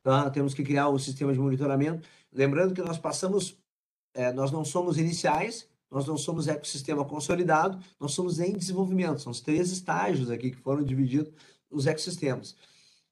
tá? 0.03 0.29
temos 0.29 0.55
que 0.55 0.65
criar 0.65 0.89
o 0.89 0.95
um 0.95 0.99
sistema 0.99 1.33
de 1.33 1.39
monitoramento. 1.39 2.09
Lembrando 2.33 2.75
que 2.75 2.83
nós 2.83 2.99
passamos, 2.99 3.57
é, 4.13 4.33
nós 4.33 4.51
não 4.51 4.65
somos 4.65 4.99
iniciais, 4.99 5.69
nós 5.91 6.07
não 6.07 6.17
somos 6.17 6.47
ecossistema 6.47 7.05
consolidado, 7.05 7.83
nós 7.99 8.13
somos 8.13 8.39
em 8.39 8.53
desenvolvimento. 8.53 9.21
São 9.21 9.33
os 9.33 9.41
três 9.41 9.73
estágios 9.73 10.31
aqui 10.31 10.53
que 10.53 10.57
foram 10.57 10.85
divididos 10.85 11.33
os 11.71 11.87
ecossistemas. 11.87 12.57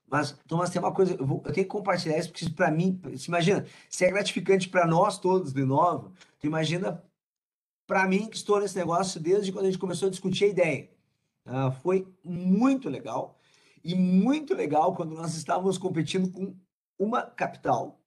Mas, 0.06 0.32
Thomas, 0.46 0.70
tem 0.70 0.80
uma 0.80 0.94
coisa, 0.94 1.14
eu, 1.14 1.26
vou, 1.26 1.42
eu 1.44 1.52
tenho 1.52 1.66
que 1.66 1.72
compartilhar 1.72 2.16
isso, 2.16 2.30
porque 2.30 2.48
para 2.50 2.70
mim, 2.70 3.00
se 3.16 3.28
imagina, 3.28 3.66
se 3.90 4.04
é 4.04 4.10
gratificante 4.10 4.68
para 4.68 4.86
nós 4.86 5.18
todos 5.18 5.52
de 5.52 5.64
novo, 5.64 6.12
tu 6.38 6.46
imagina 6.46 7.02
para 7.86 8.06
mim 8.06 8.28
que 8.28 8.36
estou 8.36 8.60
nesse 8.60 8.76
negócio 8.76 9.20
desde 9.20 9.52
quando 9.52 9.66
a 9.66 9.70
gente 9.70 9.80
começou 9.80 10.06
a 10.06 10.10
discutir 10.10 10.44
a 10.44 10.48
ideia. 10.48 10.90
Uh, 11.46 11.72
foi 11.82 12.06
muito 12.24 12.88
legal, 12.88 13.38
e 13.82 13.94
muito 13.94 14.54
legal 14.54 14.94
quando 14.94 15.14
nós 15.14 15.34
estávamos 15.34 15.78
competindo 15.78 16.30
com 16.30 16.54
uma 16.98 17.22
capital 17.22 18.00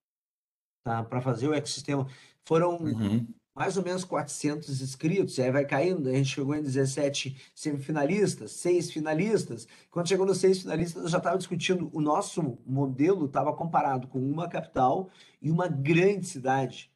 tá, 0.83 1.03
para 1.03 1.21
fazer 1.21 1.47
o 1.47 1.53
ecossistema. 1.53 2.07
Foram 2.43 2.77
uhum 2.77 3.27
mais 3.53 3.75
ou 3.75 3.83
menos 3.83 4.05
400 4.05 4.81
inscritos, 4.81 5.37
aí 5.39 5.51
vai 5.51 5.65
caindo, 5.65 6.07
a 6.09 6.13
gente 6.13 6.29
chegou 6.29 6.55
em 6.55 6.63
17 6.63 7.35
semifinalistas, 7.53 8.51
seis 8.51 8.89
finalistas. 8.89 9.67
Quando 9.89 10.07
chegou 10.07 10.25
nos 10.25 10.37
seis 10.37 10.61
finalistas, 10.61 11.03
eu 11.03 11.09
já 11.09 11.17
estava 11.17 11.37
discutindo, 11.37 11.89
o 11.93 12.01
nosso 12.01 12.57
modelo 12.65 13.25
estava 13.25 13.53
comparado 13.53 14.07
com 14.07 14.19
uma 14.19 14.47
capital 14.47 15.09
e 15.41 15.51
uma 15.51 15.67
grande 15.67 16.25
cidade 16.25 16.89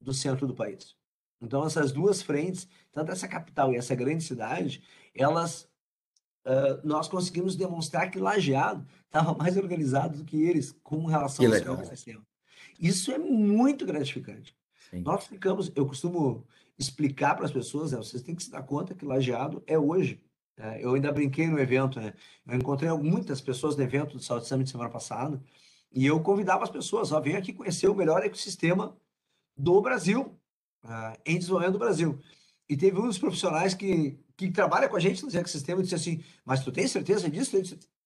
do 0.00 0.14
centro 0.14 0.46
do 0.46 0.54
país. 0.54 0.96
Então, 1.42 1.64
essas 1.64 1.92
duas 1.92 2.22
frentes, 2.22 2.66
tanto 2.90 3.12
essa 3.12 3.28
capital 3.28 3.72
e 3.72 3.76
essa 3.76 3.94
grande 3.94 4.24
cidade, 4.24 4.82
elas, 5.14 5.68
uh, 6.44 6.80
nós 6.84 7.06
conseguimos 7.08 7.54
demonstrar 7.54 8.10
que 8.10 8.18
Lajeado 8.18 8.86
estava 9.06 9.34
mais 9.34 9.56
organizado 9.56 10.18
do 10.18 10.24
que 10.24 10.42
eles 10.42 10.72
com 10.82 11.04
relação 11.04 11.44
ao 11.44 11.84
sistema. 11.84 12.26
Isso 12.78 13.12
é 13.12 13.18
muito 13.18 13.84
gratificante. 13.84 14.54
Sim. 14.90 15.02
Nós 15.02 15.26
ficamos, 15.26 15.70
eu 15.74 15.86
costumo 15.86 16.46
explicar 16.78 17.34
para 17.34 17.44
as 17.44 17.52
pessoas, 17.52 17.92
né, 17.92 17.98
vocês 17.98 18.22
têm 18.22 18.34
que 18.34 18.42
se 18.42 18.50
dar 18.50 18.62
conta 18.62 18.94
que 18.94 19.04
lajeado 19.04 19.62
é 19.66 19.78
hoje. 19.78 20.20
Né? 20.56 20.78
Eu 20.82 20.94
ainda 20.94 21.12
brinquei 21.12 21.46
no 21.46 21.58
evento, 21.58 22.00
né? 22.00 22.12
Eu 22.46 22.56
encontrei 22.56 22.90
muitas 22.92 23.40
pessoas 23.40 23.76
no 23.76 23.82
evento 23.82 24.16
do 24.16 24.22
Saúde 24.22 24.46
Summit 24.46 24.70
semana 24.70 24.90
passada 24.90 25.40
e 25.92 26.06
eu 26.06 26.20
convidava 26.20 26.64
as 26.64 26.70
pessoas, 26.70 27.12
ó, 27.12 27.20
vem 27.20 27.36
aqui 27.36 27.52
conhecer 27.52 27.88
o 27.88 27.94
melhor 27.94 28.22
ecossistema 28.22 28.96
do 29.56 29.80
Brasil, 29.80 30.38
uh, 30.84 31.18
em 31.26 31.38
desenvolvimento 31.38 31.72
do 31.72 31.78
Brasil. 31.78 32.18
E 32.68 32.76
teve 32.76 32.98
um 32.98 33.06
dos 33.06 33.18
profissionais 33.18 33.74
que, 33.74 34.18
que 34.36 34.50
trabalha 34.50 34.88
com 34.88 34.96
a 34.96 35.00
gente 35.00 35.24
no 35.24 35.36
ecossistema 35.36 35.80
e 35.80 35.82
disse 35.82 35.94
assim, 35.96 36.22
mas 36.44 36.62
tu 36.62 36.70
tem 36.70 36.86
certeza 36.86 37.28
disso? 37.28 37.56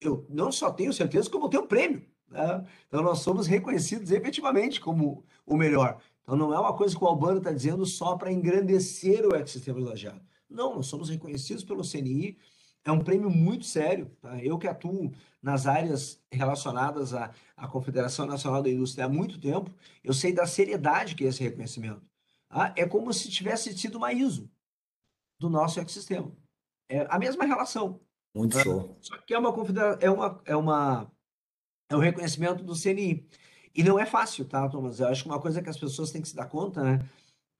Eu 0.01 0.27
não 0.31 0.51
só 0.51 0.73
tenho 0.73 0.93
certeza, 0.93 1.29
como 1.29 1.47
eu 1.47 1.51
tenho 1.51 1.65
um 1.65 1.69
prêmio. 1.69 2.07
Né? 2.29 2.65
Então 2.89 3.03
nós 3.03 3.19
somos 3.19 3.47
reconhecidos 3.47 4.11
efetivamente 4.11 4.81
como 4.81 5.25
o 5.45 5.57
melhor. 5.57 6.01
Então 6.25 6.37
não 6.37 6.53
é 6.53 6.59
uma 6.59 6.77
coisa 6.77 6.97
que 6.97 7.05
o 7.05 7.07
Albano 7.07 7.39
está 7.39 7.53
dizendo 7.53 7.87
só 7.87 8.17
para 8.17 8.33
engrandecer 8.33 9.25
o 9.25 9.37
ecossistema 9.37 9.79
de 9.79 9.87
lajeado. 9.87 10.21
Não, 10.51 10.75
nós 10.75 10.87
somos 10.87 11.09
reconhecidos 11.09 11.63
pelo 11.63 11.89
CNI 11.89 12.37
é 12.85 12.93
um 12.93 13.03
prêmio 13.03 13.31
muito 13.31 13.65
sério. 13.65 14.11
Tá? 14.21 14.39
Eu 14.45 14.59
que 14.59 14.69
atuo 14.69 15.11
nas 15.43 15.67
áreas 15.67 16.23
relacionadas 16.31 17.15
à, 17.15 17.33
à 17.57 17.67
Confederação 17.67 18.27
Nacional 18.27 18.63
da 18.63 18.69
Indústria 18.69 19.07
há 19.07 19.09
muito 19.09 19.41
tempo, 19.41 19.75
eu 20.03 20.13
sei 20.13 20.33
da 20.33 20.47
seriedade 20.47 21.15
que 21.15 21.25
é 21.25 21.29
esse 21.29 21.43
reconhecimento. 21.43 22.03
Tá? 22.49 22.75
É 22.77 22.87
como 22.87 23.13
se 23.13 23.31
tivesse 23.31 23.75
tido 23.75 23.97
uma 23.97 24.13
ISO 24.13 24.51
do 25.41 25.49
nosso 25.49 25.81
ecossistema. 25.81 26.31
É 26.89 27.07
a 27.09 27.19
mesma 27.19 27.45
relação. 27.45 28.01
Muito 28.35 28.59
show. 28.59 28.97
Só 29.01 29.17
que 29.19 29.33
é 29.33 29.39
uma 29.39 29.49
é 30.01 30.11
uma, 30.11 30.43
é 30.45 30.57
uma 30.57 31.13
é 31.89 31.97
um 31.97 32.01
reconhecimento 32.01 32.63
do 32.63 32.79
CNI. 32.79 33.27
E 33.75 33.83
não 33.83 33.99
é 33.99 34.07
fácil, 34.07 34.45
tá, 34.45 34.69
Thomas? 34.69 35.01
Eu 35.01 35.09
acho 35.09 35.25
que 35.25 35.29
uma 35.29 35.41
coisa 35.41 35.61
que 35.61 35.69
as 35.69 35.77
pessoas 35.77 36.13
têm 36.13 36.23
que 36.23 36.29
se 36.29 36.37
dar 36.37 36.47
conta, 36.47 36.83
né? 36.83 37.09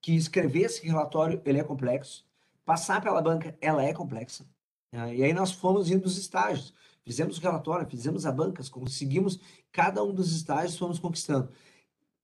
Que 0.01 0.15
escrever 0.15 0.63
esse 0.63 0.87
relatório, 0.87 1.43
ele 1.45 1.59
é 1.59 1.65
complexo. 1.65 2.25
Passar 2.65 3.03
pela 3.03 3.21
banca, 3.21 3.57
ela 3.61 3.83
é 3.83 3.93
complexa. 3.93 4.47
Né? 4.93 5.17
E 5.17 5.25
aí 5.25 5.33
nós 5.33 5.51
fomos 5.51 5.91
indo 5.91 6.03
dos 6.03 6.17
estágios. 6.17 6.73
Fizemos 7.03 7.37
o 7.37 7.41
relatório, 7.41 7.87
fizemos 7.87 8.25
a 8.25 8.33
banca, 8.33 8.63
conseguimos 8.71 9.41
cada 9.73 10.03
um 10.05 10.15
dos 10.15 10.33
estágios, 10.33 10.79
fomos 10.79 10.99
conquistando. 10.99 11.51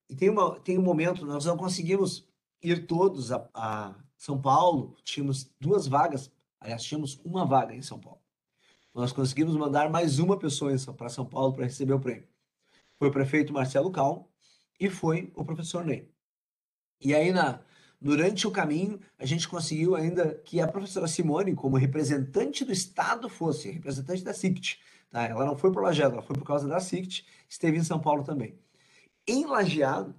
E 0.08 0.14
tem, 0.14 0.30
uma, 0.30 0.58
tem 0.60 0.78
um 0.78 0.82
momento, 0.82 1.26
nós 1.26 1.44
não 1.44 1.56
conseguimos 1.56 2.26
ir 2.62 2.86
todos 2.86 3.32
a, 3.32 3.48
a 3.52 3.94
São 4.16 4.40
Paulo, 4.40 4.94
tínhamos 5.02 5.50
duas 5.60 5.86
vagas, 5.86 6.30
aliás, 6.60 6.82
tínhamos 6.82 7.20
uma 7.24 7.44
vaga 7.44 7.74
em 7.74 7.82
São 7.82 7.98
Paulo. 7.98 8.20
Nós 8.94 9.12
conseguimos 9.12 9.56
mandar 9.56 9.90
mais 9.90 10.18
uma 10.18 10.38
pessoa 10.38 10.72
para 10.96 11.08
São 11.08 11.26
Paulo 11.26 11.52
para 11.52 11.64
receber 11.64 11.92
o 11.92 12.00
prêmio 12.00 12.30
foi 13.00 13.08
o 13.08 13.10
prefeito 13.10 13.50
Marcelo 13.50 13.90
Cal 13.90 14.30
e 14.78 14.90
foi 14.90 15.32
o 15.34 15.42
professor 15.42 15.82
Ney. 15.82 16.06
E 17.00 17.14
aí, 17.14 17.32
na, 17.32 17.62
durante 17.98 18.46
o 18.46 18.50
caminho, 18.50 19.00
a 19.18 19.24
gente 19.24 19.48
conseguiu 19.48 19.96
ainda 19.96 20.34
que 20.44 20.60
a 20.60 20.68
professora 20.68 21.08
Simone, 21.08 21.54
como 21.54 21.78
representante 21.78 22.62
do 22.62 22.72
Estado, 22.72 23.26
fosse 23.30 23.70
representante 23.70 24.22
da 24.22 24.34
SICT. 24.34 24.78
Tá? 25.10 25.24
Ela 25.24 25.46
não 25.46 25.56
foi 25.56 25.72
por 25.72 25.82
Lajeado, 25.82 26.16
ela 26.16 26.22
foi 26.22 26.36
por 26.36 26.44
causa 26.44 26.68
da 26.68 26.78
SICT, 26.78 27.24
esteve 27.48 27.78
em 27.78 27.82
São 27.82 27.98
Paulo 27.98 28.22
também. 28.22 28.58
Em 29.26 29.46
Lajeado, 29.46 30.14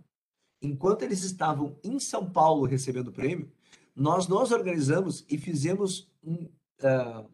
enquanto 0.60 1.04
eles 1.04 1.22
estavam 1.22 1.78
em 1.84 2.00
São 2.00 2.28
Paulo 2.28 2.66
recebendo 2.66 3.10
o 3.10 3.14
prêmio, 3.14 3.52
nós 3.96 4.28
nos 4.28 4.52
organizamos 4.52 5.24
e 5.30 5.38
fizemos 5.38 6.12
um, 6.24 6.50
uh, 6.82 7.30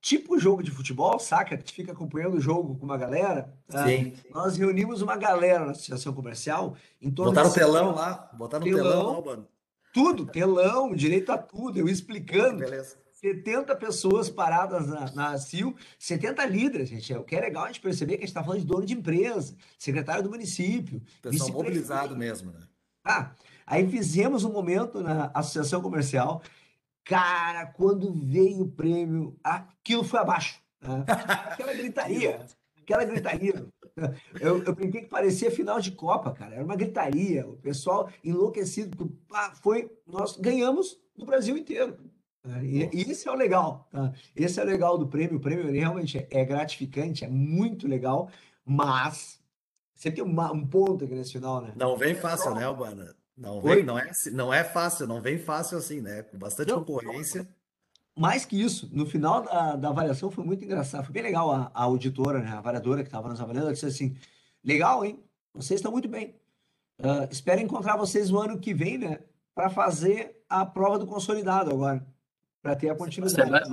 tipo 0.00 0.38
jogo 0.38 0.62
de 0.62 0.70
futebol, 0.70 1.18
saca? 1.18 1.56
Que 1.56 1.72
fica 1.72 1.92
acompanhando 1.92 2.36
o 2.36 2.40
jogo 2.40 2.76
com 2.76 2.84
uma 2.84 2.96
galera. 2.96 3.52
Tá? 3.68 3.86
Sim. 3.86 4.14
Nós 4.32 4.56
reunimos 4.56 5.02
uma 5.02 5.16
galera 5.16 5.64
na 5.64 5.72
associação 5.72 6.12
comercial. 6.12 6.76
Em 7.00 7.10
botaram 7.10 7.50
o 7.50 7.52
telão 7.52 7.94
lá, 7.94 8.30
botaram 8.34 8.66
o 8.66 8.68
telão, 8.68 8.82
telão 8.82 9.24
mano. 9.24 9.48
Tudo, 9.92 10.26
telão, 10.26 10.94
direito 10.94 11.32
a 11.32 11.38
tudo, 11.38 11.78
eu 11.78 11.88
explicando. 11.88 12.58
Beleza. 12.58 12.96
70 13.20 13.74
pessoas 13.74 14.30
paradas 14.30 14.86
na, 14.86 15.10
na 15.10 15.38
CIL, 15.38 15.74
70 15.98 16.46
líderes, 16.46 16.88
gente. 16.88 17.12
O 17.14 17.24
que 17.24 17.34
é 17.34 17.40
legal 17.40 17.64
a 17.64 17.66
gente 17.66 17.80
perceber 17.80 18.12
que 18.12 18.22
a 18.22 18.26
gente 18.26 18.28
está 18.28 18.44
falando 18.44 18.60
de 18.60 18.66
dono 18.66 18.86
de 18.86 18.94
empresa, 18.94 19.56
secretário 19.76 20.22
do 20.22 20.30
município. 20.30 21.02
Pessoal 21.20 21.50
mobilizado 21.50 22.16
mesmo, 22.16 22.52
né? 22.52 22.60
Ah, 23.04 23.32
aí 23.66 23.88
fizemos 23.88 24.44
um 24.44 24.52
momento 24.52 25.00
na 25.00 25.32
associação 25.34 25.80
comercial 25.82 26.42
Cara, 27.08 27.64
quando 27.64 28.12
veio 28.12 28.64
o 28.64 28.68
prêmio, 28.68 29.34
aquilo 29.42 30.04
foi 30.04 30.20
abaixo. 30.20 30.60
Né? 30.82 31.04
Aquela 31.08 31.72
gritaria, 31.72 32.46
aquela 32.82 33.02
gritaria. 33.02 33.66
Eu, 34.38 34.62
eu 34.62 34.74
brinquei 34.74 35.00
que 35.00 35.08
parecia 35.08 35.50
final 35.50 35.80
de 35.80 35.90
Copa, 35.90 36.30
cara. 36.32 36.54
Era 36.54 36.64
uma 36.64 36.76
gritaria, 36.76 37.48
o 37.48 37.56
pessoal 37.56 38.10
enlouquecido. 38.22 39.10
Foi, 39.62 39.90
nós 40.06 40.36
ganhamos 40.36 41.00
do 41.16 41.24
Brasil 41.24 41.56
inteiro. 41.56 41.96
Né? 42.44 42.64
E, 42.64 42.90
e 42.92 43.10
esse 43.10 43.26
é 43.26 43.32
o 43.32 43.34
legal. 43.34 43.88
Tá? 43.90 44.12
Esse 44.36 44.60
é 44.60 44.62
o 44.62 44.66
legal 44.66 44.98
do 44.98 45.08
prêmio. 45.08 45.38
O 45.38 45.40
prêmio 45.40 45.72
realmente 45.72 46.18
é, 46.18 46.28
é 46.30 46.44
gratificante, 46.44 47.24
é 47.24 47.28
muito 47.28 47.88
legal, 47.88 48.28
mas 48.64 49.40
você 49.94 50.10
tem 50.12 50.22
uma, 50.22 50.52
um 50.52 50.64
ponto 50.64 51.06
aqui 51.06 51.14
nesse 51.14 51.32
final, 51.32 51.62
né? 51.62 51.72
Não 51.74 51.96
vem 51.96 52.14
fácil, 52.14 52.54
né, 52.54 52.64
Albana? 52.64 53.16
Não, 53.38 53.60
vem, 53.60 53.84
não, 53.84 53.96
é, 53.96 54.10
não 54.32 54.52
é 54.52 54.64
fácil, 54.64 55.06
não 55.06 55.20
vem 55.20 55.38
fácil 55.38 55.78
assim, 55.78 56.00
né? 56.00 56.22
Com 56.22 56.36
bastante 56.36 56.70
não, 56.70 56.84
concorrência. 56.84 57.48
Mais 58.16 58.44
que 58.44 58.60
isso, 58.60 58.90
no 58.92 59.06
final 59.06 59.42
da, 59.42 59.76
da 59.76 59.88
avaliação 59.90 60.28
foi 60.28 60.44
muito 60.44 60.64
engraçado. 60.64 61.04
Foi 61.04 61.12
bem 61.12 61.22
legal 61.22 61.52
a, 61.52 61.70
a 61.72 61.84
auditora, 61.84 62.40
né, 62.40 62.50
a 62.50 62.58
avaliadora 62.58 63.02
que 63.02 63.08
estava 63.08 63.28
nos 63.28 63.40
avaliando, 63.40 63.66
ela 63.66 63.72
disse 63.72 63.86
assim: 63.86 64.16
legal, 64.64 65.04
hein? 65.04 65.22
Vocês 65.54 65.78
estão 65.78 65.92
muito 65.92 66.08
bem. 66.08 66.34
Uh, 66.98 67.28
espero 67.30 67.60
encontrar 67.60 67.96
vocês 67.96 68.28
no 68.28 68.40
ano 68.40 68.58
que 68.58 68.74
vem, 68.74 68.98
né? 68.98 69.20
Para 69.54 69.70
fazer 69.70 70.42
a 70.48 70.66
prova 70.66 70.98
do 70.98 71.06
consolidado 71.06 71.70
agora. 71.70 72.04
Para 72.60 72.74
ter 72.74 72.90
a 72.90 72.96
continuidade. 72.96 73.70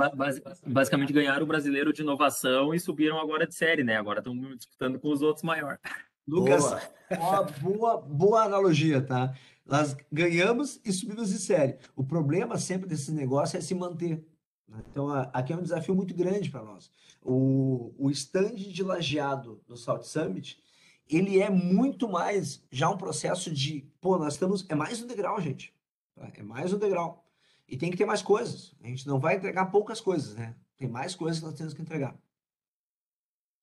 basicamente 0.63 1.11
ganharam 1.11 1.43
o 1.43 1.47
brasileiro 1.47 1.91
de 1.91 2.03
inovação 2.03 2.71
e 2.71 2.79
subiram 2.79 3.19
agora 3.19 3.47
de 3.47 3.55
série, 3.55 3.83
né? 3.83 3.97
Agora 3.97 4.19
estão 4.19 4.35
disputando 4.55 4.99
com 4.99 5.11
os 5.11 5.23
outros 5.23 5.43
maiores. 5.43 5.79
Lucas, 6.27 6.63
boa. 7.09 7.43
boa, 7.61 8.01
boa 8.01 8.43
analogia, 8.43 9.01
tá? 9.01 9.33
Nós 9.65 9.97
ganhamos 10.11 10.79
e 10.85 10.93
subimos 10.93 11.29
de 11.29 11.39
série. 11.39 11.77
O 11.95 12.03
problema 12.03 12.57
sempre 12.57 12.87
desse 12.87 13.11
negócio 13.11 13.57
é 13.57 13.61
se 13.61 13.73
manter. 13.73 14.23
Né? 14.67 14.83
Então, 14.89 15.09
aqui 15.33 15.53
é 15.53 15.57
um 15.57 15.61
desafio 15.63 15.95
muito 15.95 16.13
grande 16.13 16.51
para 16.51 16.63
nós. 16.63 16.91
O, 17.21 17.93
o 17.97 18.11
stand 18.11 18.55
de 18.55 18.83
lajeado 18.83 19.63
do 19.67 19.75
South 19.75 20.03
Summit, 20.03 20.61
ele 21.09 21.39
é 21.39 21.49
muito 21.49 22.07
mais 22.07 22.63
já 22.69 22.89
um 22.89 22.97
processo 22.97 23.51
de, 23.51 23.89
pô, 23.99 24.17
nós 24.17 24.33
estamos, 24.33 24.65
é 24.69 24.75
mais 24.75 25.01
um 25.01 25.07
degrau, 25.07 25.41
gente. 25.41 25.73
Tá? 26.13 26.31
É 26.35 26.43
mais 26.43 26.71
um 26.71 26.77
degrau. 26.77 27.25
E 27.67 27.75
tem 27.75 27.89
que 27.89 27.97
ter 27.97 28.05
mais 28.05 28.21
coisas. 28.21 28.75
A 28.83 28.87
gente 28.87 29.07
não 29.07 29.19
vai 29.19 29.35
entregar 29.35 29.65
poucas 29.67 29.99
coisas, 29.99 30.35
né? 30.35 30.55
Tem 30.77 30.87
mais 30.87 31.15
coisas 31.15 31.39
que 31.39 31.45
nós 31.45 31.55
temos 31.55 31.73
que 31.73 31.81
entregar. 31.81 32.15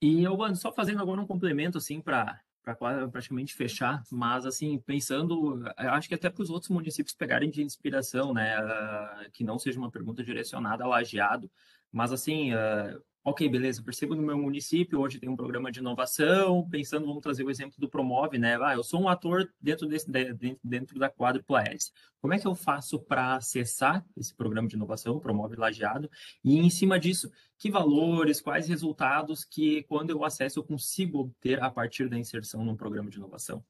E, 0.00 0.26
Albano, 0.26 0.56
só 0.56 0.72
fazendo 0.72 1.00
agora 1.00 1.20
um 1.20 1.26
complemento, 1.26 1.78
assim, 1.78 2.00
para 2.00 2.42
para 2.62 3.08
praticamente 3.08 3.54
fechar, 3.54 4.02
mas 4.10 4.46
assim, 4.46 4.78
pensando, 4.78 5.62
acho 5.76 6.08
que 6.08 6.14
até 6.14 6.30
para 6.30 6.42
os 6.42 6.50
outros 6.50 6.70
municípios 6.70 7.14
pegarem 7.14 7.50
de 7.50 7.62
inspiração, 7.62 8.32
né, 8.32 8.56
uh, 8.60 9.30
que 9.32 9.42
não 9.42 9.58
seja 9.58 9.78
uma 9.78 9.90
pergunta 9.90 10.22
direcionada 10.22 10.84
a 10.84 10.86
lajeado, 10.86 11.50
mas 11.90 12.12
assim, 12.12 12.52
uh, 12.54 13.02
ok, 13.24 13.48
beleza, 13.48 13.82
percebo 13.82 14.16
no 14.16 14.22
meu 14.22 14.36
município, 14.36 15.00
hoje 15.00 15.18
tem 15.18 15.28
um 15.28 15.36
programa 15.36 15.70
de 15.70 15.78
inovação, 15.78 16.68
pensando, 16.68 17.06
vamos 17.06 17.22
trazer 17.22 17.44
o 17.44 17.50
exemplo 17.50 17.76
do 17.78 17.88
Promove, 17.88 18.36
né? 18.36 18.58
Ah, 18.60 18.74
eu 18.74 18.82
sou 18.82 19.00
um 19.00 19.08
ator 19.08 19.48
dentro, 19.60 19.86
desse, 19.86 20.10
dentro, 20.10 20.58
dentro 20.62 20.98
da 20.98 21.08
quádrupla 21.08 21.62
S. 21.62 21.92
Como 22.20 22.34
é 22.34 22.38
que 22.38 22.46
eu 22.46 22.54
faço 22.54 22.98
para 22.98 23.36
acessar 23.36 24.04
esse 24.16 24.34
programa 24.34 24.66
de 24.66 24.74
inovação, 24.74 25.20
Promove 25.20 25.54
Lajeado, 25.54 26.10
e 26.44 26.58
em 26.58 26.68
cima 26.68 26.98
disso, 26.98 27.30
que 27.58 27.70
valores, 27.70 28.40
quais 28.40 28.66
resultados 28.66 29.44
que, 29.44 29.84
quando 29.84 30.10
eu 30.10 30.24
acesso, 30.24 30.58
eu 30.58 30.64
consigo 30.64 31.20
obter 31.20 31.62
a 31.62 31.70
partir 31.70 32.08
da 32.08 32.18
inserção 32.18 32.64
num 32.64 32.76
programa 32.76 33.08
de 33.08 33.18
inovação? 33.18 33.64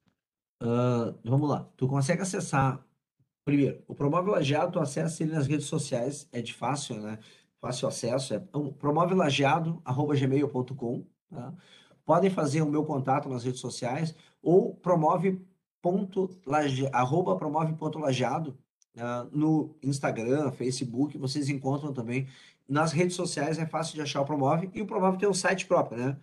Uh, 0.63 1.19
vamos 1.25 1.51
lá, 1.51 1.69
tu 1.77 1.87
consegue 1.87 2.23
acessar, 2.23 2.83
primeiro, 3.45 3.83
o 3.87 3.95
Promove 3.95 4.31
Lajeado, 4.31 4.73
tu 4.73 4.79
acessa 4.79 5.23
ele 5.23 5.33
nas 5.33 5.47
redes 5.47 5.67
sociais, 5.67 6.27
é 6.33 6.41
de 6.41 6.55
fácil, 6.55 7.01
né? 7.01 7.19
Fácil 7.63 7.87
acesso, 7.87 8.35
é 8.35 8.43
promovelajeado.gmail.com. 8.79 11.07
Tá? 11.31 11.55
Podem 12.05 12.29
fazer 12.29 12.61
o 12.61 12.69
meu 12.69 12.85
contato 12.85 13.29
nas 13.29 13.45
redes 13.45 13.61
sociais 13.61 14.13
ou 14.43 14.75
promove.lajeado 14.75 16.91
arroba 16.93 17.37
promove.lajeado 17.37 18.59
uh, 18.97 19.29
no 19.31 19.77
Instagram, 19.81 20.51
Facebook, 20.51 21.17
vocês 21.17 21.49
encontram 21.49 21.93
também. 21.93 22.27
Nas 22.69 22.91
redes 22.91 23.15
sociais 23.15 23.61
é 23.61 23.67
fácil 23.67 23.95
de 23.95 24.01
achar 24.01 24.23
o 24.23 24.25
Promove 24.25 24.69
e 24.75 24.83
o 24.83 24.87
Promove 24.87 25.19
tem 25.19 25.29
um 25.29 25.35
site 25.35 25.67
próprio, 25.67 26.05
né? 26.05 26.19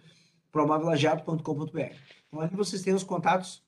promovelajeado.com.br. 0.51 1.95
Então 2.27 2.41
ali 2.41 2.53
vocês 2.55 2.81
têm 2.81 2.93
os 2.93 3.03
contatos 3.03 3.63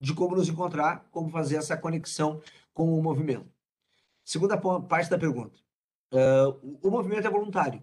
de 0.00 0.12
como 0.12 0.34
nos 0.34 0.48
encontrar, 0.48 1.06
como 1.12 1.30
fazer 1.30 1.54
essa 1.56 1.76
conexão 1.76 2.40
com 2.74 2.98
o 2.98 3.02
movimento. 3.02 3.46
Segunda 4.24 4.56
parte 4.56 5.08
da 5.08 5.18
pergunta. 5.18 5.65
Uh, 6.12 6.78
o 6.82 6.90
movimento 6.90 7.26
é 7.26 7.30
voluntário. 7.30 7.82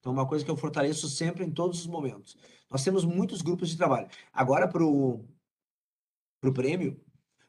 Então, 0.00 0.12
uma 0.12 0.26
coisa 0.26 0.44
que 0.44 0.50
eu 0.50 0.56
fortaleço 0.56 1.08
sempre 1.08 1.44
em 1.44 1.50
todos 1.50 1.80
os 1.80 1.86
momentos. 1.86 2.36
Nós 2.70 2.84
temos 2.84 3.04
muitos 3.04 3.40
grupos 3.40 3.70
de 3.70 3.76
trabalho. 3.76 4.06
Agora, 4.32 4.68
para 4.68 4.84
o 4.84 5.24
prêmio, 6.52 7.00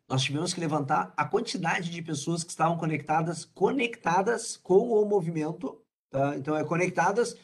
nós 0.08 0.24
tivemos 0.24 0.54
que 0.54 0.60
levantar 0.60 1.14
a 1.18 1.26
quantidade 1.26 1.90
de 1.90 2.02
pessoas 2.02 2.44
que 2.44 2.52
estavam 2.52 2.78
conectadas, 2.78 3.44
conectadas 3.44 4.56
com 4.56 4.90
o 4.90 5.06
movimento. 5.06 5.82
Tá? 6.10 6.38
Então, 6.38 6.56
é 6.56 6.64
conectadas, 6.64 7.36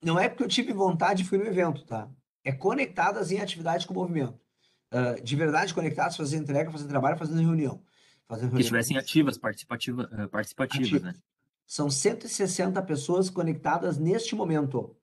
não 0.00 0.18
é 0.20 0.28
porque 0.28 0.44
eu 0.44 0.48
tive 0.48 0.72
vontade 0.72 1.22
e 1.22 1.26
fui 1.26 1.36
no 1.36 1.46
evento, 1.46 1.84
tá? 1.84 2.08
É 2.44 2.52
conectadas 2.52 3.32
em 3.32 3.40
atividade 3.40 3.86
com 3.86 3.92
o 3.92 3.96
movimento. 3.96 4.38
Uh, 4.92 5.22
de 5.22 5.36
verdade 5.36 5.74
conectadas, 5.74 6.16
fazendo 6.16 6.42
entrega, 6.42 6.70
fazendo 6.70 6.88
trabalho, 6.88 7.18
fazendo 7.18 7.40
reunião. 7.40 7.82
Fazendo 8.28 8.50
reunião. 8.50 8.56
Que 8.56 8.62
estivessem 8.62 8.96
ativas, 8.96 9.36
participativa, 9.36 10.08
uh, 10.12 10.28
participativas, 10.28 10.86
ativas. 10.86 11.02
né? 11.02 11.14
São 11.70 11.88
160 11.88 12.82
pessoas 12.82 13.30
conectadas 13.30 13.96
neste 13.96 14.34
momento. 14.34 14.96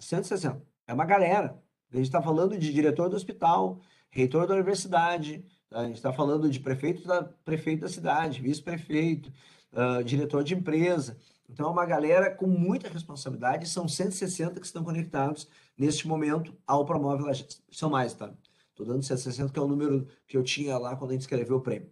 160. 0.00 0.60
É 0.88 0.92
uma 0.92 1.04
galera. 1.04 1.56
A 1.92 1.96
gente 1.96 2.06
está 2.06 2.20
falando 2.20 2.58
de 2.58 2.72
diretor 2.72 3.08
do 3.08 3.14
hospital, 3.14 3.80
reitor 4.10 4.44
da 4.48 4.54
universidade, 4.54 5.44
tá? 5.70 5.82
a 5.82 5.84
gente 5.84 5.98
está 5.98 6.12
falando 6.12 6.50
de 6.50 6.58
prefeito 6.58 7.06
da, 7.06 7.22
prefeito 7.22 7.82
da 7.82 7.88
cidade, 7.88 8.42
vice-prefeito, 8.42 9.32
uh, 9.72 10.02
diretor 10.02 10.42
de 10.42 10.52
empresa. 10.52 11.16
Então, 11.48 11.68
é 11.68 11.70
uma 11.70 11.86
galera 11.86 12.28
com 12.34 12.48
muita 12.48 12.88
responsabilidade, 12.88 13.68
são 13.68 13.86
160 13.86 14.58
que 14.58 14.66
estão 14.66 14.82
conectados 14.82 15.48
neste 15.78 16.08
momento 16.08 16.52
ao 16.66 16.84
Promove 16.84 17.22
Lajeado. 17.22 17.54
São 17.70 17.88
mais, 17.88 18.14
tá? 18.14 18.34
Estou 18.70 18.84
dando 18.84 19.04
160, 19.04 19.52
que 19.52 19.58
é 19.60 19.62
o 19.62 19.68
número 19.68 20.08
que 20.26 20.36
eu 20.36 20.42
tinha 20.42 20.76
lá 20.76 20.96
quando 20.96 21.10
a 21.10 21.14
gente 21.14 21.22
escreveu 21.22 21.58
o 21.58 21.60
prêmio. 21.60 21.88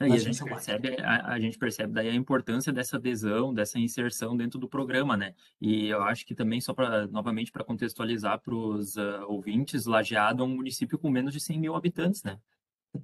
É, 0.00 0.08
e 0.08 0.12
a 0.12 0.18
gente, 0.18 0.42
percebe, 0.42 0.96
a, 1.00 1.34
a, 1.34 1.38
gente 1.38 1.56
percebe 1.56 1.92
daí 1.92 2.08
a 2.08 2.14
importância 2.14 2.72
dessa 2.72 2.96
adesão, 2.96 3.54
dessa 3.54 3.78
inserção 3.78 4.36
dentro 4.36 4.58
do 4.58 4.68
programa, 4.68 5.16
né? 5.16 5.34
E 5.60 5.86
eu 5.86 6.02
acho 6.02 6.26
que 6.26 6.34
também, 6.34 6.60
só 6.60 6.74
para, 6.74 7.06
novamente, 7.06 7.52
para 7.52 7.62
contextualizar 7.62 8.40
para 8.40 8.54
os 8.54 8.96
uh, 8.96 9.24
ouvintes, 9.28 9.86
Lajeado 9.86 10.42
é 10.42 10.46
um 10.46 10.56
município 10.56 10.98
com 10.98 11.08
menos 11.08 11.32
de 11.32 11.38
100 11.38 11.60
mil 11.60 11.76
habitantes, 11.76 12.24
né? 12.24 12.40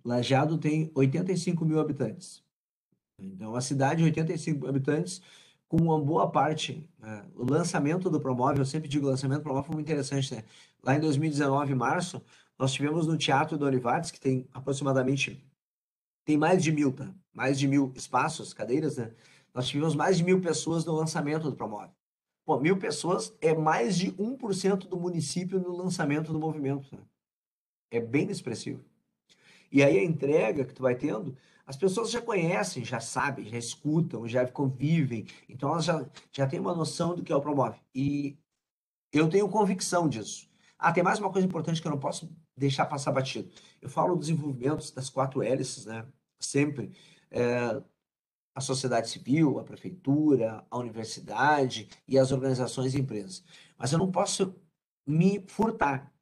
Lajeado 0.04 0.58
tem 0.58 0.90
85 0.94 1.64
mil 1.64 1.78
habitantes. 1.78 2.42
Então, 3.18 3.54
a 3.54 3.60
cidade, 3.60 3.98
de 3.98 4.04
85 4.04 4.58
mil 4.58 4.68
habitantes, 4.68 5.22
com 5.68 5.76
uma 5.76 6.00
boa 6.00 6.28
parte. 6.28 6.88
Né? 6.98 7.24
O 7.36 7.44
lançamento 7.44 8.10
do 8.10 8.20
Promove, 8.20 8.58
eu 8.58 8.64
sempre 8.64 8.88
digo, 8.88 9.06
o 9.06 9.10
lançamento 9.10 9.38
do 9.38 9.44
Promove 9.44 9.68
foi 9.68 9.76
muito 9.76 9.86
interessante, 9.86 10.34
né? 10.34 10.44
Lá 10.82 10.96
em 10.96 11.00
2019, 11.00 11.72
em 11.72 11.76
março, 11.76 12.20
nós 12.58 12.72
tivemos 12.72 13.06
no 13.06 13.16
Teatro 13.16 13.56
do 13.56 13.64
Olivares, 13.64 14.10
que 14.10 14.18
tem 14.18 14.48
aproximadamente 14.52 15.40
tem 16.24 16.36
mais 16.36 16.62
de 16.62 16.72
mil, 16.72 16.92
tá? 16.92 17.12
Mais 17.32 17.58
de 17.58 17.66
mil 17.66 17.92
espaços, 17.94 18.52
cadeiras, 18.52 18.96
né? 18.96 19.12
Nós 19.54 19.68
tivemos 19.68 19.94
mais 19.94 20.16
de 20.16 20.24
mil 20.24 20.40
pessoas 20.40 20.84
no 20.84 20.92
lançamento 20.92 21.50
do 21.50 21.56
Promove. 21.56 21.92
Pô, 22.44 22.58
mil 22.58 22.76
pessoas 22.78 23.32
é 23.40 23.54
mais 23.54 23.96
de 23.96 24.12
1% 24.12 24.88
do 24.88 24.98
município 24.98 25.60
no 25.60 25.76
lançamento 25.76 26.32
do 26.32 26.38
movimento. 26.38 26.94
Né? 26.94 27.02
É 27.90 28.00
bem 28.00 28.30
expressivo. 28.30 28.84
E 29.70 29.82
aí 29.82 29.98
a 29.98 30.04
entrega 30.04 30.64
que 30.64 30.74
tu 30.74 30.82
vai 30.82 30.94
tendo, 30.94 31.36
as 31.66 31.76
pessoas 31.76 32.10
já 32.10 32.20
conhecem, 32.20 32.84
já 32.84 32.98
sabem, 32.98 33.46
já 33.46 33.56
escutam, 33.56 34.26
já 34.26 34.46
convivem. 34.48 35.26
Então 35.48 35.70
elas 35.70 35.84
já, 35.84 36.04
já 36.32 36.46
têm 36.46 36.58
uma 36.58 36.74
noção 36.74 37.14
do 37.14 37.22
que 37.22 37.32
é 37.32 37.36
o 37.36 37.40
Promove. 37.40 37.78
E 37.94 38.36
eu 39.12 39.28
tenho 39.28 39.48
convicção 39.48 40.08
disso. 40.08 40.48
Ah, 40.78 40.92
tem 40.92 41.04
mais 41.04 41.18
uma 41.18 41.30
coisa 41.30 41.46
importante 41.46 41.80
que 41.80 41.86
eu 41.86 41.92
não 41.92 42.00
posso 42.00 42.28
deixar 42.60 42.84
passar 42.86 43.10
batido. 43.10 43.50
Eu 43.80 43.88
falo 43.88 44.14
dos 44.14 44.28
envolvimentos 44.28 44.90
das 44.90 45.08
quatro 45.08 45.42
hélices, 45.42 45.86
né? 45.86 46.06
Sempre. 46.38 46.92
É, 47.30 47.82
a 48.54 48.60
sociedade 48.60 49.08
civil, 49.08 49.58
a 49.58 49.64
prefeitura, 49.64 50.64
a 50.70 50.76
universidade 50.76 51.88
e 52.06 52.18
as 52.18 52.32
organizações 52.32 52.94
e 52.94 53.00
empresas. 53.00 53.42
Mas 53.78 53.92
eu 53.92 53.98
não 53.98 54.10
posso 54.10 54.54
me 55.06 55.42
furtar 55.46 56.12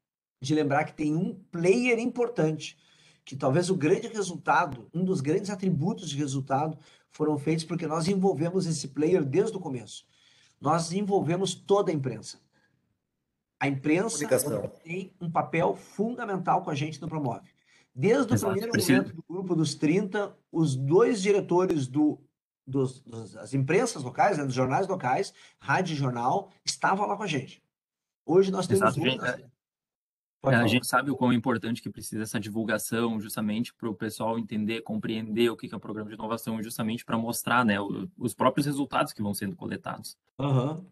de 0.40 0.54
lembrar 0.54 0.84
que 0.84 0.94
tem 0.94 1.16
um 1.16 1.34
player 1.50 1.98
importante, 1.98 2.78
que 3.24 3.34
talvez 3.34 3.70
o 3.70 3.76
grande 3.76 4.06
resultado, 4.06 4.88
um 4.94 5.04
dos 5.04 5.20
grandes 5.20 5.50
atributos 5.50 6.10
de 6.10 6.16
resultado 6.16 6.78
foram 7.10 7.36
feitos 7.36 7.64
porque 7.64 7.86
nós 7.86 8.06
envolvemos 8.06 8.66
esse 8.66 8.88
player 8.88 9.24
desde 9.24 9.56
o 9.56 9.60
começo. 9.60 10.06
Nós 10.60 10.92
envolvemos 10.92 11.54
toda 11.54 11.90
a 11.90 11.94
imprensa. 11.94 12.38
A 13.60 13.66
imprensa 13.66 14.26
tem 14.84 15.12
um 15.20 15.30
papel 15.30 15.74
fundamental 15.74 16.62
com 16.62 16.70
a 16.70 16.74
gente 16.74 17.00
no 17.00 17.08
Promove. 17.08 17.50
Desde 17.94 18.34
Exato. 18.34 18.46
o 18.46 18.50
primeiro 18.50 18.72
Precisa. 18.72 18.98
momento 18.98 19.16
do 19.16 19.24
grupo 19.28 19.56
dos 19.56 19.74
30, 19.74 20.36
os 20.52 20.76
dois 20.76 21.20
diretores 21.20 21.88
do, 21.88 22.20
dos, 22.64 23.02
das 23.02 23.54
imprensas 23.54 24.04
locais, 24.04 24.38
né, 24.38 24.44
dos 24.44 24.54
jornais 24.54 24.86
locais, 24.86 25.34
rádio 25.58 25.94
e 25.94 25.96
jornal, 25.96 26.52
estavam 26.64 27.06
lá 27.06 27.16
com 27.16 27.24
a 27.24 27.26
gente. 27.26 27.60
Hoje 28.24 28.52
nós 28.52 28.68
temos... 28.68 28.82
Exato, 28.82 29.00
gente, 29.00 29.24
é, 30.44 30.54
a 30.54 30.66
gente 30.68 30.86
sabe 30.86 31.10
o 31.10 31.16
quão 31.16 31.32
importante 31.32 31.82
que 31.82 31.90
precisa 31.90 32.22
essa 32.22 32.38
divulgação, 32.38 33.20
justamente 33.20 33.74
para 33.74 33.88
o 33.88 33.94
pessoal 33.94 34.38
entender, 34.38 34.82
compreender 34.82 35.50
o 35.50 35.56
que 35.56 35.72
é 35.72 35.76
o 35.76 35.80
programa 35.80 36.08
de 36.08 36.14
inovação, 36.14 36.62
justamente 36.62 37.04
para 37.04 37.18
mostrar 37.18 37.64
né, 37.64 37.76
os 38.16 38.34
próprios 38.34 38.66
resultados 38.66 39.12
que 39.12 39.22
vão 39.22 39.34
sendo 39.34 39.56
coletados. 39.56 40.16
Uhum. 40.38 40.86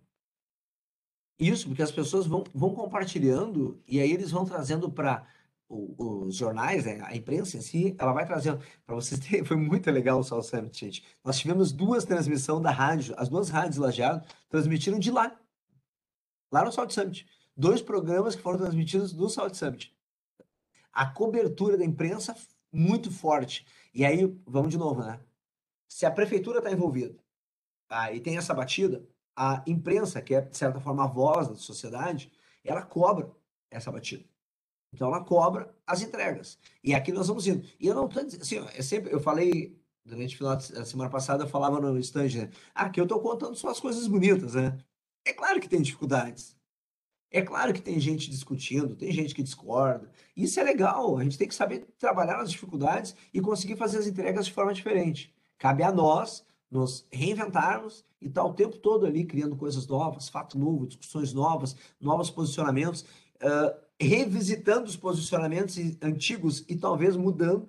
Isso, 1.39 1.69
porque 1.69 1.83
as 1.83 1.93
pessoas 1.93 2.27
vão, 2.27 2.45
vão 2.55 2.75
compartilhando 2.75 3.81
e 3.87 4.01
aí 4.01 4.11
eles 4.11 4.31
vão 4.31 4.45
trazendo 4.45 4.91
para 4.91 5.27
os 5.69 6.37
jornais, 6.37 6.85
né, 6.85 7.01
a 7.03 7.17
imprensa 7.17 7.57
em 7.57 7.61
si, 7.61 7.95
ela 7.99 8.13
vai 8.13 8.25
trazendo. 8.25 8.63
Para 8.87 8.95
vocês 8.95 9.19
terem, 9.21 9.45
foi 9.45 9.57
muito 9.57 9.91
legal 9.91 10.19
o 10.19 10.25
Sol 10.25 10.43
Summit, 10.43 10.79
gente. 10.79 11.05
Nós 11.25 11.39
tivemos 11.39 11.73
duas 11.73 12.05
transmissões 12.05 12.63
da 12.63 12.71
rádio, 12.71 13.15
as 13.19 13.29
duas 13.29 13.49
rádios 13.49 13.77
Lajeado 13.77 14.27
transmitiram 14.49 14.99
de 14.99 15.11
lá, 15.11 15.37
lá 16.53 16.65
no 16.65 16.73
Salt 16.73 16.93
Summit. 16.93 17.27
Dois 17.57 17.83
programas 17.83 18.37
que 18.37 18.43
foram 18.43 18.59
transmitidos 18.59 19.13
no 19.13 19.29
Salt 19.29 19.55
Summit. 19.55 19.95
A 20.93 21.07
cobertura 21.07 21.77
da 21.77 21.85
imprensa 21.85 22.35
muito 22.73 23.11
forte. 23.11 23.67
E 23.93 24.05
aí, 24.05 24.27
vamos 24.47 24.71
de 24.71 24.79
novo, 24.79 25.03
né? 25.03 25.21
Se 25.89 26.07
a 26.07 26.11
prefeitura 26.11 26.59
está 26.59 26.71
envolvida 26.71 27.17
tá, 27.89 28.13
e 28.13 28.21
tem 28.21 28.37
essa 28.37 28.55
batida, 28.55 29.07
a 29.37 29.63
imprensa, 29.67 30.23
que 30.23 30.35
é, 30.35 30.41
de 30.41 30.57
certa 30.57 30.81
forma, 30.81 31.05
a 31.05 31.07
voz 31.07 31.49
da 31.49 31.55
sociedade, 31.57 32.33
ela 32.65 32.83
cobra 32.83 33.31
essa 33.71 33.93
batida. 33.93 34.25
Então, 34.93 35.09
ela 35.09 35.23
cobra 35.23 35.75
as 35.87 36.01
entregas. 36.01 36.59
E 36.83 36.95
aqui 36.95 37.13
nós 37.13 37.29
vamos 37.29 37.47
indo. 37.47 37.67
E 37.79 37.87
eu 37.87 37.95
não 37.95 38.07
estou 38.07 38.25
dizendo, 38.25 38.43
assim, 38.43 38.79
é 38.79 38.83
sempre, 38.83 39.13
eu 39.13 39.21
falei, 39.21 39.79
durante 40.05 40.35
o 40.35 40.39
final 40.39 40.57
da 40.57 40.85
semana 40.85 41.11
passada, 41.11 41.45
eu 41.45 41.49
falava 41.49 41.81
no 41.81 41.99
stand, 41.99 42.29
né? 42.29 42.51
Aqui 42.75 42.99
eu 42.99 43.05
estou 43.05 43.21
contando 43.21 43.55
só 43.57 43.69
as 43.69 43.81
coisas 43.81 44.07
bonitas, 44.07 44.55
né? 44.55 44.79
É 45.25 45.33
claro 45.33 45.61
que 45.61 45.69
tem 45.69 45.83
dificuldades. 45.83 46.57
É 47.31 47.43
claro 47.43 47.75
que 47.75 47.83
tem 47.83 47.99
gente 47.99 48.31
discutindo, 48.31 48.95
tem 48.95 49.13
gente 49.13 49.35
que 49.35 49.43
discorda. 49.43 50.11
Isso 50.37 50.59
é 50.61 50.63
legal. 50.63 51.19
A 51.19 51.25
gente 51.25 51.37
tem 51.37 51.49
que 51.49 51.55
saber 51.55 51.81
trabalhar 51.99 52.39
nas 52.39 52.51
dificuldades 52.51 53.15
e 53.35 53.41
conseguir 53.41 53.77
fazer 53.77 53.99
as 53.99 54.07
entregas 54.07 54.47
de 54.47 54.53
forma 54.53 54.73
diferente. 54.73 55.35
Cabe 55.59 55.83
a 55.83 55.91
nós 55.91 56.46
nos 56.71 57.07
reinventarmos 57.11 58.05
e 58.21 58.27
estar 58.27 58.43
tá 58.43 58.47
o 58.47 58.55
tempo 58.55 58.77
todo 58.79 59.07
ali 59.07 59.25
criando 59.25 59.57
coisas 59.57 59.87
novas, 59.87 60.29
fato 60.29 60.59
novo, 60.59 60.87
discussões 60.87 61.33
novas, 61.33 61.77
novos 62.01 62.31
posicionamentos, 62.31 63.03
uh, 63.37 63.77
revisitando 64.01 64.87
os 64.87 64.97
posicionamentos 64.97 65.77
antigos 66.03 66.65
e 66.69 66.77
talvez 66.77 67.17
mudando. 67.17 67.69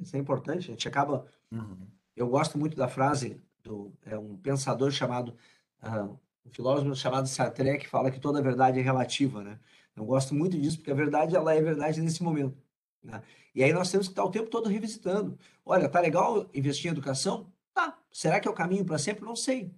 Isso 0.00 0.16
é 0.16 0.18
importante, 0.18 0.68
a 0.68 0.70
gente 0.72 0.88
acaba. 0.88 1.26
Uhum. 1.50 1.86
Eu 2.16 2.28
gosto 2.28 2.58
muito 2.58 2.76
da 2.76 2.88
frase 2.88 3.40
do 3.62 3.92
é 4.04 4.18
um 4.18 4.36
pensador 4.36 4.90
chamado, 4.90 5.36
uh, 5.82 6.18
um 6.44 6.50
filósofo 6.50 6.94
chamado 6.94 7.28
Sartre, 7.28 7.78
que 7.78 7.88
fala 7.88 8.10
que 8.10 8.20
toda 8.20 8.42
verdade 8.42 8.80
é 8.80 8.82
relativa, 8.82 9.42
né? 9.42 9.58
Eu 9.94 10.04
gosto 10.04 10.34
muito 10.34 10.58
disso, 10.58 10.76
porque 10.76 10.90
a 10.90 10.94
verdade 10.94 11.34
ela 11.34 11.54
é 11.54 11.60
verdade 11.60 12.00
nesse 12.00 12.22
momento. 12.22 12.56
Né? 13.02 13.22
E 13.54 13.64
aí 13.64 13.72
nós 13.72 13.90
temos 13.90 14.06
que 14.06 14.12
estar 14.12 14.24
o 14.24 14.30
tempo 14.30 14.50
todo 14.50 14.68
revisitando. 14.68 15.38
Olha, 15.64 15.88
tá 15.88 16.00
legal 16.00 16.46
investir 16.52 16.88
em 16.88 16.92
educação? 16.92 17.50
Tá. 17.76 17.94
Será 18.10 18.40
que 18.40 18.48
é 18.48 18.50
o 18.50 18.54
caminho 18.54 18.86
para 18.86 18.96
sempre? 18.96 19.22
Não 19.22 19.36
sei. 19.36 19.70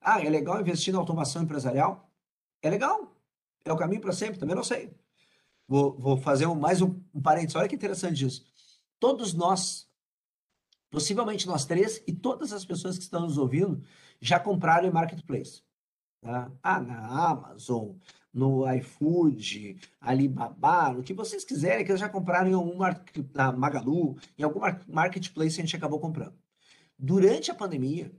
Ah, 0.00 0.24
é 0.24 0.30
legal 0.30 0.58
investir 0.58 0.90
na 0.90 0.98
automação 0.98 1.42
empresarial? 1.42 2.10
É 2.62 2.70
legal. 2.70 3.14
É 3.62 3.70
o 3.70 3.76
caminho 3.76 4.00
para 4.00 4.14
sempre? 4.14 4.38
Também 4.38 4.56
não 4.56 4.64
sei. 4.64 4.90
Vou, 5.68 5.94
vou 5.98 6.16
fazer 6.16 6.46
um, 6.46 6.54
mais 6.54 6.80
um, 6.80 6.98
um 7.12 7.20
parênteses. 7.20 7.56
Olha 7.56 7.68
que 7.68 7.74
interessante 7.74 8.24
isso. 8.24 8.42
Todos 8.98 9.34
nós, 9.34 9.86
possivelmente 10.90 11.46
nós 11.46 11.66
três, 11.66 12.02
e 12.06 12.12
todas 12.14 12.54
as 12.54 12.64
pessoas 12.64 12.96
que 12.96 13.04
estão 13.04 13.20
nos 13.20 13.36
ouvindo, 13.36 13.84
já 14.18 14.40
compraram 14.40 14.88
em 14.88 14.90
Marketplace. 14.90 15.62
Tá? 16.22 16.50
Ah, 16.62 16.80
na 16.80 17.06
Amazon, 17.32 17.90
no 18.32 18.66
iFood, 18.76 19.78
Alibaba, 20.00 20.98
o 20.98 21.02
que 21.02 21.12
vocês 21.12 21.44
quiserem, 21.44 21.84
que 21.84 21.94
já 21.98 22.08
compraram 22.08 22.48
em 22.48 22.54
algum 22.54 22.78
na 23.34 23.52
Magalu, 23.52 24.16
em 24.38 24.42
algum 24.42 24.60
marketplace 24.88 25.60
a 25.60 25.64
gente 25.64 25.76
acabou 25.76 26.00
comprando. 26.00 26.41
Durante 26.98 27.50
a 27.50 27.54
pandemia, 27.54 28.12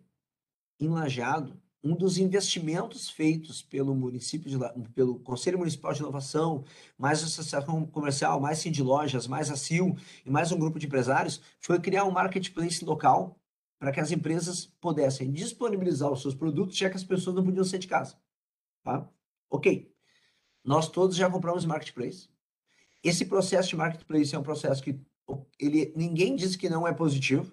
em 0.80 0.90
Lajeado, 0.90 1.62
um 1.84 1.96
dos 1.96 2.18
investimentos 2.18 3.10
feitos 3.10 3.62
pelo 3.62 3.94
município 3.94 4.50
de, 4.50 4.90
pelo 4.92 5.20
Conselho 5.20 5.58
Municipal 5.58 5.92
de 5.92 6.00
Inovação, 6.00 6.64
mais 6.98 7.22
Associação 7.22 7.86
Comercial, 7.86 8.40
mais 8.40 8.64
de 8.64 8.82
Lojas, 8.82 9.28
mais 9.28 9.52
a 9.52 9.58
CIL 9.58 9.98
e 10.26 10.30
mais 10.30 10.52
um 10.52 10.58
grupo 10.58 10.80
de 10.80 10.86
empresários, 10.86 11.42
foi 11.60 11.80
criar 11.80 12.06
um 12.06 12.12
marketplace 12.12 12.86
local 12.86 13.38
para 13.78 13.92
que 13.92 14.00
as 14.00 14.12
empresas 14.12 14.66
pudessem 14.80 15.30
disponibilizar 15.30 16.10
os 16.10 16.22
seus 16.22 16.34
produtos, 16.34 16.78
já 16.78 16.90
que 16.90 16.96
as 16.96 17.04
pessoas 17.04 17.36
não 17.36 17.44
podiam 17.44 17.66
sair 17.66 17.80
de 17.80 17.88
casa. 17.88 18.16
Tá? 18.82 19.06
Ok. 19.50 19.94
Nós 20.64 20.88
todos 20.88 21.18
já 21.18 21.30
compramos 21.30 21.66
marketplace. 21.66 22.30
Esse 23.04 23.26
processo 23.26 23.68
de 23.68 23.76
marketplace 23.76 24.34
é 24.34 24.40
um 24.40 24.44
processo 24.44 24.82
que 24.82 24.98
ele, 25.60 25.92
ninguém 25.98 26.34
diz 26.34 26.56
que 26.56 26.70
não 26.70 26.88
é 26.88 26.94
positivo. 26.94 27.52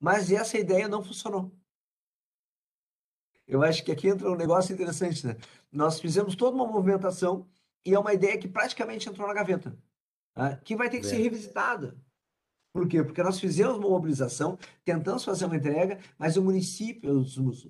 Mas 0.00 0.32
essa 0.32 0.58
ideia 0.58 0.88
não 0.88 1.04
funcionou. 1.04 1.52
Eu 3.46 3.62
acho 3.62 3.84
que 3.84 3.92
aqui 3.92 4.08
entra 4.08 4.30
um 4.30 4.36
negócio 4.36 4.72
interessante, 4.72 5.26
né? 5.26 5.36
Nós 5.70 6.00
fizemos 6.00 6.34
toda 6.34 6.56
uma 6.56 6.66
movimentação 6.66 7.46
e 7.84 7.94
é 7.94 7.98
uma 7.98 8.14
ideia 8.14 8.38
que 8.38 8.48
praticamente 8.48 9.08
entrou 9.08 9.26
na 9.26 9.34
gaveta, 9.34 9.76
tá? 10.32 10.56
que 10.56 10.76
vai 10.76 10.88
ter 10.88 11.00
que 11.00 11.06
é. 11.06 11.08
ser 11.08 11.16
revisitada. 11.16 11.96
Por 12.72 12.86
quê? 12.86 13.02
Porque 13.02 13.22
nós 13.22 13.40
fizemos 13.40 13.76
uma 13.78 13.88
mobilização, 13.88 14.56
tentamos 14.84 15.24
fazer 15.24 15.44
uma 15.44 15.56
entrega, 15.56 15.98
mas 16.16 16.36
o 16.36 16.42
município, 16.42 17.12
os, 17.12 17.36
os, 17.36 17.68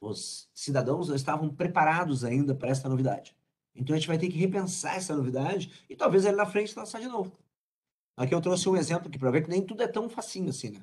os 0.00 0.48
cidadãos 0.54 1.08
não 1.08 1.16
estavam 1.16 1.52
preparados 1.52 2.24
ainda 2.24 2.54
para 2.54 2.68
essa 2.68 2.88
novidade. 2.88 3.36
Então 3.74 3.94
a 3.94 3.98
gente 3.98 4.08
vai 4.08 4.18
ter 4.18 4.28
que 4.28 4.38
repensar 4.38 4.96
essa 4.96 5.16
novidade 5.16 5.84
e 5.88 5.96
talvez 5.96 6.24
ali 6.24 6.36
na 6.36 6.46
frente 6.46 6.76
lançar 6.78 7.00
de 7.00 7.08
novo. 7.08 7.36
Aqui 8.16 8.34
eu 8.34 8.40
trouxe 8.40 8.68
um 8.68 8.76
exemplo 8.76 9.08
aqui 9.08 9.18
para 9.18 9.30
ver 9.30 9.42
que 9.42 9.50
nem 9.50 9.64
tudo 9.64 9.82
é 9.82 9.88
tão 9.88 10.08
facinho 10.08 10.50
assim, 10.50 10.70
né? 10.70 10.80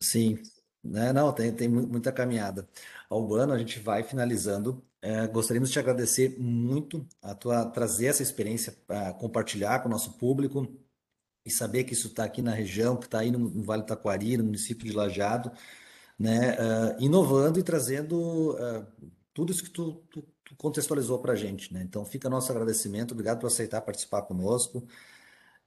Sim. 0.00 0.38
Né? 0.82 1.12
Não, 1.12 1.32
tem, 1.32 1.52
tem 1.52 1.68
muita 1.68 2.12
caminhada. 2.12 2.68
Albano, 3.08 3.52
a 3.52 3.58
gente 3.58 3.78
vai 3.78 4.02
finalizando. 4.02 4.82
É, 5.02 5.26
gostaríamos 5.26 5.70
de 5.70 5.74
te 5.74 5.78
agradecer 5.78 6.38
muito 6.38 7.06
a 7.22 7.34
tua 7.34 7.64
trazer 7.66 8.06
essa 8.06 8.22
experiência 8.22 8.72
para 8.86 9.12
compartilhar 9.14 9.80
com 9.80 9.88
o 9.88 9.90
nosso 9.90 10.18
público 10.18 10.66
e 11.44 11.50
saber 11.50 11.84
que 11.84 11.94
isso 11.94 12.08
está 12.08 12.24
aqui 12.24 12.42
na 12.42 12.52
região, 12.52 12.96
que 12.96 13.06
está 13.06 13.20
aí 13.20 13.30
no, 13.30 13.38
no, 13.38 13.62
Vale 13.62 13.82
do 13.82 13.86
Taquari, 13.86 14.36
no 14.36 14.44
município 14.44 14.86
de 14.86 14.92
Lajeado, 14.92 15.50
né? 16.18 16.54
Uh, 16.54 17.02
inovando 17.02 17.58
e 17.58 17.62
trazendo 17.62 18.52
uh, 18.52 18.86
tudo 19.32 19.52
isso 19.52 19.64
que 19.64 19.70
tu, 19.70 19.94
tu, 20.10 20.22
tu 20.44 20.56
contextualizou 20.56 21.18
para 21.18 21.32
a 21.32 21.36
gente, 21.36 21.72
né? 21.72 21.82
Então 21.82 22.04
fica 22.04 22.28
nosso 22.28 22.52
agradecimento, 22.52 23.12
obrigado 23.12 23.40
por 23.40 23.46
aceitar 23.46 23.80
participar 23.80 24.22
conosco. 24.22 24.86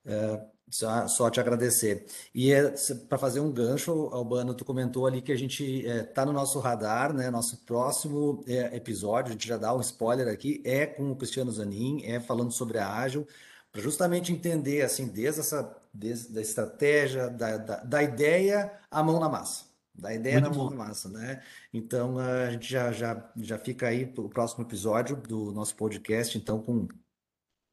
Uh, 0.05 0.53
só, 0.69 1.07
só, 1.07 1.29
te 1.29 1.39
agradecer. 1.39 2.05
E 2.33 2.51
é, 2.51 2.73
para 3.07 3.17
fazer 3.17 3.39
um 3.39 3.51
gancho, 3.51 3.91
Albano, 4.11 4.55
tu 4.55 4.65
comentou 4.65 5.05
ali 5.05 5.21
que 5.21 5.31
a 5.31 5.37
gente 5.37 5.63
está 5.85 6.23
é, 6.23 6.25
no 6.25 6.33
nosso 6.33 6.59
radar, 6.59 7.13
né? 7.13 7.29
Nosso 7.29 7.57
próximo 7.65 8.43
é, 8.47 8.75
episódio, 8.75 9.29
a 9.29 9.31
gente 9.33 9.47
já 9.47 9.57
dá 9.57 9.73
um 9.75 9.81
spoiler 9.81 10.27
aqui, 10.27 10.61
é 10.65 10.87
com 10.87 11.11
o 11.11 11.15
Cristiano 11.15 11.51
Zanin, 11.51 12.03
é 12.03 12.19
falando 12.19 12.51
sobre 12.51 12.79
a 12.79 12.91
Ágil, 12.91 13.27
para 13.71 13.81
justamente 13.81 14.31
entender, 14.33 14.81
assim, 14.81 15.07
desde 15.07 15.41
essa 15.41 15.83
desde 15.93 16.37
a 16.37 16.41
estratégia, 16.41 17.29
da, 17.29 17.57
da, 17.57 17.75
da, 17.83 18.03
ideia 18.03 18.71
à 18.89 19.03
mão 19.03 19.19
na 19.19 19.29
massa. 19.29 19.65
Da 19.93 20.11
ideia 20.11 20.41
Muito 20.41 20.51
na 20.51 20.57
mão 20.57 20.69
na 20.71 20.75
massa, 20.75 21.07
né? 21.07 21.43
Então, 21.71 22.17
a 22.17 22.49
gente 22.49 22.71
já, 22.71 22.91
já, 22.91 23.31
já 23.37 23.59
fica 23.59 23.87
aí 23.87 24.07
para 24.07 24.23
o 24.23 24.29
próximo 24.29 24.63
episódio 24.65 25.15
do 25.15 25.51
nosso 25.51 25.75
podcast, 25.75 26.35
então, 26.35 26.59
com 26.59 26.87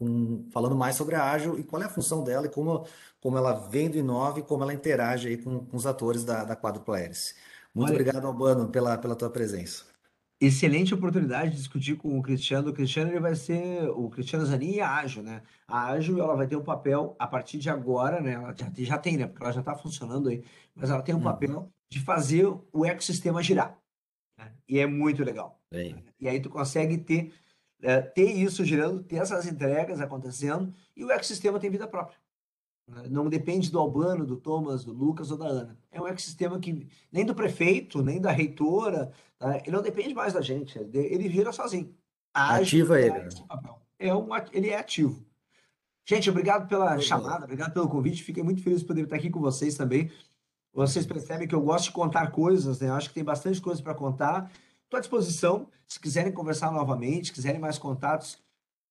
com, 0.00 0.46
falando 0.50 0.74
mais 0.74 0.96
sobre 0.96 1.14
a 1.14 1.30
Ágil 1.30 1.58
e 1.58 1.62
qual 1.62 1.82
é 1.82 1.84
a 1.84 1.90
função 1.90 2.24
dela 2.24 2.46
e 2.46 2.48
como, 2.48 2.86
como 3.20 3.36
ela 3.36 3.52
vem 3.52 3.90
do 3.90 3.98
Inove 3.98 4.40
e 4.40 4.42
como 4.42 4.62
ela 4.62 4.72
interage 4.72 5.28
aí 5.28 5.36
com, 5.36 5.66
com 5.66 5.76
os 5.76 5.86
atores 5.86 6.24
da, 6.24 6.42
da 6.42 6.56
Quadrupla 6.56 6.98
Hélice. 6.98 7.34
Muito 7.74 7.90
Olha, 7.90 8.00
obrigado, 8.00 8.26
Albano, 8.26 8.68
pela, 8.68 8.96
pela 8.96 9.14
tua 9.14 9.28
presença. 9.28 9.84
Excelente 10.40 10.94
oportunidade 10.94 11.50
de 11.50 11.58
discutir 11.58 11.98
com 11.98 12.18
o 12.18 12.22
Cristiano. 12.22 12.70
O 12.70 12.72
Cristiano 12.72 13.10
ele 13.10 13.20
vai 13.20 13.34
ser 13.34 13.90
o 13.90 14.08
Cristiano 14.08 14.46
Zanin 14.46 14.76
e 14.76 14.80
a 14.80 14.90
Ágil, 14.90 15.22
né? 15.22 15.42
A 15.68 15.88
Ágil 15.88 16.18
ela 16.18 16.34
vai 16.34 16.46
ter 16.46 16.56
um 16.56 16.64
papel 16.64 17.14
a 17.18 17.26
partir 17.26 17.58
de 17.58 17.68
agora, 17.68 18.22
né? 18.22 18.32
Ela 18.32 18.54
já, 18.56 18.72
já 18.74 18.96
tem, 18.98 19.18
né? 19.18 19.26
Porque 19.26 19.42
ela 19.42 19.52
já 19.52 19.60
está 19.60 19.76
funcionando 19.76 20.30
aí, 20.30 20.42
mas 20.74 20.88
ela 20.88 21.02
tem 21.02 21.14
um 21.14 21.18
uhum. 21.18 21.24
papel 21.24 21.70
de 21.90 22.00
fazer 22.00 22.46
o 22.72 22.86
ecossistema 22.86 23.42
girar. 23.42 23.78
Né? 24.38 24.50
E 24.66 24.78
é 24.78 24.86
muito 24.86 25.22
legal. 25.22 25.60
Bem. 25.70 26.02
E 26.18 26.26
aí 26.26 26.40
tu 26.40 26.48
consegue 26.48 26.96
ter 26.96 27.34
é, 27.82 28.00
ter 28.00 28.30
isso 28.30 28.64
girando, 28.64 29.02
ter 29.02 29.16
essas 29.16 29.46
entregas 29.46 30.00
acontecendo 30.00 30.72
e 30.96 31.04
o 31.04 31.10
ecossistema 31.10 31.58
tem 31.58 31.70
vida 31.70 31.86
própria. 31.86 32.18
Né? 32.86 33.04
Não 33.08 33.28
depende 33.28 33.70
do 33.70 33.78
Albano, 33.78 34.26
do 34.26 34.36
Thomas, 34.36 34.84
do 34.84 34.92
Lucas 34.92 35.30
ou 35.30 35.38
da 35.38 35.46
Ana. 35.46 35.78
É 35.90 36.00
um 36.00 36.06
ecossistema 36.06 36.58
que 36.58 36.86
nem 37.10 37.24
do 37.24 37.34
prefeito, 37.34 38.02
nem 38.02 38.20
da 38.20 38.30
reitora, 38.30 39.10
tá? 39.38 39.58
ele 39.58 39.70
não 39.70 39.82
depende 39.82 40.14
mais 40.14 40.32
da 40.32 40.40
gente, 40.40 40.78
ele 40.78 41.28
gira 41.30 41.52
sozinho. 41.52 41.94
Ativa 42.32 43.00
ele. 43.00 43.28
É 43.98 44.14
um, 44.14 44.28
ele 44.52 44.70
é 44.70 44.78
ativo. 44.78 45.24
Gente, 46.04 46.30
obrigado 46.30 46.68
pela 46.68 46.90
Muito 46.90 47.04
chamada, 47.04 47.38
bom. 47.38 47.44
obrigado 47.44 47.72
pelo 47.72 47.88
convite. 47.88 48.22
Fiquei 48.22 48.42
muito 48.42 48.62
feliz 48.62 48.80
de 48.80 48.86
poder 48.86 49.04
estar 49.04 49.16
aqui 49.16 49.30
com 49.30 49.40
vocês 49.40 49.76
também. 49.76 50.10
Vocês 50.72 51.04
percebem 51.04 51.46
que 51.46 51.54
eu 51.54 51.60
gosto 51.60 51.86
de 51.86 51.92
contar 51.92 52.30
coisas, 52.30 52.80
né? 52.80 52.88
Eu 52.88 52.94
acho 52.94 53.08
que 53.08 53.14
tem 53.14 53.24
bastante 53.24 53.60
coisa 53.60 53.82
para 53.82 53.94
contar. 53.94 54.50
Estou 54.90 54.98
à 54.98 55.00
disposição. 55.00 55.68
Se 55.86 56.00
quiserem 56.00 56.32
conversar 56.32 56.72
novamente, 56.72 57.28
se 57.28 57.32
quiserem 57.32 57.60
mais 57.60 57.78
contatos 57.78 58.42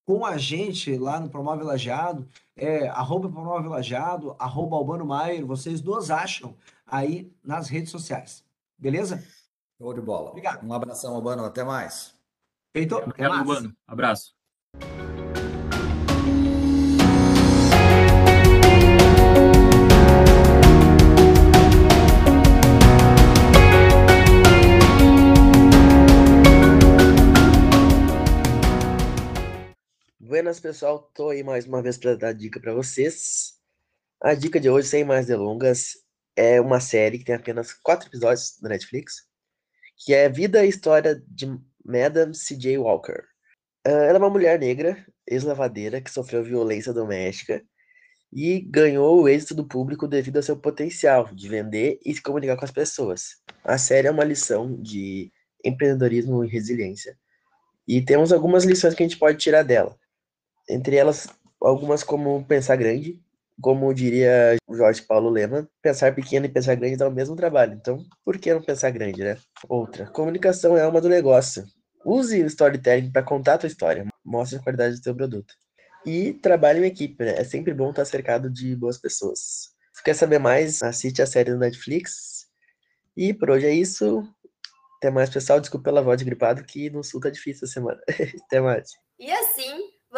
com 0.05 0.25
a 0.25 0.37
gente 0.37 0.97
lá 0.97 1.19
no 1.19 1.29
Promove 1.29 1.61
Lajeado, 1.61 2.25
é 2.55 2.87
arroba 2.87 3.29
Promove 3.29 3.67
Lajeado, 3.67 4.33
arroba 4.39 4.77
Albano 4.77 5.05
Maier, 5.05 5.45
vocês 5.45 5.81
nos 5.81 6.09
acham 6.09 6.55
aí 6.87 7.29
nas 7.43 7.67
redes 7.67 7.91
sociais. 7.91 8.45
Beleza? 8.77 9.21
Show 9.77 9.93
de 9.93 9.99
bola. 9.99 10.29
Obrigado. 10.29 10.65
Um 10.65 10.73
abração, 10.73 11.13
Albano. 11.13 11.43
Até 11.43 11.65
mais. 11.65 12.15
Feito. 12.73 12.95
Até 12.95 13.27
mais. 13.27 13.41
Albano. 13.41 13.75
Abraço. 13.85 14.33
Buenas, 30.29 30.59
pessoal. 30.59 31.09
Tô 31.15 31.29
aí 31.29 31.41
mais 31.41 31.65
uma 31.65 31.81
vez 31.81 31.97
para 31.97 32.15
dar 32.15 32.33
dica 32.33 32.59
para 32.59 32.71
vocês. 32.71 33.53
A 34.21 34.35
dica 34.35 34.59
de 34.59 34.69
hoje, 34.69 34.87
sem 34.87 35.03
mais 35.03 35.25
delongas, 35.25 36.03
é 36.35 36.61
uma 36.61 36.79
série 36.79 37.17
que 37.17 37.25
tem 37.25 37.33
apenas 37.33 37.73
quatro 37.73 38.07
episódios 38.07 38.55
da 38.61 38.69
Netflix, 38.69 39.23
que 39.97 40.13
é 40.13 40.29
Vida 40.29 40.63
e 40.63 40.69
História 40.69 41.19
de 41.27 41.47
Madame 41.83 42.35
C.J. 42.35 42.77
Walker. 42.77 43.23
Uh, 43.87 43.89
ela 43.89 44.17
é 44.17 44.19
uma 44.19 44.29
mulher 44.29 44.59
negra, 44.59 45.03
ex-lavadeira, 45.25 45.99
que 45.99 46.11
sofreu 46.11 46.43
violência 46.43 46.93
doméstica 46.93 47.63
e 48.31 48.59
ganhou 48.59 49.23
o 49.23 49.27
êxito 49.27 49.55
do 49.55 49.67
público 49.67 50.07
devido 50.07 50.37
ao 50.37 50.43
seu 50.43 50.55
potencial 50.55 51.25
de 51.33 51.49
vender 51.49 51.99
e 52.05 52.13
se 52.13 52.21
comunicar 52.21 52.55
com 52.55 52.65
as 52.65 52.71
pessoas. 52.71 53.37
A 53.63 53.79
série 53.79 54.07
é 54.07 54.11
uma 54.11 54.23
lição 54.23 54.79
de 54.79 55.31
empreendedorismo 55.65 56.45
e 56.45 56.47
resiliência. 56.47 57.17
E 57.87 57.99
temos 57.99 58.31
algumas 58.31 58.63
lições 58.63 58.93
que 58.93 59.01
a 59.01 59.07
gente 59.07 59.17
pode 59.17 59.39
tirar 59.39 59.63
dela 59.63 59.97
entre 60.69 60.95
elas 60.95 61.27
algumas 61.61 62.03
como 62.03 62.45
pensar 62.45 62.75
grande, 62.75 63.19
como 63.61 63.93
diria 63.93 64.55
Jorge 64.71 65.01
Paulo 65.01 65.29
Lema, 65.29 65.67
pensar 65.81 66.15
pequeno 66.15 66.45
e 66.45 66.49
pensar 66.49 66.75
grande 66.75 66.95
dá 66.95 67.07
o 67.07 67.11
mesmo 67.11 67.35
trabalho. 67.35 67.73
Então, 67.73 68.05
por 68.23 68.37
que 68.37 68.53
não 68.53 68.61
pensar 68.61 68.91
grande, 68.91 69.23
né? 69.23 69.37
Outra, 69.67 70.07
comunicação 70.07 70.77
é 70.77 70.81
alma 70.81 71.01
do 71.01 71.09
negócio. 71.09 71.65
Use 72.05 72.41
o 72.41 72.45
storytelling 72.45 73.11
para 73.11 73.23
contar 73.23 73.55
a 73.55 73.57
tua 73.57 73.67
história, 73.67 74.05
mostre 74.23 74.57
a 74.57 74.61
qualidade 74.61 74.95
do 74.95 75.01
teu 75.01 75.15
produto. 75.15 75.53
E 76.05 76.33
trabalhe 76.33 76.79
em 76.79 76.85
equipe, 76.85 77.23
né? 77.23 77.35
É 77.37 77.43
sempre 77.43 77.73
bom 77.73 77.89
estar 77.89 78.05
cercado 78.05 78.49
de 78.49 78.75
boas 78.75 78.97
pessoas. 78.97 79.71
Se 79.93 80.03
quer 80.03 80.13
saber 80.13 80.39
mais, 80.39 80.81
assiste 80.81 81.21
a 81.21 81.25
série 81.25 81.51
do 81.51 81.57
Netflix. 81.57 82.47
E 83.17 83.33
por 83.33 83.49
hoje 83.49 83.65
é 83.65 83.73
isso. 83.73 84.23
Até 84.97 85.11
mais, 85.11 85.29
pessoal. 85.29 85.59
Desculpa 85.59 85.85
pela 85.85 86.01
voz 86.01 86.17
de 86.17 86.23
gripado, 86.23 86.63
que 86.63 86.89
no 86.89 87.03
sul 87.03 87.19
tá 87.19 87.29
difícil 87.29 87.65
essa 87.65 87.73
semana. 87.73 87.99
Até 88.45 88.61
mais. 88.61 88.91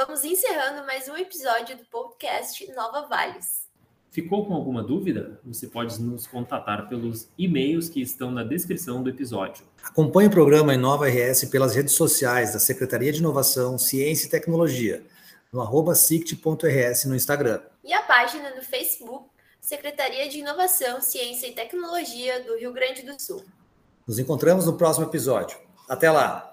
Vamos 0.08 0.24
encerrando 0.24 0.84
mais 0.88 1.08
um 1.08 1.16
episódio 1.16 1.78
do 1.78 1.86
podcast 1.86 2.68
Nova 2.74 3.08
Vales. 3.08 3.68
Ficou 4.10 4.48
com 4.48 4.56
alguma 4.56 4.82
dúvida? 4.82 5.40
Você 5.46 5.68
pode 5.68 6.02
nos 6.02 6.26
contatar 6.26 6.90
pelos 6.90 7.28
e-mails 7.38 7.88
que 7.88 8.02
estão 8.02 8.32
na 8.32 8.44
descrição 8.44 9.04
do 9.04 9.12
episódio. 9.12 9.64
Acompanhe 9.84 10.28
o 10.28 10.32
programa 10.32 10.74
Inova 10.74 11.08
RS 11.08 11.46
pelas 11.52 11.76
redes 11.76 11.94
sociais 11.94 12.52
da 12.52 12.58
Secretaria 12.58 13.12
de 13.12 13.20
Inovação, 13.20 13.78
Ciência 13.78 14.26
e 14.26 14.30
Tecnologia, 14.32 15.06
no 15.54 15.62
arroba 15.62 15.94
sict.rs 15.94 17.06
no 17.06 17.16
Instagram. 17.16 17.62
E 17.84 17.94
a 17.94 18.02
página 18.02 18.56
no 18.56 18.64
Facebook, 18.64 19.30
Secretaria 19.60 20.28
de 20.28 20.40
Inovação, 20.40 21.00
Ciência 21.00 21.46
e 21.46 21.54
Tecnologia 21.54 22.44
do 22.44 22.58
Rio 22.58 22.74
Grande 22.74 23.04
do 23.04 23.22
Sul. 23.22 23.46
Nos 24.08 24.18
encontramos 24.18 24.66
no 24.66 24.74
próximo 24.74 25.06
episódio. 25.06 25.60
Até 25.88 26.10
lá! 26.10 26.51